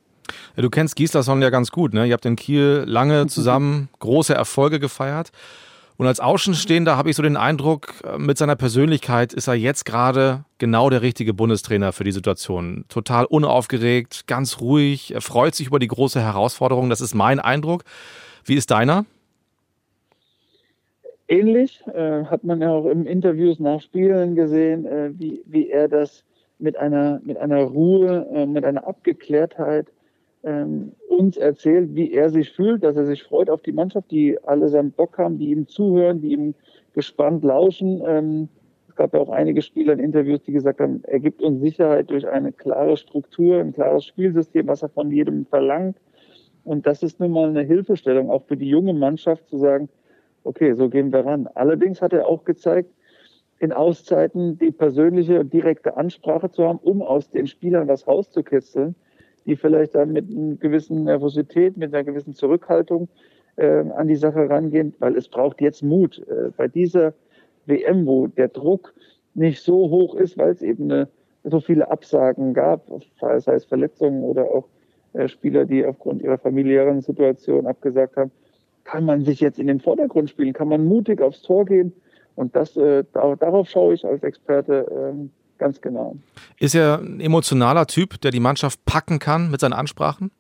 Ja, 0.55 0.61
du 0.61 0.69
kennst 0.69 0.95
Gislason 0.95 1.41
ja 1.41 1.49
ganz 1.49 1.71
gut, 1.71 1.93
ne? 1.93 2.05
Ihr 2.05 2.13
habt 2.13 2.25
in 2.25 2.35
Kiel 2.35 2.83
lange 2.87 3.27
zusammen 3.27 3.89
große 3.99 4.33
Erfolge 4.33 4.79
gefeiert. 4.79 5.31
Und 5.95 6.07
als 6.07 6.19
Außenstehender 6.19 6.97
habe 6.97 7.11
ich 7.11 7.15
so 7.15 7.21
den 7.21 7.37
Eindruck, 7.37 7.93
äh, 8.03 8.17
mit 8.17 8.37
seiner 8.37 8.55
Persönlichkeit 8.55 9.31
ist 9.33 9.47
er 9.47 9.53
jetzt 9.53 9.85
gerade 9.85 10.45
genau 10.57 10.89
der 10.89 11.01
richtige 11.01 11.33
Bundestrainer 11.33 11.93
für 11.93 12.03
die 12.03 12.11
Situation. 12.11 12.85
Total 12.89 13.25
unaufgeregt, 13.25 14.27
ganz 14.27 14.59
ruhig, 14.59 15.13
er 15.13 15.21
freut 15.21 15.55
sich 15.55 15.67
über 15.67 15.79
die 15.79 15.87
große 15.87 16.19
Herausforderung. 16.19 16.89
Das 16.89 17.01
ist 17.01 17.13
mein 17.13 17.39
Eindruck. 17.39 17.83
Wie 18.43 18.55
ist 18.55 18.71
deiner? 18.71 19.05
Ähnlich 21.27 21.81
äh, 21.87 22.25
hat 22.25 22.43
man 22.43 22.61
ja 22.61 22.71
auch 22.71 22.85
im 22.85 23.05
Interviews 23.05 23.59
nach 23.59 23.81
Spielen 23.81 24.35
gesehen, 24.35 24.85
äh, 24.85 25.11
wie, 25.17 25.41
wie 25.45 25.69
er 25.69 25.87
das 25.87 26.23
mit 26.59 26.77
einer, 26.77 27.21
mit 27.23 27.37
einer 27.37 27.63
Ruhe, 27.63 28.27
äh, 28.33 28.45
mit 28.45 28.65
einer 28.65 28.85
Abgeklärtheit 28.85 29.87
ähm, 30.43 30.91
uns 31.07 31.37
erzählt, 31.37 31.95
wie 31.95 32.11
er 32.11 32.29
sich 32.29 32.51
fühlt, 32.51 32.83
dass 32.83 32.97
er 32.97 33.05
sich 33.05 33.23
freut 33.23 33.49
auf 33.49 33.61
die 33.61 33.71
Mannschaft, 33.71 34.11
die 34.11 34.37
alle 34.43 34.67
seinen 34.67 34.91
Bock 34.91 35.17
haben, 35.17 35.37
die 35.37 35.51
ihm 35.51 35.67
zuhören, 35.67 36.21
die 36.21 36.33
ihm 36.33 36.55
gespannt 36.93 37.43
lauschen. 37.43 38.01
Ähm, 38.05 38.49
es 38.89 38.95
gab 38.95 39.13
ja 39.13 39.21
auch 39.21 39.29
einige 39.29 39.61
Spieler 39.61 39.93
in 39.93 39.99
Interviews, 39.99 40.41
die 40.43 40.51
gesagt 40.51 40.81
haben, 40.81 41.01
er 41.07 41.19
gibt 41.19 41.41
uns 41.41 41.61
Sicherheit 41.61 42.09
durch 42.09 42.27
eine 42.27 42.51
klare 42.51 42.97
Struktur, 42.97 43.59
ein 43.59 43.73
klares 43.73 44.05
Spielsystem, 44.05 44.67
was 44.67 44.83
er 44.83 44.89
von 44.89 45.09
jedem 45.09 45.45
verlangt. 45.45 45.97
Und 46.65 46.85
das 46.85 47.01
ist 47.01 47.19
nun 47.19 47.31
mal 47.31 47.49
eine 47.49 47.63
Hilfestellung, 47.63 48.29
auch 48.29 48.43
für 48.43 48.57
die 48.57 48.69
junge 48.69 48.93
Mannschaft 48.93 49.47
zu 49.47 49.57
sagen, 49.57 49.89
okay, 50.43 50.73
so 50.73 50.89
gehen 50.89 51.11
wir 51.11 51.25
ran. 51.25 51.47
Allerdings 51.53 52.01
hat 52.01 52.13
er 52.13 52.27
auch 52.27 52.43
gezeigt, 52.43 52.89
in 53.59 53.71
Auszeiten 53.71 54.57
die 54.57 54.71
persönliche 54.71 55.39
und 55.39 55.53
direkte 55.53 55.95
Ansprache 55.95 56.51
zu 56.51 56.67
haben, 56.67 56.79
um 56.79 57.01
aus 57.01 57.29
den 57.29 57.47
Spielern 57.47 57.87
was 57.87 58.07
rauszukitzeln, 58.07 58.95
die 59.45 59.55
vielleicht 59.55 59.95
dann 59.95 60.11
mit 60.11 60.29
einer 60.29 60.55
gewissen 60.55 61.05
Nervosität, 61.05 61.77
mit 61.77 61.93
einer 61.93 62.03
gewissen 62.03 62.33
Zurückhaltung 62.33 63.07
äh, 63.55 63.89
an 63.89 64.07
die 64.07 64.15
Sache 64.15 64.49
rangehen, 64.49 64.93
weil 64.99 65.15
es 65.15 65.27
braucht 65.27 65.61
jetzt 65.61 65.81
Mut. 65.81 66.19
Äh, 66.27 66.49
bei 66.57 66.67
dieser 66.67 67.13
WM, 67.65 68.05
wo 68.05 68.27
der 68.27 68.49
Druck 68.49 68.93
nicht 69.33 69.61
so 69.61 69.89
hoch 69.89 70.15
ist, 70.15 70.37
weil 70.37 70.51
es 70.51 70.61
eben 70.61 70.91
eine, 70.91 71.07
so 71.43 71.59
viele 71.59 71.89
Absagen 71.89 72.53
gab, 72.53 72.89
sei 73.19 73.55
es 73.55 73.65
Verletzungen 73.65 74.23
oder 74.23 74.43
auch 74.43 74.67
äh, 75.13 75.27
Spieler, 75.27 75.65
die 75.65 75.85
aufgrund 75.85 76.21
ihrer 76.21 76.37
familiären 76.37 77.01
Situation 77.01 77.67
abgesagt 77.67 78.17
haben, 78.17 78.31
kann 78.83 79.05
man 79.05 79.23
sich 79.23 79.39
jetzt 79.39 79.59
in 79.59 79.67
den 79.67 79.79
Vordergrund 79.79 80.29
spielen, 80.29 80.53
kann 80.53 80.67
man 80.67 80.85
mutig 80.85 81.21
aufs 81.21 81.41
Tor 81.41 81.65
gehen. 81.65 81.93
Und 82.35 82.55
das, 82.55 82.75
äh, 82.77 83.03
darauf 83.13 83.69
schaue 83.69 83.93
ich 83.93 84.05
als 84.05 84.23
Experte 84.23 84.87
ähm, 84.91 85.29
ganz 85.57 85.81
genau. 85.81 86.17
Ist 86.59 86.75
er 86.75 86.99
ein 86.99 87.19
emotionaler 87.19 87.85
Typ, 87.85 88.19
der 88.21 88.31
die 88.31 88.39
Mannschaft 88.39 88.83
packen 88.85 89.19
kann 89.19 89.51
mit 89.51 89.59
seinen 89.59 89.73
Ansprachen? 89.73 90.31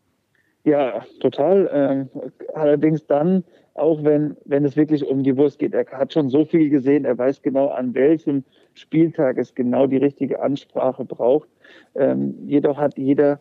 Ja, 0.63 1.05
total. 1.19 1.69
Ähm, 1.73 2.09
allerdings 2.53 3.05
dann, 3.05 3.43
auch 3.73 4.03
wenn, 4.03 4.37
wenn 4.45 4.65
es 4.65 4.77
wirklich 4.77 5.05
um 5.05 5.23
die 5.23 5.35
Wurst 5.35 5.59
geht. 5.59 5.73
Er 5.73 5.85
hat 5.91 6.13
schon 6.13 6.29
so 6.29 6.45
viel 6.45 6.69
gesehen, 6.69 7.05
er 7.05 7.17
weiß 7.17 7.41
genau, 7.41 7.67
an 7.67 7.93
welchem 7.93 8.43
Spieltag 8.73 9.37
es 9.37 9.55
genau 9.55 9.87
die 9.87 9.97
richtige 9.97 10.41
Ansprache 10.41 11.05
braucht. 11.05 11.49
Ähm, 11.95 12.35
jedoch 12.45 12.77
hat 12.77 12.97
jeder 12.97 13.39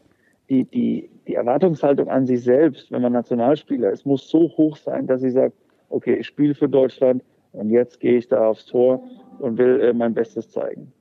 die, 0.53 0.65
die, 0.65 1.11
die 1.27 1.35
Erwartungshaltung 1.35 2.11
an 2.11 2.27
sich 2.27 2.43
selbst, 2.43 2.93
wenn 2.93 3.01
man 3.01 3.13
Nationalspieler 3.13 3.91
ist, 3.91 4.05
muss 4.05 4.29
so 4.29 4.53
hoch 4.57 4.77
sein, 4.77 5.07
dass 5.07 5.23
sie 5.23 5.31
sagt, 5.31 5.55
okay, 5.89 6.17
ich 6.17 6.27
spiele 6.27 6.55
für 6.55 6.69
Deutschland 6.69 7.23
und 7.53 7.71
jetzt 7.71 8.01
gehe 8.01 8.19
ich 8.19 8.29
da 8.29 8.47
aufs 8.49 8.67
Tor 8.67 9.03
und 9.39 9.57
will 9.57 9.81
äh, 9.81 9.93
mein 9.95 10.13
Bestes 10.13 10.51
zeigen. 10.51 10.93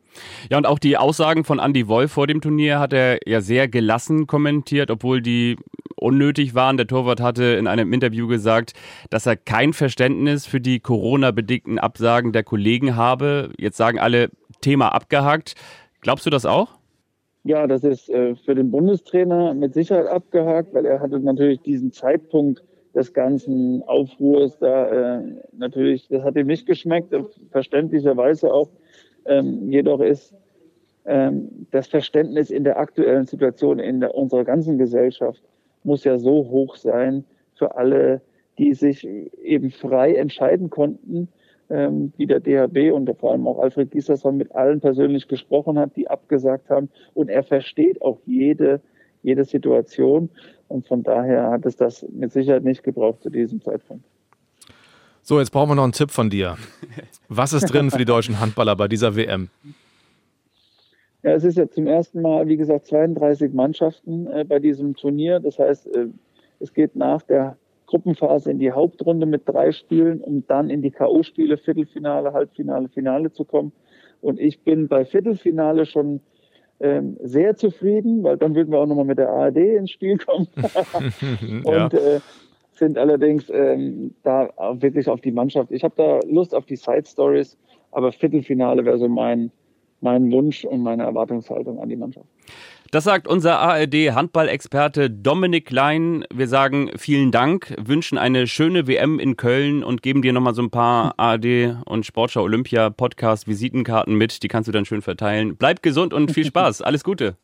Ja, 0.49 0.57
und 0.57 0.65
auch 0.65 0.79
die 0.79 0.97
Aussagen 0.97 1.43
von 1.43 1.59
Andy 1.59 1.87
Wolf 1.87 2.13
vor 2.13 2.27
dem 2.27 2.41
Turnier 2.41 2.79
hat 2.79 2.93
er 2.93 3.19
ja 3.25 3.41
sehr 3.41 3.67
gelassen 3.67 4.25
kommentiert, 4.27 4.89
obwohl 4.89 5.21
die 5.21 5.57
unnötig 5.95 6.55
waren. 6.55 6.77
Der 6.77 6.87
Torwart 6.87 7.21
hatte 7.21 7.43
in 7.43 7.67
einem 7.67 7.93
Interview 7.93 8.27
gesagt, 8.27 8.73
dass 9.09 9.25
er 9.25 9.35
kein 9.35 9.73
Verständnis 9.73 10.45
für 10.45 10.59
die 10.59 10.79
Corona-bedingten 10.79 11.77
Absagen 11.77 12.31
der 12.31 12.43
Kollegen 12.43 12.95
habe. 12.95 13.51
Jetzt 13.57 13.77
sagen 13.77 13.99
alle, 13.99 14.29
Thema 14.61 14.89
abgehakt. 14.89 15.55
Glaubst 16.01 16.25
du 16.25 16.29
das 16.29 16.45
auch? 16.45 16.80
Ja, 17.43 17.65
das 17.65 17.83
ist 17.83 18.09
äh, 18.09 18.35
für 18.35 18.53
den 18.53 18.69
Bundestrainer 18.69 19.53
mit 19.53 19.73
Sicherheit 19.73 20.07
abgehakt, 20.07 20.73
weil 20.73 20.85
er 20.85 20.99
hatte 20.99 21.19
natürlich 21.19 21.61
diesen 21.61 21.91
Zeitpunkt 21.91 22.63
des 22.93 23.13
ganzen 23.13 23.81
Aufruhrs 23.83 24.59
da 24.59 25.19
äh, 25.19 25.23
natürlich, 25.53 26.07
das 26.07 26.23
hat 26.23 26.35
ihm 26.35 26.47
nicht 26.47 26.67
geschmeckt, 26.67 27.15
verständlicherweise 27.51 28.53
auch. 28.53 28.69
Ähm, 29.25 29.71
jedoch 29.71 30.01
ist 30.01 30.35
ähm, 31.05 31.67
das 31.71 31.87
Verständnis 31.87 32.51
in 32.51 32.63
der 32.63 32.77
aktuellen 32.77 33.25
Situation 33.25 33.79
in 33.79 34.03
unserer 34.03 34.43
ganzen 34.43 34.77
Gesellschaft 34.77 35.41
muss 35.83 36.03
ja 36.03 36.19
so 36.19 36.49
hoch 36.49 36.75
sein 36.75 37.25
für 37.55 37.75
alle, 37.75 38.21
die 38.59 38.73
sich 38.73 39.07
eben 39.41 39.71
frei 39.71 40.13
entscheiden 40.13 40.69
konnten, 40.69 41.27
ähm, 41.71 42.11
wie 42.17 42.27
der 42.27 42.39
DHB 42.39 42.93
und 42.93 43.09
vor 43.17 43.31
allem 43.31 43.47
auch 43.47 43.59
Alfred 43.59 43.91
Gieserson 43.91 44.37
mit 44.37 44.53
allen 44.53 44.81
persönlich 44.81 45.27
gesprochen 45.27 45.79
hat, 45.79 45.95
die 45.95 46.09
abgesagt 46.09 46.69
haben. 46.69 46.89
Und 47.13 47.29
er 47.29 47.43
versteht 47.43 48.01
auch 48.01 48.19
jede, 48.25 48.81
jede 49.23 49.45
Situation. 49.45 50.29
Und 50.67 50.87
von 50.87 51.03
daher 51.03 51.49
hat 51.49 51.65
es 51.65 51.75
das 51.75 52.05
mit 52.11 52.31
Sicherheit 52.31 52.63
nicht 52.63 52.83
gebraucht 52.83 53.21
zu 53.21 53.29
diesem 53.29 53.61
Zeitpunkt. 53.61 54.05
So, 55.23 55.39
jetzt 55.39 55.51
brauchen 55.51 55.69
wir 55.69 55.75
noch 55.75 55.83
einen 55.83 55.93
Tipp 55.93 56.11
von 56.11 56.29
dir. 56.29 56.57
Was 57.29 57.53
ist 57.53 57.65
drin 57.67 57.91
für 57.91 57.97
die 57.97 58.05
deutschen 58.05 58.39
Handballer 58.39 58.75
bei 58.75 58.87
dieser 58.87 59.15
WM? 59.15 59.49
Ja, 61.23 61.33
es 61.33 61.43
ist 61.43 61.57
ja 61.57 61.69
zum 61.69 61.85
ersten 61.85 62.21
Mal, 62.21 62.47
wie 62.47 62.57
gesagt, 62.57 62.87
32 62.87 63.53
Mannschaften 63.53 64.27
äh, 64.27 64.43
bei 64.43 64.59
diesem 64.59 64.95
Turnier. 64.95 65.39
Das 65.39 65.59
heißt, 65.59 65.87
äh, 65.95 66.07
es 66.59 66.73
geht 66.73 66.95
nach 66.95 67.21
der 67.21 67.57
Gruppenphase 67.91 68.49
in 68.49 68.59
die 68.59 68.71
Hauptrunde 68.71 69.25
mit 69.25 69.47
drei 69.47 69.73
Spielen, 69.73 70.21
um 70.21 70.47
dann 70.47 70.69
in 70.69 70.81
die 70.81 70.91
K.O.-Spiele, 70.91 71.57
Viertelfinale, 71.57 72.31
Halbfinale, 72.31 72.87
Finale 72.87 73.33
zu 73.33 73.43
kommen. 73.43 73.73
Und 74.21 74.39
ich 74.39 74.61
bin 74.61 74.87
bei 74.87 75.03
Viertelfinale 75.03 75.85
schon 75.85 76.21
ähm, 76.79 77.17
sehr 77.21 77.57
zufrieden, 77.57 78.23
weil 78.23 78.37
dann 78.37 78.55
würden 78.55 78.71
wir 78.71 78.79
auch 78.79 78.85
nochmal 78.85 79.05
mit 79.05 79.17
der 79.17 79.29
ARD 79.29 79.57
ins 79.57 79.91
Spiel 79.91 80.17
kommen. 80.17 80.47
und 81.65 81.93
äh, 81.93 82.21
sind 82.71 82.97
allerdings 82.97 83.49
ähm, 83.49 84.15
da 84.23 84.49
wirklich 84.75 85.09
auf 85.09 85.19
die 85.19 85.33
Mannschaft. 85.33 85.71
Ich 85.71 85.83
habe 85.83 85.93
da 85.97 86.19
Lust 86.25 86.55
auf 86.55 86.65
die 86.65 86.77
Side 86.77 87.05
Stories, 87.05 87.57
aber 87.91 88.13
Viertelfinale 88.13 88.85
wäre 88.85 88.97
so 88.97 89.09
mein, 89.09 89.51
mein 89.99 90.31
Wunsch 90.31 90.63
und 90.63 90.81
meine 90.81 91.03
Erwartungshaltung 91.03 91.79
an 91.79 91.89
die 91.89 91.97
Mannschaft. 91.97 92.27
Das 92.91 93.05
sagt 93.05 93.25
unser 93.25 93.57
ARD-Handball-Experte 93.59 95.09
Dominik 95.09 95.67
Klein. 95.67 96.25
Wir 96.29 96.49
sagen 96.49 96.91
vielen 96.97 97.31
Dank, 97.31 97.73
wünschen 97.79 98.17
eine 98.17 98.47
schöne 98.47 98.85
WM 98.85 99.17
in 99.17 99.37
Köln 99.37 99.81
und 99.81 100.03
geben 100.03 100.21
dir 100.21 100.33
nochmal 100.33 100.53
so 100.53 100.61
ein 100.61 100.71
paar 100.71 101.13
ARD 101.17 101.77
und 101.85 102.05
Sportschau 102.05 102.41
Olympia 102.41 102.89
Podcast 102.89 103.47
Visitenkarten 103.47 104.15
mit. 104.15 104.43
Die 104.43 104.49
kannst 104.49 104.67
du 104.67 104.73
dann 104.73 104.83
schön 104.83 105.01
verteilen. 105.01 105.55
Bleib 105.55 105.81
gesund 105.81 106.13
und 106.13 106.31
viel 106.31 106.43
Spaß. 106.47 106.81
Alles 106.81 107.05
Gute. 107.05 107.37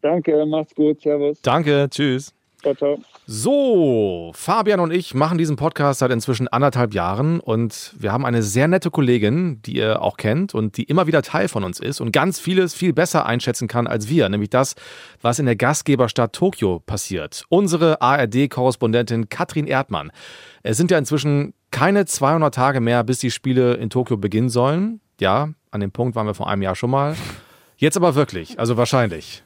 Danke, 0.00 0.44
macht's 0.44 0.74
gut. 0.74 1.00
Servus. 1.00 1.40
Danke, 1.40 1.86
tschüss. 1.88 2.34
Ciao. 2.72 2.98
So, 3.26 4.32
Fabian 4.34 4.80
und 4.80 4.92
ich 4.92 5.14
machen 5.14 5.38
diesen 5.38 5.56
Podcast 5.56 6.00
seit 6.00 6.10
inzwischen 6.10 6.48
anderthalb 6.48 6.94
Jahren 6.94 7.40
und 7.40 7.94
wir 7.98 8.12
haben 8.12 8.24
eine 8.24 8.42
sehr 8.42 8.68
nette 8.68 8.90
Kollegin, 8.90 9.60
die 9.62 9.76
ihr 9.76 10.00
auch 10.00 10.16
kennt 10.16 10.54
und 10.54 10.76
die 10.76 10.84
immer 10.84 11.06
wieder 11.06 11.22
Teil 11.22 11.48
von 11.48 11.64
uns 11.64 11.80
ist 11.80 12.00
und 12.00 12.12
ganz 12.12 12.38
vieles 12.38 12.74
viel 12.74 12.92
besser 12.92 13.26
einschätzen 13.26 13.68
kann 13.68 13.86
als 13.86 14.08
wir, 14.08 14.28
nämlich 14.28 14.50
das, 14.50 14.74
was 15.20 15.38
in 15.38 15.46
der 15.46 15.56
Gastgeberstadt 15.56 16.32
Tokio 16.34 16.80
passiert. 16.80 17.44
Unsere 17.48 18.00
ARD-Korrespondentin 18.00 19.28
Katrin 19.28 19.66
Erdmann. 19.66 20.10
Es 20.62 20.76
sind 20.76 20.90
ja 20.90 20.98
inzwischen 20.98 21.54
keine 21.70 22.06
200 22.06 22.54
Tage 22.54 22.80
mehr, 22.80 23.04
bis 23.04 23.18
die 23.18 23.30
Spiele 23.30 23.74
in 23.74 23.90
Tokio 23.90 24.16
beginnen 24.16 24.48
sollen. 24.48 25.00
Ja, 25.20 25.50
an 25.70 25.80
dem 25.80 25.92
Punkt 25.92 26.14
waren 26.14 26.26
wir 26.26 26.34
vor 26.34 26.48
einem 26.48 26.62
Jahr 26.62 26.76
schon 26.76 26.90
mal. 26.90 27.16
Jetzt 27.76 27.96
aber 27.96 28.14
wirklich, 28.14 28.58
also 28.58 28.76
wahrscheinlich. 28.76 29.42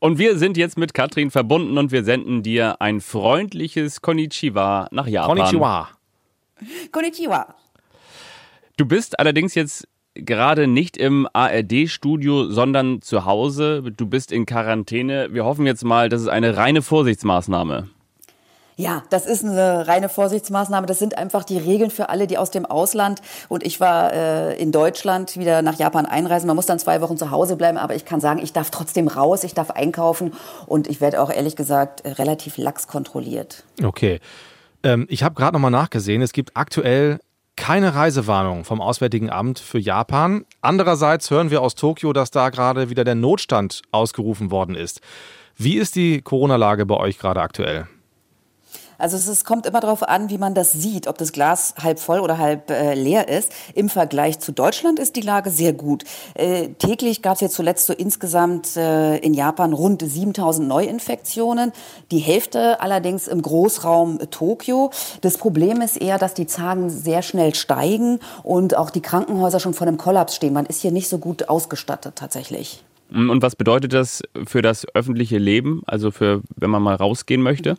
Und 0.00 0.18
wir 0.18 0.38
sind 0.38 0.56
jetzt 0.56 0.78
mit 0.78 0.94
Katrin 0.94 1.30
verbunden 1.30 1.78
und 1.78 1.92
wir 1.92 2.04
senden 2.04 2.42
dir 2.42 2.80
ein 2.80 3.00
freundliches 3.00 4.00
Konnichiwa 4.00 4.88
nach 4.90 5.06
Japan. 5.06 5.36
Konnichiwa. 5.36 5.88
Konnichiwa. 6.92 7.54
Du 8.76 8.86
bist 8.86 9.18
allerdings 9.18 9.54
jetzt 9.54 9.86
gerade 10.14 10.66
nicht 10.66 10.96
im 10.96 11.28
ARD-Studio, 11.32 12.50
sondern 12.50 13.02
zu 13.02 13.24
Hause. 13.24 13.82
Du 13.96 14.06
bist 14.06 14.32
in 14.32 14.46
Quarantäne. 14.46 15.28
Wir 15.32 15.44
hoffen 15.44 15.66
jetzt 15.66 15.84
mal, 15.84 16.08
das 16.08 16.22
ist 16.22 16.28
eine 16.28 16.56
reine 16.56 16.82
Vorsichtsmaßnahme. 16.82 17.88
Ja, 18.76 19.04
das 19.10 19.26
ist 19.26 19.44
eine 19.44 19.86
reine 19.86 20.08
Vorsichtsmaßnahme. 20.08 20.86
Das 20.86 20.98
sind 20.98 21.16
einfach 21.16 21.44
die 21.44 21.58
Regeln 21.58 21.90
für 21.90 22.08
alle, 22.08 22.26
die 22.26 22.38
aus 22.38 22.50
dem 22.50 22.66
Ausland 22.66 23.20
und 23.48 23.64
ich 23.64 23.80
war 23.80 24.12
äh, 24.12 24.60
in 24.60 24.72
Deutschland 24.72 25.36
wieder 25.36 25.62
nach 25.62 25.78
Japan 25.78 26.06
einreisen. 26.06 26.46
Man 26.46 26.56
muss 26.56 26.66
dann 26.66 26.78
zwei 26.78 27.00
Wochen 27.00 27.16
zu 27.16 27.30
Hause 27.30 27.56
bleiben, 27.56 27.78
aber 27.78 27.94
ich 27.94 28.04
kann 28.04 28.20
sagen, 28.20 28.40
ich 28.42 28.52
darf 28.52 28.70
trotzdem 28.70 29.08
raus, 29.08 29.44
ich 29.44 29.54
darf 29.54 29.70
einkaufen 29.70 30.32
und 30.66 30.88
ich 30.88 31.00
werde 31.00 31.22
auch 31.22 31.30
ehrlich 31.30 31.54
gesagt 31.56 32.02
relativ 32.04 32.58
lax 32.58 32.88
kontrolliert. 32.88 33.64
Okay. 33.82 34.20
Ähm, 34.82 35.06
ich 35.08 35.22
habe 35.22 35.34
gerade 35.34 35.54
nochmal 35.54 35.70
nachgesehen. 35.70 36.22
Es 36.22 36.32
gibt 36.32 36.56
aktuell 36.56 37.20
keine 37.56 37.94
Reisewarnung 37.94 38.64
vom 38.64 38.80
Auswärtigen 38.80 39.30
Amt 39.30 39.60
für 39.60 39.78
Japan. 39.78 40.44
Andererseits 40.60 41.30
hören 41.30 41.50
wir 41.50 41.62
aus 41.62 41.74
Tokio, 41.76 42.12
dass 42.12 42.30
da 42.30 42.50
gerade 42.50 42.90
wieder 42.90 43.04
der 43.04 43.14
Notstand 43.14 43.82
ausgerufen 43.92 44.50
worden 44.50 44.74
ist. 44.74 45.00
Wie 45.56 45.76
ist 45.76 45.94
die 45.94 46.20
Corona-Lage 46.20 46.84
bei 46.84 46.96
euch 46.96 47.18
gerade 47.18 47.40
aktuell? 47.40 47.86
Also 48.98 49.16
es, 49.16 49.26
es, 49.28 49.44
kommt 49.44 49.66
immer 49.66 49.80
darauf 49.80 50.02
an, 50.02 50.30
wie 50.30 50.38
man 50.38 50.54
das 50.54 50.72
sieht, 50.72 51.06
ob 51.06 51.18
das 51.18 51.32
Glas 51.32 51.74
halb 51.82 51.98
voll 51.98 52.20
oder 52.20 52.38
halb 52.38 52.70
äh, 52.70 52.94
leer 52.94 53.28
ist. 53.28 53.52
Im 53.74 53.88
Vergleich 53.88 54.38
zu 54.40 54.52
Deutschland 54.52 54.98
ist 54.98 55.16
die 55.16 55.20
Lage 55.20 55.50
sehr 55.50 55.72
gut. 55.72 56.04
Äh, 56.34 56.68
täglich 56.78 57.22
gab 57.22 57.34
es 57.34 57.40
jetzt 57.40 57.54
zuletzt 57.54 57.86
so 57.86 57.92
insgesamt 57.92 58.76
äh, 58.76 59.16
in 59.18 59.34
Japan 59.34 59.72
rund 59.72 60.02
7000 60.02 60.66
Neuinfektionen, 60.66 61.72
die 62.10 62.18
Hälfte 62.18 62.80
allerdings 62.80 63.28
im 63.28 63.42
Großraum 63.42 64.18
Tokio. 64.30 64.90
Das 65.20 65.38
Problem 65.38 65.80
ist 65.80 65.96
eher, 65.96 66.18
dass 66.18 66.34
die 66.34 66.46
Zahlen 66.46 66.90
sehr 66.90 67.22
schnell 67.22 67.54
steigen 67.54 68.20
und 68.42 68.76
auch 68.76 68.90
die 68.90 69.02
Krankenhäuser 69.02 69.60
schon 69.60 69.74
vor 69.74 69.86
einem 69.86 69.98
Kollaps 69.98 70.36
stehen. 70.36 70.52
Man 70.52 70.66
ist 70.66 70.82
hier 70.82 70.92
nicht 70.92 71.08
so 71.08 71.18
gut 71.18 71.48
ausgestattet 71.48 72.16
tatsächlich. 72.16 72.84
Und 73.12 73.42
was 73.42 73.54
bedeutet 73.54 73.92
das 73.92 74.22
für 74.46 74.62
das 74.62 74.86
öffentliche 74.94 75.38
Leben, 75.38 75.82
also 75.86 76.10
für 76.10 76.42
wenn 76.56 76.70
man 76.70 76.82
mal 76.82 76.94
rausgehen 76.94 77.42
möchte? 77.42 77.76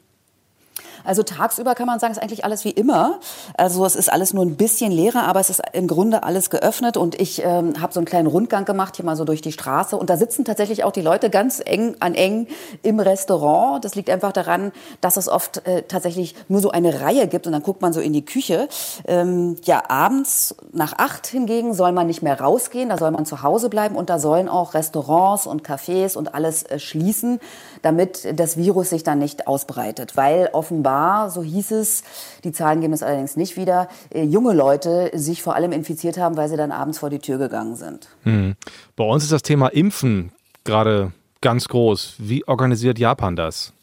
Also 1.05 1.23
tagsüber 1.23 1.75
kann 1.75 1.87
man 1.87 1.99
sagen, 1.99 2.11
ist 2.11 2.21
eigentlich 2.21 2.43
alles 2.43 2.65
wie 2.65 2.71
immer. 2.71 3.19
Also 3.57 3.85
es 3.85 3.95
ist 3.95 4.11
alles 4.11 4.33
nur 4.33 4.43
ein 4.43 4.55
bisschen 4.55 4.91
leerer, 4.91 5.23
aber 5.23 5.39
es 5.39 5.49
ist 5.49 5.61
im 5.73 5.87
Grunde 5.87 6.23
alles 6.23 6.49
geöffnet 6.49 6.97
und 6.97 7.19
ich 7.19 7.43
ähm, 7.43 7.81
habe 7.81 7.93
so 7.93 7.99
einen 7.99 8.05
kleinen 8.05 8.27
Rundgang 8.27 8.65
gemacht 8.65 8.95
hier 8.95 9.05
mal 9.05 9.15
so 9.15 9.23
durch 9.23 9.41
die 9.41 9.51
Straße 9.51 9.95
und 9.95 10.09
da 10.09 10.17
sitzen 10.17 10.45
tatsächlich 10.45 10.83
auch 10.83 10.91
die 10.91 11.01
Leute 11.01 11.29
ganz 11.29 11.61
eng 11.63 11.95
an 11.99 12.15
eng 12.15 12.47
im 12.81 12.99
Restaurant. 12.99 13.85
Das 13.85 13.95
liegt 13.95 14.09
einfach 14.09 14.31
daran, 14.31 14.71
dass 15.01 15.17
es 15.17 15.29
oft 15.29 15.65
äh, 15.67 15.83
tatsächlich 15.83 16.35
nur 16.47 16.61
so 16.61 16.71
eine 16.71 17.01
Reihe 17.01 17.27
gibt 17.27 17.45
und 17.45 17.53
dann 17.53 17.63
guckt 17.63 17.81
man 17.81 17.93
so 17.93 17.99
in 17.99 18.13
die 18.13 18.25
Küche. 18.25 18.67
Ähm, 19.05 19.57
ja, 19.63 19.83
abends 19.87 20.55
nach 20.73 20.93
acht 20.97 21.27
hingegen 21.27 21.73
soll 21.73 21.91
man 21.91 22.07
nicht 22.07 22.23
mehr 22.23 22.39
rausgehen, 22.39 22.89
da 22.89 22.97
soll 22.97 23.11
man 23.11 23.25
zu 23.25 23.43
Hause 23.43 23.69
bleiben 23.69 23.95
und 23.95 24.09
da 24.09 24.19
sollen 24.19 24.49
auch 24.49 24.73
Restaurants 24.73 25.45
und 25.45 25.67
Cafés 25.67 26.17
und 26.17 26.33
alles 26.33 26.63
äh, 26.63 26.79
schließen, 26.79 27.39
damit 27.81 28.39
das 28.39 28.57
Virus 28.57 28.89
sich 28.89 29.03
dann 29.03 29.19
nicht 29.19 29.47
ausbreitet, 29.47 30.17
weil 30.17 30.49
offenbar 30.53 30.94
war, 30.95 31.29
so 31.29 31.43
hieß 31.43 31.71
es, 31.71 32.03
die 32.43 32.53
Zahlen 32.53 32.79
geben 32.79 32.93
es 32.93 33.03
allerdings 33.03 33.35
nicht 33.35 33.57
wieder, 33.57 33.89
äh, 34.13 34.23
junge 34.23 34.53
Leute 34.53 35.11
sich 35.13 35.43
vor 35.43 35.55
allem 35.55 35.71
infiziert 35.73 36.17
haben, 36.17 36.37
weil 36.37 36.47
sie 36.47 36.57
dann 36.57 36.71
abends 36.71 36.99
vor 36.99 37.09
die 37.09 37.19
Tür 37.19 37.37
gegangen 37.37 37.75
sind. 37.75 38.07
Hm. 38.23 38.55
Bei 38.95 39.03
uns 39.03 39.23
ist 39.23 39.31
das 39.33 39.41
Thema 39.41 39.67
Impfen 39.67 40.31
gerade 40.63 41.11
ganz 41.41 41.67
groß. 41.67 42.15
Wie 42.17 42.47
organisiert 42.47 42.97
Japan 42.97 43.35
das? 43.35 43.73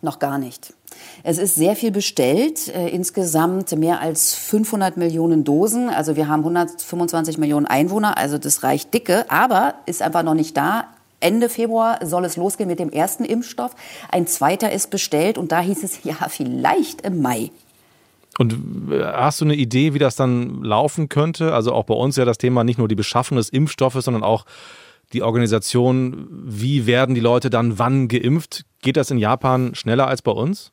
Noch 0.00 0.18
gar 0.18 0.38
nicht. 0.38 0.72
Es 1.22 1.38
ist 1.38 1.54
sehr 1.54 1.76
viel 1.76 1.90
bestellt, 1.90 2.68
äh, 2.68 2.88
insgesamt 2.88 3.76
mehr 3.76 4.00
als 4.00 4.34
500 4.34 4.96
Millionen 4.96 5.44
Dosen. 5.44 5.90
Also 5.90 6.16
wir 6.16 6.28
haben 6.28 6.40
125 6.40 7.36
Millionen 7.38 7.66
Einwohner, 7.66 8.16
also 8.16 8.38
das 8.38 8.62
reicht 8.62 8.94
dicke, 8.94 9.30
aber 9.30 9.74
ist 9.86 10.02
einfach 10.02 10.22
noch 10.22 10.34
nicht 10.34 10.56
da 10.56 10.86
Ende 11.20 11.48
Februar 11.48 12.04
soll 12.04 12.24
es 12.24 12.36
losgehen 12.36 12.68
mit 12.68 12.78
dem 12.78 12.90
ersten 12.90 13.24
Impfstoff. 13.24 13.72
Ein 14.10 14.26
zweiter 14.26 14.70
ist 14.72 14.90
bestellt 14.90 15.38
und 15.38 15.52
da 15.52 15.60
hieß 15.60 15.82
es 15.82 16.00
ja 16.04 16.14
vielleicht 16.28 17.02
im 17.02 17.20
Mai. 17.20 17.50
Und 18.38 18.54
äh, 18.90 19.02
hast 19.04 19.40
du 19.40 19.44
eine 19.44 19.56
Idee, 19.56 19.94
wie 19.94 19.98
das 19.98 20.16
dann 20.16 20.62
laufen 20.62 21.08
könnte? 21.08 21.52
Also 21.52 21.72
auch 21.72 21.84
bei 21.84 21.94
uns 21.94 22.16
ja 22.16 22.24
das 22.24 22.38
Thema 22.38 22.64
nicht 22.64 22.78
nur 22.78 22.88
die 22.88 22.94
Beschaffung 22.94 23.36
des 23.36 23.48
Impfstoffes, 23.48 24.04
sondern 24.04 24.22
auch 24.22 24.44
die 25.12 25.22
Organisation, 25.22 26.28
wie 26.30 26.86
werden 26.86 27.14
die 27.14 27.20
Leute 27.20 27.50
dann 27.50 27.78
wann 27.78 28.08
geimpft? 28.08 28.64
Geht 28.82 28.96
das 28.96 29.10
in 29.10 29.18
Japan 29.18 29.74
schneller 29.74 30.06
als 30.06 30.22
bei 30.22 30.32
uns? 30.32 30.72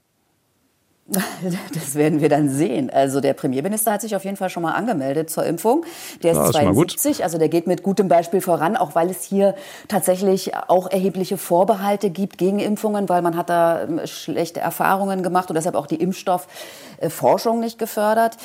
Das 1.74 1.96
werden 1.96 2.22
wir 2.22 2.30
dann 2.30 2.50
sehen. 2.50 2.90
Also 2.90 3.22
der 3.22 3.34
Premierminister 3.34 3.92
hat 3.92 4.02
sich 4.02 4.16
auf 4.16 4.24
jeden 4.26 4.38
Fall 4.38 4.50
schon 4.50 4.64
mal 4.64 4.72
angemeldet 4.72 5.30
zur 5.30 5.46
Impfung. 5.46 5.86
Der 6.24 6.32
ist 6.32 6.38
ja, 6.38 6.52
72, 6.52 7.24
also 7.24 7.38
der 7.38 7.50
geht 7.50 7.68
mit 7.68 7.84
gutem 7.84 8.08
Beispiel 8.08 8.42
voran, 8.42 8.76
auch 8.76 8.96
weil 8.96 9.10
es 9.10 9.24
hier 9.24 9.56
tatsächlich 9.88 10.56
auch 10.56 10.90
erhebliche 10.90 11.38
Vorbehalte 11.38 12.10
gibt 12.10 12.38
gegen 12.38 12.60
Impfungen, 12.60 13.08
weil 13.08 13.22
man 13.22 13.38
hat 13.38 13.50
da 13.50 13.84
ähm, 13.84 14.02
schlechte 14.06 14.60
Erfahrungen 14.60 15.22
gemacht 15.22 15.50
und 15.50 15.56
deshalb 15.56 15.76
auch 15.76 15.88
die 15.88 16.02
Impfstoffforschung 16.02 17.60
nicht 17.60 17.78
gefördert. 17.78 18.38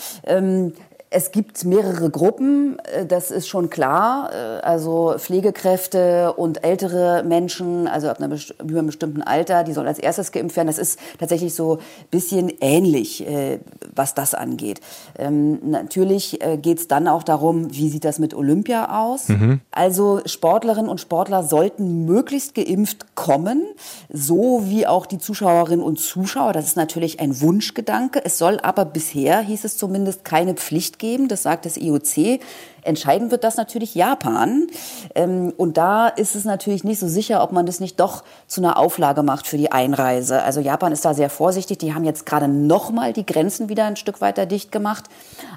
Es 1.13 1.33
gibt 1.33 1.65
mehrere 1.65 2.09
Gruppen, 2.09 2.79
äh, 2.79 3.05
das 3.05 3.33
ist 3.33 3.49
schon 3.49 3.69
klar. 3.69 4.31
Äh, 4.33 4.61
also 4.61 5.15
Pflegekräfte 5.19 6.33
und 6.35 6.63
ältere 6.63 7.25
Menschen, 7.25 7.89
also 7.89 8.09
ab 8.09 8.21
einem, 8.21 8.39
über 8.63 8.79
einem 8.79 8.87
bestimmten 8.87 9.23
Alter, 9.23 9.65
die 9.65 9.73
sollen 9.73 9.89
als 9.89 9.99
erstes 9.99 10.31
geimpft 10.31 10.57
werden. 10.57 10.69
Das 10.69 10.79
ist 10.79 11.01
tatsächlich 11.19 11.53
so 11.55 11.79
ein 11.79 11.79
bisschen 12.13 12.53
ähnlich, 12.61 13.27
äh, 13.27 13.59
was 13.93 14.15
das 14.15 14.35
angeht. 14.35 14.81
Ähm, 15.19 15.59
natürlich 15.69 16.39
geht 16.63 16.79
es 16.79 16.89
dann 16.89 17.09
auch 17.09 17.23
darum, 17.23 17.75
wie 17.75 17.89
sieht 17.89 18.05
das 18.05 18.19
mit 18.19 18.35
Olympia 18.35 19.03
aus. 19.03 19.29
Mhm. 19.29 19.61
Also 19.73 20.21
Sportlerinnen 20.25 20.89
und 20.89 21.01
Sportler 21.01 21.43
sollten 21.43 22.05
möglichst 22.05 22.55
geimpft 22.55 23.17
kommen, 23.17 23.63
so 24.09 24.63
wie 24.67 24.87
auch 24.87 25.07
die 25.07 25.19
Zuschauerinnen 25.19 25.85
und 25.85 25.99
Zuschauer. 25.99 26.53
Das 26.53 26.67
ist 26.67 26.77
natürlich 26.77 27.19
ein 27.21 27.41
Wunschgedanke. 27.41 28.25
Es 28.25 28.39
soll 28.39 28.61
aber 28.61 28.85
bisher, 28.85 29.41
hieß 29.41 29.65
es 29.65 29.77
zumindest, 29.77 30.25
keine 30.25 30.55
Pflicht 30.55 31.00
geben, 31.01 31.27
das 31.27 31.43
sagt 31.43 31.67
das 31.67 31.77
IOC. 31.77 32.41
Entscheiden 32.83 33.31
wird 33.31 33.45
das 33.45 33.57
natürlich 33.57 33.95
Japan. 33.95 34.67
Ähm, 35.15 35.53
und 35.57 35.77
da 35.77 36.09
ist 36.09 36.35
es 36.35 36.45
natürlich 36.45 36.85
nicht 36.85 36.99
so 36.99 37.09
sicher, 37.09 37.43
ob 37.43 37.53
man 37.53 37.67
das 37.67 37.81
nicht 37.81 38.01
doch 38.01 38.25
zu 38.47 38.61
einer 38.61 38.79
Auflage 38.79 39.23
macht 39.23 39.47
für 39.47 39.59
die 39.59 39.73
Einreise. 39.73 40.43
Also 40.43 40.61
Japan 40.61 40.93
ist 40.93 41.05
da 41.05 41.15
sehr 41.15 41.31
vorsichtig. 41.31 41.79
Die 41.79 41.95
haben 41.95 42.05
jetzt 42.05 42.27
gerade 42.27 42.49
noch 42.49 42.91
mal 42.91 43.13
die 43.13 43.27
Grenzen 43.27 43.69
wieder 43.69 43.85
ein 43.85 43.97
Stück 43.97 44.21
weiter 44.21 44.47
dicht 44.47 44.73
gemacht. 44.73 45.05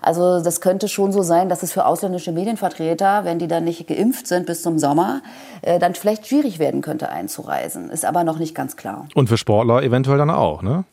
Also 0.02 0.41
das 0.41 0.62
könnte 0.62 0.88
schon 0.88 1.12
so 1.12 1.22
sein, 1.22 1.50
dass 1.50 1.64
es 1.64 1.72
für 1.72 1.86
ausländische 1.86 2.32
Medienvertreter, 2.32 3.26
wenn 3.26 3.39
die 3.39 3.48
dann 3.48 3.64
nicht 3.64 3.88
geimpft 3.88 4.28
sind 4.28 4.46
bis 4.46 4.62
zum 4.62 4.80
Sommer, 4.80 5.22
äh, 5.62 5.80
dann 5.80 5.96
vielleicht 5.96 6.28
schwierig 6.28 6.60
werden 6.60 6.82
könnte 6.82 7.10
einzureisen. 7.10 7.89
Ist 7.89 8.06
aber 8.06 8.24
noch 8.24 8.39
nicht 8.39 8.56
ganz 8.56 8.76
klar. 8.76 9.08
Und 9.16 9.28
für 9.30 9.38
Sportler 9.38 9.84
eventuell 9.84 10.18
dann 10.18 10.30
auch, 10.30 10.62
ne? 10.62 10.86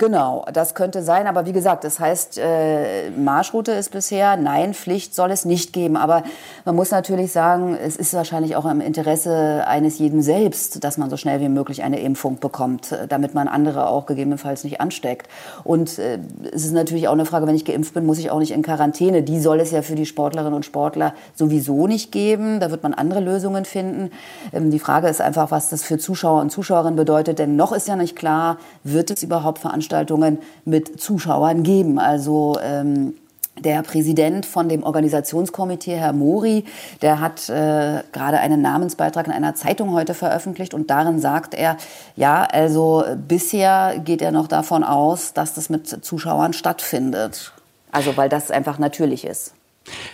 Genau, 0.00 0.46
das 0.52 0.76
könnte 0.76 1.02
sein. 1.02 1.26
Aber 1.26 1.44
wie 1.44 1.52
gesagt, 1.52 1.82
das 1.82 1.98
heißt, 1.98 2.38
äh, 2.38 3.10
Marschroute 3.10 3.72
ist 3.72 3.90
bisher, 3.90 4.36
nein, 4.36 4.72
Pflicht 4.72 5.12
soll 5.12 5.32
es 5.32 5.44
nicht 5.44 5.72
geben. 5.72 5.96
Aber 5.96 6.22
man 6.64 6.76
muss 6.76 6.92
natürlich 6.92 7.32
sagen, 7.32 7.76
es 7.76 7.96
ist 7.96 8.14
wahrscheinlich 8.14 8.54
auch 8.54 8.64
im 8.66 8.80
Interesse 8.80 9.64
eines 9.66 9.98
jeden 9.98 10.22
selbst, 10.22 10.84
dass 10.84 10.98
man 10.98 11.10
so 11.10 11.16
schnell 11.16 11.40
wie 11.40 11.48
möglich 11.48 11.82
eine 11.82 11.98
Impfung 11.98 12.38
bekommt, 12.38 12.96
damit 13.08 13.34
man 13.34 13.48
andere 13.48 13.88
auch 13.88 14.06
gegebenenfalls 14.06 14.62
nicht 14.62 14.80
ansteckt. 14.80 15.28
Und 15.64 15.98
äh, 15.98 16.20
es 16.52 16.64
ist 16.64 16.74
natürlich 16.74 17.08
auch 17.08 17.14
eine 17.14 17.26
Frage, 17.26 17.48
wenn 17.48 17.56
ich 17.56 17.64
geimpft 17.64 17.94
bin, 17.94 18.06
muss 18.06 18.20
ich 18.20 18.30
auch 18.30 18.38
nicht 18.38 18.52
in 18.52 18.62
Quarantäne. 18.62 19.24
Die 19.24 19.40
soll 19.40 19.58
es 19.58 19.72
ja 19.72 19.82
für 19.82 19.96
die 19.96 20.06
Sportlerinnen 20.06 20.54
und 20.54 20.64
Sportler 20.64 21.12
sowieso 21.34 21.88
nicht 21.88 22.12
geben. 22.12 22.60
Da 22.60 22.70
wird 22.70 22.84
man 22.84 22.94
andere 22.94 23.18
Lösungen 23.18 23.64
finden. 23.64 24.12
Ähm, 24.52 24.70
die 24.70 24.78
Frage 24.78 25.08
ist 25.08 25.20
einfach, 25.20 25.50
was 25.50 25.70
das 25.70 25.82
für 25.82 25.98
Zuschauer 25.98 26.40
und 26.40 26.50
Zuschauerinnen 26.50 26.94
bedeutet. 26.94 27.40
Denn 27.40 27.56
noch 27.56 27.72
ist 27.72 27.88
ja 27.88 27.96
nicht 27.96 28.14
klar, 28.14 28.58
wird 28.84 29.10
es 29.10 29.24
überhaupt 29.24 29.58
Veranstaltungen 29.58 29.87
Veranstaltungen 29.88 30.38
mit 30.64 31.00
Zuschauern 31.00 31.62
geben. 31.62 31.98
Also 31.98 32.58
ähm, 32.62 33.14
der 33.58 33.82
Präsident 33.82 34.46
von 34.46 34.68
dem 34.68 34.84
Organisationskomitee, 34.84 35.96
Herr 35.96 36.12
Mori, 36.12 36.64
der 37.02 37.20
hat 37.20 37.48
äh, 37.48 38.02
gerade 38.12 38.38
einen 38.38 38.62
Namensbeitrag 38.62 39.26
in 39.26 39.32
einer 39.32 39.56
Zeitung 39.56 39.92
heute 39.92 40.14
veröffentlicht 40.14 40.74
und 40.74 40.90
darin 40.90 41.18
sagt 41.18 41.54
er, 41.54 41.76
ja, 42.14 42.44
also 42.44 43.02
bisher 43.26 43.98
geht 44.04 44.22
er 44.22 44.30
noch 44.30 44.46
davon 44.46 44.84
aus, 44.84 45.32
dass 45.32 45.54
das 45.54 45.70
mit 45.70 45.88
Zuschauern 45.88 46.52
stattfindet. 46.52 47.52
Also 47.90 48.16
weil 48.16 48.28
das 48.28 48.50
einfach 48.50 48.78
natürlich 48.78 49.24
ist. 49.24 49.54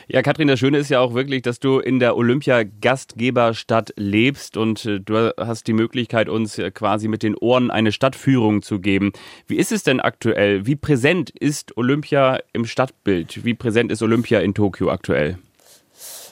Ja, 0.08 0.22
Katrin, 0.22 0.48
das 0.48 0.58
Schöne 0.58 0.78
ist 0.78 0.90
ja 0.90 1.00
auch 1.00 1.14
wirklich, 1.14 1.42
dass 1.42 1.60
du 1.60 1.78
in 1.78 1.98
der 1.98 2.16
Olympia-Gastgeberstadt 2.16 3.92
lebst 3.96 4.56
und 4.56 4.84
äh, 4.84 5.00
du 5.00 5.32
hast 5.38 5.66
die 5.66 5.72
Möglichkeit, 5.72 6.28
uns 6.28 6.58
äh, 6.58 6.70
quasi 6.70 7.08
mit 7.08 7.22
den 7.22 7.36
Ohren 7.36 7.70
eine 7.70 7.92
Stadtführung 7.92 8.62
zu 8.62 8.80
geben. 8.80 9.12
Wie 9.46 9.56
ist 9.56 9.72
es 9.72 9.82
denn 9.82 10.00
aktuell? 10.00 10.66
Wie 10.66 10.76
präsent 10.76 11.30
ist 11.30 11.76
Olympia 11.76 12.38
im 12.52 12.64
Stadtbild? 12.64 13.44
Wie 13.44 13.54
präsent 13.54 13.92
ist 13.92 14.02
Olympia 14.02 14.40
in 14.40 14.54
Tokio 14.54 14.90
aktuell? 14.90 15.38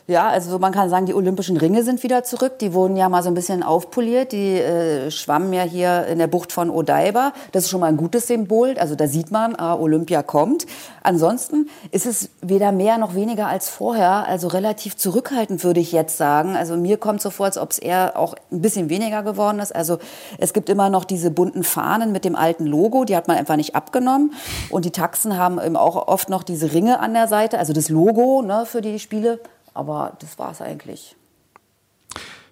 Ja, 0.08 0.28
also 0.28 0.58
man 0.58 0.72
kann 0.72 0.90
sagen, 0.90 1.06
die 1.06 1.14
Olympischen 1.14 1.56
Ringe 1.56 1.84
sind 1.84 2.02
wieder 2.02 2.24
zurück. 2.24 2.58
Die 2.58 2.74
wurden 2.74 2.96
ja 2.96 3.08
mal 3.08 3.22
so 3.22 3.28
ein 3.28 3.34
bisschen 3.34 3.62
aufpoliert. 3.62 4.32
Die 4.32 4.58
äh, 4.58 5.12
schwammen 5.12 5.52
ja 5.52 5.62
hier 5.62 6.06
in 6.06 6.18
der 6.18 6.26
Bucht 6.26 6.50
von 6.50 6.70
Odaiba. 6.70 7.32
Das 7.52 7.64
ist 7.64 7.70
schon 7.70 7.80
mal 7.80 7.86
ein 7.86 7.96
gutes 7.96 8.26
Symbol. 8.26 8.76
Also 8.78 8.96
da 8.96 9.06
sieht 9.06 9.30
man, 9.30 9.54
äh, 9.54 9.62
Olympia 9.62 10.24
kommt. 10.24 10.66
Ansonsten 11.04 11.68
ist 11.92 12.06
es 12.06 12.30
weder 12.40 12.72
mehr 12.72 12.98
noch 12.98 13.14
weniger 13.14 13.46
als 13.46 13.68
vorher. 13.68 14.26
Also 14.26 14.48
relativ 14.48 14.96
zurückhaltend 14.96 15.62
würde 15.62 15.78
ich 15.78 15.92
jetzt 15.92 16.16
sagen. 16.16 16.56
Also 16.56 16.76
mir 16.76 16.96
kommt 16.96 17.22
so 17.22 17.30
vor, 17.30 17.46
als 17.46 17.56
ob 17.56 17.70
es 17.70 17.78
eher 17.78 18.18
auch 18.18 18.34
ein 18.50 18.60
bisschen 18.60 18.88
weniger 18.90 19.22
geworden 19.22 19.60
ist. 19.60 19.72
Also 19.74 19.98
es 20.38 20.52
gibt 20.52 20.68
immer 20.68 20.90
noch 20.90 21.04
diese 21.04 21.30
bunten 21.30 21.62
Fahnen 21.62 22.10
mit 22.10 22.24
dem 22.24 22.34
alten 22.34 22.66
Logo. 22.66 23.04
Die 23.04 23.14
hat 23.14 23.28
man 23.28 23.36
einfach 23.36 23.56
nicht 23.56 23.76
abgenommen. 23.76 24.34
Und 24.68 24.84
die 24.84 24.90
Taxen 24.90 25.38
haben 25.38 25.60
eben 25.60 25.76
auch 25.76 26.08
oft 26.08 26.28
noch 26.28 26.42
diese 26.42 26.72
Ringe 26.72 26.98
an 26.98 27.14
der 27.14 27.28
Seite. 27.28 27.60
Also 27.60 27.72
das 27.72 27.88
Logo 27.88 28.42
ne, 28.42 28.64
für 28.66 28.80
die 28.80 28.98
Spiele 28.98 29.38
aber 29.74 30.16
das 30.20 30.38
war 30.38 30.50
es 30.50 30.60
eigentlich. 30.60 31.16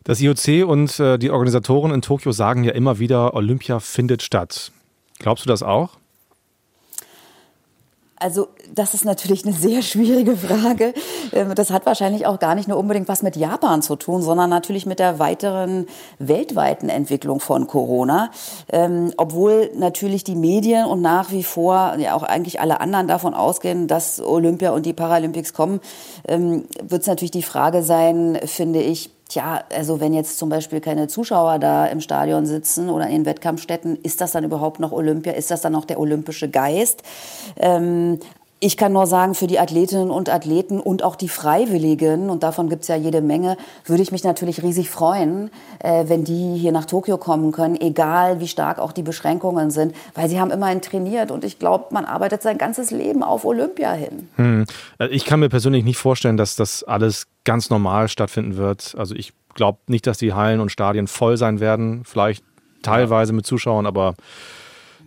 Das 0.04 0.20
IOC 0.20 0.66
und 0.66 0.98
äh, 0.98 1.18
die 1.18 1.30
Organisatoren 1.30 1.92
in 1.92 2.02
Tokio 2.02 2.32
sagen 2.32 2.64
ja 2.64 2.72
immer 2.72 2.98
wieder, 2.98 3.34
Olympia 3.34 3.80
findet 3.80 4.22
statt. 4.22 4.72
Glaubst 5.18 5.44
du 5.44 5.48
das 5.48 5.62
auch? 5.62 5.98
Also 8.20 8.48
das 8.74 8.92
ist 8.92 9.06
natürlich 9.06 9.46
eine 9.46 9.54
sehr 9.54 9.80
schwierige 9.80 10.36
Frage. 10.36 10.92
Ähm, 11.32 11.54
das 11.54 11.70
hat 11.70 11.86
wahrscheinlich 11.86 12.26
auch 12.26 12.38
gar 12.38 12.54
nicht 12.54 12.68
nur 12.68 12.76
unbedingt 12.76 13.08
was 13.08 13.22
mit 13.22 13.34
Japan 13.34 13.80
zu 13.80 13.96
tun, 13.96 14.20
sondern 14.20 14.50
natürlich 14.50 14.84
mit 14.84 14.98
der 14.98 15.18
weiteren 15.18 15.86
weltweiten 16.18 16.90
Entwicklung 16.90 17.40
von 17.40 17.66
Corona. 17.66 18.30
Ähm, 18.70 19.12
obwohl 19.16 19.70
natürlich 19.74 20.22
die 20.22 20.36
Medien 20.36 20.84
und 20.84 21.00
nach 21.00 21.32
wie 21.32 21.42
vor 21.42 21.96
ja 21.98 22.14
auch 22.14 22.22
eigentlich 22.22 22.60
alle 22.60 22.80
anderen 22.82 23.08
davon 23.08 23.32
ausgehen, 23.32 23.88
dass 23.88 24.20
Olympia 24.20 24.72
und 24.72 24.84
die 24.84 24.92
Paralympics 24.92 25.54
kommen, 25.54 25.80
ähm, 26.28 26.64
wird 26.82 27.00
es 27.00 27.08
natürlich 27.08 27.30
die 27.30 27.42
Frage 27.42 27.82
sein, 27.82 28.38
finde 28.44 28.82
ich, 28.82 29.10
Tja, 29.30 29.62
also 29.72 30.00
wenn 30.00 30.12
jetzt 30.12 30.38
zum 30.38 30.48
Beispiel 30.48 30.80
keine 30.80 31.06
Zuschauer 31.06 31.60
da 31.60 31.86
im 31.86 32.00
Stadion 32.00 32.46
sitzen 32.46 32.90
oder 32.90 33.06
in 33.06 33.24
Wettkampfstätten, 33.24 33.96
ist 34.02 34.20
das 34.20 34.32
dann 34.32 34.42
überhaupt 34.42 34.80
noch 34.80 34.90
Olympia? 34.90 35.34
Ist 35.34 35.52
das 35.52 35.60
dann 35.60 35.72
noch 35.72 35.84
der 35.84 36.00
olympische 36.00 36.50
Geist? 36.50 37.04
Ähm, 37.56 38.18
ich 38.62 38.76
kann 38.76 38.92
nur 38.92 39.06
sagen, 39.06 39.34
für 39.34 39.46
die 39.46 39.58
Athletinnen 39.58 40.10
und 40.10 40.28
Athleten 40.28 40.80
und 40.80 41.02
auch 41.02 41.16
die 41.16 41.30
Freiwilligen, 41.30 42.28
und 42.28 42.42
davon 42.42 42.68
gibt's 42.68 42.88
ja 42.88 42.96
jede 42.96 43.22
Menge, 43.22 43.56
würde 43.86 44.02
ich 44.02 44.12
mich 44.12 44.22
natürlich 44.22 44.62
riesig 44.62 44.90
freuen, 44.90 45.50
äh, 45.78 46.04
wenn 46.08 46.24
die 46.24 46.56
hier 46.58 46.70
nach 46.70 46.84
Tokio 46.84 47.16
kommen 47.16 47.52
können, 47.52 47.80
egal 47.80 48.40
wie 48.40 48.48
stark 48.48 48.78
auch 48.78 48.92
die 48.92 49.02
Beschränkungen 49.02 49.70
sind, 49.70 49.94
weil 50.14 50.28
sie 50.28 50.38
haben 50.38 50.50
immerhin 50.50 50.82
trainiert 50.82 51.30
und 51.30 51.42
ich 51.42 51.58
glaube, 51.58 51.86
man 51.90 52.04
arbeitet 52.04 52.42
sein 52.42 52.58
ganzes 52.58 52.90
Leben 52.90 53.22
auf 53.22 53.46
Olympia 53.46 53.92
hin. 53.92 54.28
Hm. 54.36 54.66
Äh, 54.98 55.06
ich 55.08 55.24
kann 55.24 55.40
mir 55.40 55.48
persönlich 55.48 55.82
nicht 55.82 55.98
vorstellen, 55.98 56.36
dass 56.36 56.54
das 56.54 56.84
alles 56.84 57.28
ganz 57.44 57.70
normal 57.70 58.08
stattfinden 58.08 58.58
wird. 58.58 58.94
Also 58.98 59.14
ich 59.14 59.32
glaube 59.54 59.78
nicht, 59.86 60.06
dass 60.06 60.18
die 60.18 60.34
Hallen 60.34 60.60
und 60.60 60.70
Stadien 60.70 61.06
voll 61.06 61.38
sein 61.38 61.60
werden. 61.60 62.02
Vielleicht 62.04 62.44
teilweise 62.82 63.32
mit 63.32 63.46
Zuschauern, 63.46 63.86
aber 63.86 64.14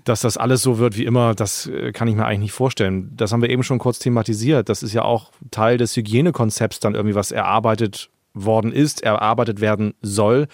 dass 0.03 0.21
das 0.21 0.37
alles 0.37 0.61
so 0.61 0.77
wird 0.77 0.97
wie 0.97 1.05
immer, 1.05 1.35
das 1.35 1.67
äh, 1.67 1.91
kann 1.91 2.07
ich 2.07 2.15
mir 2.15 2.25
eigentlich 2.25 2.39
nicht 2.39 2.51
vorstellen. 2.51 3.11
Das 3.15 3.31
haben 3.31 3.41
wir 3.41 3.49
eben 3.49 3.63
schon 3.63 3.79
kurz 3.79 3.99
thematisiert. 3.99 4.69
Das 4.69 4.83
ist 4.83 4.93
ja 4.93 5.03
auch 5.03 5.31
Teil 5.51 5.77
des 5.77 5.95
Hygienekonzepts 5.95 6.79
dann 6.79 6.95
irgendwie, 6.95 7.15
was 7.15 7.31
erarbeitet 7.31 8.09
worden 8.33 8.71
ist, 8.71 9.03
erarbeitet 9.03 9.61
werden 9.61 9.93
soll. 10.01 10.47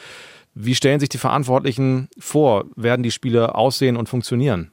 Wie 0.54 0.76
stellen 0.76 1.00
sich 1.00 1.10
die 1.10 1.18
Verantwortlichen 1.18 2.10
vor? 2.18 2.66
Werden 2.76 3.04
die 3.04 3.12
Spiele 3.12 3.56
aussehen 3.56 3.96
und 3.96 4.10
funktionieren? 4.10 4.72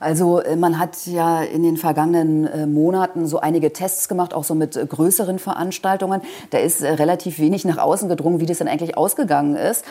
Also 0.00 0.40
äh, 0.40 0.56
man 0.56 0.78
hat 0.78 1.06
ja 1.06 1.42
in 1.42 1.62
den 1.62 1.76
vergangenen 1.76 2.46
äh, 2.46 2.66
Monaten 2.66 3.26
so 3.26 3.38
einige 3.38 3.72
Tests 3.72 4.08
gemacht, 4.08 4.32
auch 4.32 4.44
so 4.44 4.54
mit 4.54 4.74
äh, 4.74 4.86
größeren 4.86 5.38
Veranstaltungen. 5.38 6.22
Da 6.48 6.58
ist 6.58 6.82
relativ 6.82 7.38
wenig 7.38 7.66
nach 7.66 7.76
außen 7.76 8.08
gedrungen, 8.08 8.40
wie 8.40 8.46
das 8.46 8.58
denn 8.58 8.68
eigentlich 8.68 8.96
ausgegangen 8.96 9.56
ist. 9.56 9.84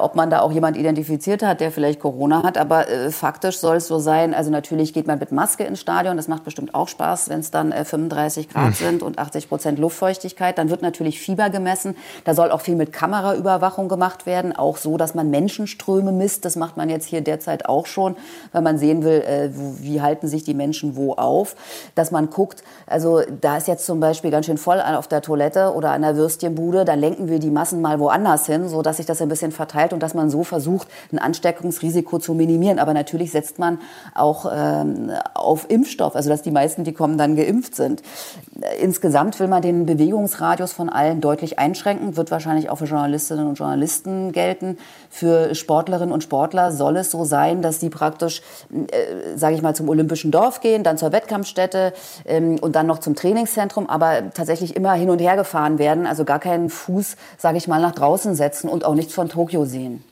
Ob 0.00 0.14
man 0.14 0.30
da 0.30 0.40
auch 0.40 0.52
jemand 0.52 0.76
identifiziert 0.76 1.42
hat, 1.42 1.60
der 1.60 1.72
vielleicht 1.72 1.98
Corona 1.98 2.44
hat. 2.44 2.56
Aber 2.56 2.86
faktisch 3.10 3.58
soll 3.58 3.76
es 3.76 3.88
so 3.88 3.98
sein, 3.98 4.32
also 4.32 4.50
natürlich 4.50 4.92
geht 4.92 5.06
man 5.06 5.18
mit 5.18 5.32
Maske 5.32 5.64
ins 5.64 5.80
Stadion. 5.80 6.16
Das 6.16 6.28
macht 6.28 6.44
bestimmt 6.44 6.74
auch 6.74 6.86
Spaß, 6.86 7.28
wenn 7.28 7.40
es 7.40 7.50
dann 7.50 7.72
35 7.72 8.48
Grad 8.48 8.68
mhm. 8.68 8.74
sind 8.74 9.02
und 9.02 9.18
80 9.18 9.48
Prozent 9.48 9.78
Luftfeuchtigkeit. 9.78 10.56
Dann 10.58 10.70
wird 10.70 10.82
natürlich 10.82 11.20
Fieber 11.20 11.50
gemessen. 11.50 11.96
Da 12.24 12.34
soll 12.34 12.50
auch 12.50 12.60
viel 12.60 12.76
mit 12.76 12.92
Kameraüberwachung 12.92 13.88
gemacht 13.88 14.26
werden. 14.26 14.54
Auch 14.54 14.76
so, 14.76 14.96
dass 14.96 15.14
man 15.14 15.30
Menschenströme 15.30 16.12
misst. 16.12 16.44
Das 16.44 16.56
macht 16.56 16.76
man 16.76 16.88
jetzt 16.88 17.06
hier 17.06 17.20
derzeit 17.20 17.66
auch 17.66 17.86
schon, 17.86 18.16
weil 18.52 18.62
man 18.62 18.78
sehen 18.78 19.02
will, 19.02 19.47
wie 19.54 20.00
halten 20.00 20.28
sich 20.28 20.44
die 20.44 20.54
Menschen 20.54 20.96
wo 20.96 21.14
auf, 21.14 21.56
dass 21.94 22.10
man 22.10 22.30
guckt, 22.30 22.62
also 22.86 23.22
da 23.40 23.56
ist 23.56 23.68
jetzt 23.68 23.86
zum 23.86 24.00
Beispiel 24.00 24.30
ganz 24.30 24.46
schön 24.46 24.58
voll 24.58 24.80
auf 24.80 25.08
der 25.08 25.22
Toilette 25.22 25.72
oder 25.74 25.90
an 25.90 26.02
der 26.02 26.16
Würstchenbude, 26.16 26.84
dann 26.84 26.98
lenken 26.98 27.28
wir 27.28 27.38
die 27.38 27.50
Massen 27.50 27.80
mal 27.80 28.00
woanders 28.00 28.46
hin, 28.46 28.68
so 28.68 28.82
dass 28.82 28.98
sich 28.98 29.06
das 29.06 29.20
ein 29.22 29.28
bisschen 29.28 29.52
verteilt 29.52 29.92
und 29.92 30.02
dass 30.02 30.14
man 30.14 30.30
so 30.30 30.44
versucht, 30.44 30.88
ein 31.12 31.18
Ansteckungsrisiko 31.18 32.18
zu 32.18 32.34
minimieren. 32.34 32.78
Aber 32.78 32.94
natürlich 32.94 33.30
setzt 33.32 33.58
man 33.58 33.78
auch 34.14 34.50
ähm, 34.52 35.10
auf 35.34 35.66
Impfstoff, 35.70 36.14
also 36.16 36.28
dass 36.28 36.42
die 36.42 36.50
meisten, 36.50 36.84
die 36.84 36.92
kommen, 36.92 37.18
dann 37.18 37.36
geimpft 37.36 37.74
sind. 37.74 38.02
Insgesamt 38.80 39.38
will 39.40 39.48
man 39.48 39.62
den 39.62 39.86
Bewegungsradius 39.86 40.72
von 40.72 40.88
allen 40.88 41.20
deutlich 41.20 41.58
einschränken, 41.58 42.16
wird 42.16 42.30
wahrscheinlich 42.30 42.70
auch 42.70 42.78
für 42.78 42.86
Journalistinnen 42.86 43.46
und 43.46 43.58
Journalisten 43.58 44.32
gelten. 44.32 44.78
Für 45.10 45.54
Sportlerinnen 45.54 46.12
und 46.12 46.22
Sportler 46.22 46.72
soll 46.72 46.96
es 46.96 47.10
so 47.10 47.24
sein, 47.24 47.62
dass 47.62 47.80
sie 47.80 47.90
praktisch, 47.90 48.42
äh, 48.70 49.36
sage 49.36 49.54
ich 49.54 49.62
mal, 49.62 49.74
zum 49.74 49.88
Olympischen 49.88 50.30
Dorf 50.30 50.60
gehen, 50.60 50.84
dann 50.84 50.98
zur 50.98 51.12
Wettkampfstätte 51.12 51.92
ähm, 52.24 52.58
und 52.60 52.76
dann 52.76 52.86
noch 52.86 52.98
zum 52.98 53.14
Trainingszentrum, 53.14 53.88
aber 53.88 54.30
tatsächlich 54.32 54.76
immer 54.76 54.92
hin 54.92 55.10
und 55.10 55.20
her 55.20 55.36
gefahren 55.36 55.78
werden, 55.78 56.06
also 56.06 56.24
gar 56.24 56.38
keinen 56.38 56.70
Fuß, 56.70 57.16
sage 57.36 57.58
ich 57.58 57.68
mal, 57.68 57.80
nach 57.80 57.94
draußen 57.94 58.34
setzen 58.34 58.68
und 58.68 58.84
auch 58.84 58.94
nichts 58.94 59.14
von 59.14 59.28
Tokio 59.28 59.64
sehen. 59.64 60.04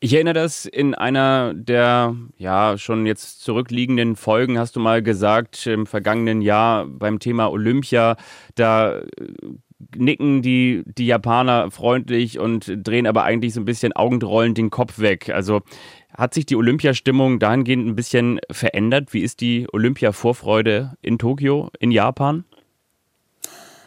Ich 0.00 0.14
erinnere 0.14 0.34
das 0.34 0.64
in 0.64 0.94
einer 0.94 1.54
der 1.54 2.14
ja 2.36 2.78
schon 2.78 3.04
jetzt 3.04 3.42
zurückliegenden 3.42 4.14
Folgen 4.14 4.56
hast 4.56 4.76
du 4.76 4.80
mal 4.80 5.02
gesagt 5.02 5.66
im 5.66 5.86
vergangenen 5.86 6.40
Jahr 6.40 6.86
beim 6.86 7.18
Thema 7.18 7.50
Olympia 7.50 8.16
da 8.54 9.00
nicken 9.94 10.42
die, 10.42 10.82
die 10.86 11.06
Japaner 11.06 11.70
freundlich 11.70 12.38
und 12.38 12.70
drehen 12.84 13.06
aber 13.06 13.22
eigentlich 13.24 13.54
so 13.54 13.60
ein 13.60 13.64
bisschen 13.64 13.92
augenrollend 13.92 14.58
den 14.58 14.70
Kopf 14.70 14.98
weg. 14.98 15.30
Also 15.30 15.60
hat 16.16 16.34
sich 16.34 16.46
die 16.46 16.56
Olympiastimmung 16.56 17.38
dahingehend 17.38 17.86
ein 17.86 17.94
bisschen 17.94 18.40
verändert? 18.50 19.12
Wie 19.12 19.20
ist 19.20 19.40
die 19.40 19.66
Olympia-Vorfreude 19.72 20.94
in 21.00 21.18
Tokio, 21.18 21.70
in 21.78 21.90
Japan? 21.92 22.44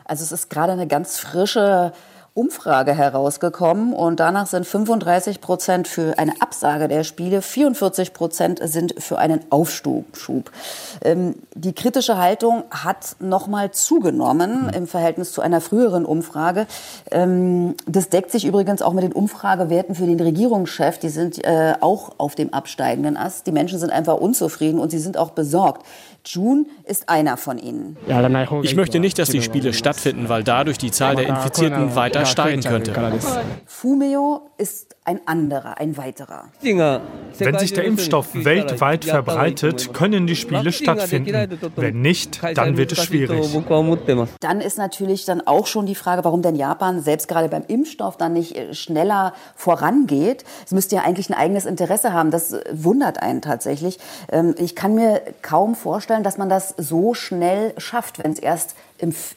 Also 0.06 0.24
es 0.24 0.32
ist 0.32 0.50
gerade 0.50 0.72
eine 0.72 0.88
ganz 0.88 1.20
frische 1.20 1.94
Umfrage 2.34 2.94
herausgekommen 2.94 3.92
und 3.92 4.22
danach 4.22 4.48
sind 4.48 4.66
35 4.66 5.42
Prozent 5.42 5.90
für 5.90 6.18
eine 6.18 6.42
Absage 6.42 6.88
der 6.88 7.04
Spiele, 7.04 7.42
44 7.42 8.14
Prozent 8.14 8.62
sind 8.64 8.96
für 9.04 9.18
einen 9.18 9.42
Aufschub. 9.50 10.06
Ähm, 11.04 11.36
die 11.56 11.74
kritische 11.74 12.18
Haltung 12.18 12.64
hat 12.70 13.18
nochmal 13.20 13.72
zugenommen 13.72 14.72
im 14.74 14.88
Verhältnis 14.88 15.34
zu 15.34 15.42
einer 15.42 15.60
früheren 15.60 16.06
Umfrage. 16.06 16.68
Ähm, 17.12 17.76
das 17.86 18.08
deckt 18.08 18.32
sich 18.32 18.46
übrigens 18.46 18.82
auch 18.82 18.94
mit 18.94 19.04
den 19.04 19.12
Umfragewerten 19.12 19.94
für 19.94 20.06
den 20.06 20.20
Regierungschef. 20.20 21.00
Die 21.00 21.10
sind 21.10 21.44
äh, 21.44 21.74
auch 21.82 22.14
auf 22.18 22.36
dem 22.36 22.54
absteigenden 22.54 23.18
Ast. 23.18 23.46
Die 23.46 23.52
Menschen 23.52 23.78
sind 23.78 23.92
einfach 23.92 24.16
unzufrieden 24.16 24.80
und 24.80 24.90
sie 24.90 25.00
sind 25.00 25.18
auch 25.18 25.32
besorgt. 25.32 25.86
June 26.26 26.66
ist 26.86 27.10
einer 27.10 27.38
von 27.38 27.58
ihnen. 27.58 27.98
Ich 28.64 28.76
möchte 28.76 29.00
nicht, 29.00 29.20
dass 29.20 29.30
die 29.30 29.42
Spiele 29.42 29.74
stattfinden, 29.74 30.30
weil 30.30 30.44
dadurch 30.44 30.78
die 30.78 30.92
Zahl 30.92 31.16
der 31.16 31.28
Infizierten 31.28 31.96
weiter 31.96 32.26
steigen 32.26 32.62
könnte. 32.62 32.94
Fumio 33.66 34.50
ist 34.58 34.91
ein 35.04 35.20
anderer, 35.26 35.80
ein 35.80 35.98
weiterer. 35.98 36.50
Wenn 36.62 37.58
sich 37.58 37.74
der 37.74 37.86
Impfstoff 37.86 38.36
weltweit 38.36 39.04
verbreitet, 39.06 39.96
können 39.96 40.28
die 40.28 40.36
Spiele 40.36 40.72
stattfinden. 40.72 41.50
Wenn 41.76 42.02
nicht, 42.02 42.40
dann 42.56 42.78
wird 42.78 42.92
es 42.92 43.04
schwierig. 43.06 43.58
Dann 44.40 44.62
ist 44.62 44.78
natürlich 44.78 45.26
dann 45.26 45.42
auch 45.48 45.66
schon 45.66 45.88
die 45.88 45.96
Frage, 45.96 46.24
warum 46.24 46.44
denn 46.44 46.56
Japan 46.56 47.02
selbst 47.02 47.28
gerade 47.28 47.50
beim 47.50 47.64
Impfstoff 47.68 48.18
dann 48.18 48.34
nicht 48.34 48.56
äh, 48.56 48.76
schneller 48.76 49.34
vorangeht. 49.56 50.44
Es 50.66 50.72
müsste 50.72 50.98
ja 50.98 51.02
eigentlich 51.02 51.30
ein 51.30 51.36
eigenes 51.36 51.66
Interesse 51.66 52.14
haben. 52.14 52.30
Das 52.30 52.54
äh, 52.54 52.64
wundert 52.72 53.24
einen 53.24 53.42
tatsächlich. 53.42 53.98
Ähm, 54.32 54.54
ich 54.60 54.76
kann 54.76 54.94
mir 54.94 55.22
kaum 55.42 55.74
vorstellen, 55.74 56.24
dass 56.24 56.38
man 56.38 56.50
das 56.50 56.76
so 56.78 57.16
schnell 57.16 57.74
schafft, 57.78 58.24
wenn 58.24 58.34
es 58.34 58.40
erst 58.40 58.76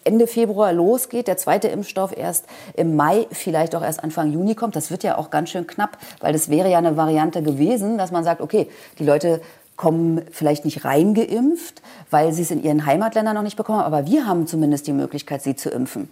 Ende 0.05 0.27
Februar 0.27 0.73
losgeht, 0.73 1.29
der 1.29 1.37
zweite 1.37 1.69
Impfstoff 1.69 2.17
erst 2.17 2.47
im 2.75 2.97
Mai, 2.97 3.27
vielleicht 3.31 3.75
auch 3.75 3.83
erst 3.83 4.03
Anfang 4.03 4.33
Juni 4.33 4.55
kommt. 4.55 4.77
Das 4.77 4.91
wird 4.91 5.03
ja 5.03 5.17
auch 5.17 5.31
ganz 5.31 5.51
schön 5.51 5.67
knapp, 5.67 5.99
weil 6.21 6.33
das 6.33 6.49
wäre 6.49 6.71
ja 6.71 6.79
eine 6.79 6.97
Variante 6.97 7.43
gewesen, 7.43 7.99
dass 7.99 8.11
man 8.11 8.25
sagt, 8.25 8.41
okay, 8.41 8.69
die 8.99 9.05
Leute 9.05 9.41
kommen 9.77 10.23
vielleicht 10.31 10.65
nicht 10.65 10.85
reingeimpft, 10.85 11.83
weil 12.11 12.33
sie 12.33 12.43
es 12.43 12.51
in 12.51 12.63
ihren 12.63 12.87
Heimatländern 12.87 13.35
noch 13.35 13.43
nicht 13.43 13.57
bekommen 13.57 13.81
haben, 13.81 13.93
aber 13.93 14.07
wir 14.07 14.27
haben 14.27 14.47
zumindest 14.47 14.87
die 14.87 14.93
Möglichkeit, 14.93 15.43
sie 15.43 15.57
zu 15.57 15.71
impfen. 15.71 16.09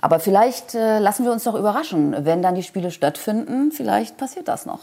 Aber 0.00 0.20
vielleicht 0.20 0.74
äh, 0.74 0.98
lassen 0.98 1.24
wir 1.24 1.32
uns 1.32 1.44
doch 1.44 1.54
überraschen, 1.54 2.14
wenn 2.20 2.42
dann 2.42 2.54
die 2.54 2.62
Spiele 2.62 2.90
stattfinden, 2.90 3.72
vielleicht 3.72 4.18
passiert 4.18 4.48
das 4.48 4.66
noch. 4.66 4.80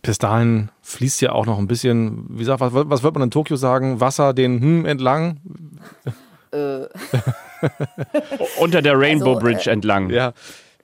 Bis 0.00 0.18
dahin 0.18 0.70
fließt 0.82 1.20
ja 1.20 1.32
auch 1.32 1.44
noch 1.44 1.58
ein 1.58 1.66
bisschen, 1.66 2.26
wie 2.30 2.38
gesagt, 2.38 2.60
was, 2.60 2.72
was 2.72 3.02
wird 3.02 3.14
man 3.14 3.24
in 3.24 3.30
Tokio 3.30 3.56
sagen? 3.56 4.00
Wasser 4.00 4.32
den 4.32 4.60
hm 4.60 4.86
entlang? 4.86 5.40
Äh. 6.52 6.86
Unter 8.60 8.82
der 8.82 8.98
Rainbow 8.98 9.34
also, 9.34 9.40
Bridge 9.40 9.68
äh, 9.70 9.72
entlang. 9.72 10.10
Ja. 10.10 10.32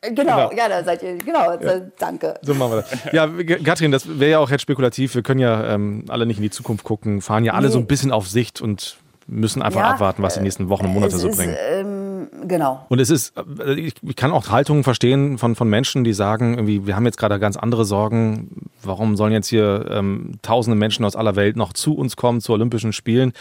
Genau, 0.03 0.51
genau, 0.51 0.53
ja, 0.53 0.68
da 0.68 0.85
seid 0.85 1.03
ihr, 1.03 1.16
genau, 1.16 1.59
ja. 1.59 1.81
danke. 1.99 2.35
So 2.43 2.55
machen 2.55 2.72
wir 2.72 2.83
das. 2.83 3.12
Ja, 3.12 3.27
Katrin, 3.64 3.91
das 3.91 4.18
wäre 4.18 4.33
ja 4.33 4.39
auch 4.39 4.51
jetzt 4.51 4.61
spekulativ. 4.61 5.14
Wir 5.14 5.22
können 5.22 5.41
ja 5.41 5.75
ähm, 5.75 6.05
alle 6.09 6.27
nicht 6.27 6.37
in 6.37 6.43
die 6.43 6.51
Zukunft 6.51 6.85
gucken, 6.85 7.22
fahren 7.22 7.45
ja 7.45 7.55
alle 7.55 7.68
nee. 7.68 7.72
so 7.72 7.79
ein 7.79 7.87
bisschen 7.87 8.12
auf 8.12 8.29
Sicht 8.29 8.61
und 8.61 8.99
müssen 9.27 9.62
einfach 9.62 9.81
ja, 9.81 9.91
abwarten, 9.91 10.22
was 10.22 10.35
die 10.35 10.41
nächsten 10.41 10.68
Wochen 10.68 10.87
und 10.87 10.93
Monate 10.93 11.16
so 11.16 11.31
bringen. 11.31 11.57
ähm, 11.59 12.29
genau. 12.47 12.85
Und 12.89 12.99
es 12.99 13.11
ist, 13.11 13.33
äh, 13.64 13.75
ich, 13.75 13.95
ich 14.03 14.16
kann 14.16 14.33
auch 14.33 14.51
Haltungen 14.51 14.85
verstehen 14.85 15.39
von, 15.39 15.55
von 15.55 15.68
Menschen, 15.68 16.05
die 16.05 16.12
sagen, 16.12 16.55
irgendwie, 16.55 16.87
wir 16.87 16.97
haben 16.97 17.07
jetzt 17.07 17.16
gerade 17.16 17.39
ganz 17.39 17.57
andere 17.57 17.85
Sorgen. 17.85 18.68
Warum 18.83 19.16
sollen 19.16 19.33
jetzt 19.33 19.49
hier 19.49 19.87
ähm, 19.91 20.33
tausende 20.43 20.77
Menschen 20.77 21.05
aus 21.05 21.16
aller 21.16 21.37
Welt 21.37 21.57
noch 21.57 21.72
zu 21.72 21.95
uns 21.95 22.16
kommen, 22.16 22.41
zu 22.41 22.53
Olympischen 22.53 22.93
Spielen? 22.93 23.33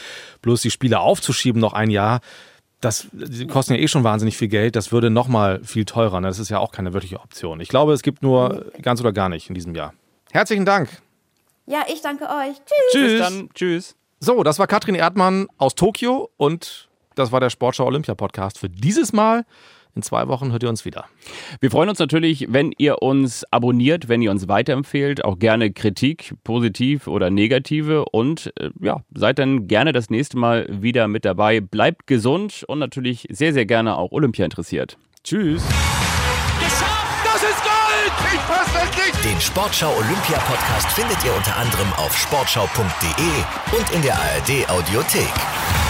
Bloß 0.41 0.61
die 0.61 0.71
Spiele 0.71 0.99
aufzuschieben 0.99 1.59
noch 1.59 1.73
ein 1.73 1.89
Jahr 1.89 2.21
das 2.83 3.07
die 3.11 3.47
kosten 3.47 3.73
ja 3.73 3.79
eh 3.79 3.87
schon 3.87 4.03
wahnsinnig 4.03 4.37
viel 4.37 4.47
Geld, 4.47 4.75
das 4.75 4.91
würde 4.91 5.09
nochmal 5.09 5.63
viel 5.63 5.85
teurer. 5.85 6.19
Ne? 6.19 6.27
Das 6.27 6.39
ist 6.39 6.49
ja 6.49 6.59
auch 6.59 6.71
keine 6.71 6.93
wirkliche 6.93 7.19
Option. 7.19 7.59
Ich 7.59 7.69
glaube, 7.69 7.93
es 7.93 8.01
gibt 8.01 8.21
nur 8.23 8.71
ganz 8.81 8.99
oder 8.99 9.13
gar 9.13 9.29
nicht 9.29 9.49
in 9.49 9.55
diesem 9.55 9.73
Jahr. 9.75 9.93
Herzlichen 10.31 10.65
Dank. 10.65 10.89
Ja, 11.65 11.83
ich 11.91 12.01
danke 12.01 12.25
euch. 12.25 12.55
Tschüss. 12.57 12.91
Tschüss. 12.91 13.11
Bis 13.11 13.19
dann. 13.21 13.49
Tschüss. 13.53 13.95
So, 14.19 14.43
das 14.43 14.59
war 14.59 14.67
Katrin 14.67 14.95
Erdmann 14.95 15.47
aus 15.57 15.75
Tokio 15.75 16.29
und 16.37 16.89
das 17.15 17.31
war 17.31 17.39
der 17.39 17.49
Sportschau 17.49 17.85
Olympia 17.85 18.15
Podcast 18.15 18.57
für 18.57 18.69
dieses 18.69 19.13
Mal. 19.13 19.45
In 19.95 20.01
zwei 20.01 20.27
Wochen 20.27 20.51
hört 20.51 20.63
ihr 20.63 20.69
uns 20.69 20.85
wieder. 20.85 21.05
Wir 21.59 21.69
freuen 21.69 21.89
uns 21.89 21.99
natürlich, 21.99 22.47
wenn 22.49 22.73
ihr 22.77 23.03
uns 23.03 23.45
abonniert, 23.51 24.09
wenn 24.09 24.23
ihr 24.23 24.31
uns 24.31 24.47
weiterempfehlt. 24.47 25.23
Auch 25.23 25.37
gerne 25.37 25.71
Kritik, 25.71 26.33
positiv 26.43 27.07
oder 27.07 27.29
negative. 27.29 28.05
Und 28.05 28.51
äh, 28.59 28.71
ja, 28.81 29.01
seid 29.13 29.37
dann 29.37 29.67
gerne 29.67 29.91
das 29.91 30.09
nächste 30.09 30.37
Mal 30.37 30.67
wieder 30.69 31.07
mit 31.07 31.25
dabei. 31.25 31.61
Bleibt 31.61 32.07
gesund 32.07 32.63
und 32.67 32.79
natürlich 32.79 33.27
sehr, 33.29 33.53
sehr 33.53 33.65
gerne 33.65 33.95
auch 33.97 34.11
Olympia 34.11 34.45
interessiert. 34.45 34.97
Tschüss. 35.23 35.63
Geschafft! 36.59 37.03
Das 37.23 37.43
ist 37.43 37.61
Gold! 37.63 38.33
Ich 38.33 38.39
fasse 38.41 38.77
es 38.83 39.13
nicht! 39.13 39.25
Den 39.25 39.39
Sportschau 39.39 39.89
Olympia 39.95 40.39
Podcast 40.39 40.87
findet 40.93 41.23
ihr 41.23 41.35
unter 41.35 41.55
anderem 41.55 41.93
auf 41.97 42.17
sportschau.de 42.17 43.77
und 43.77 43.91
in 43.95 44.01
der 44.01 44.15
ARD 44.15 44.69
Audiothek. 44.69 45.82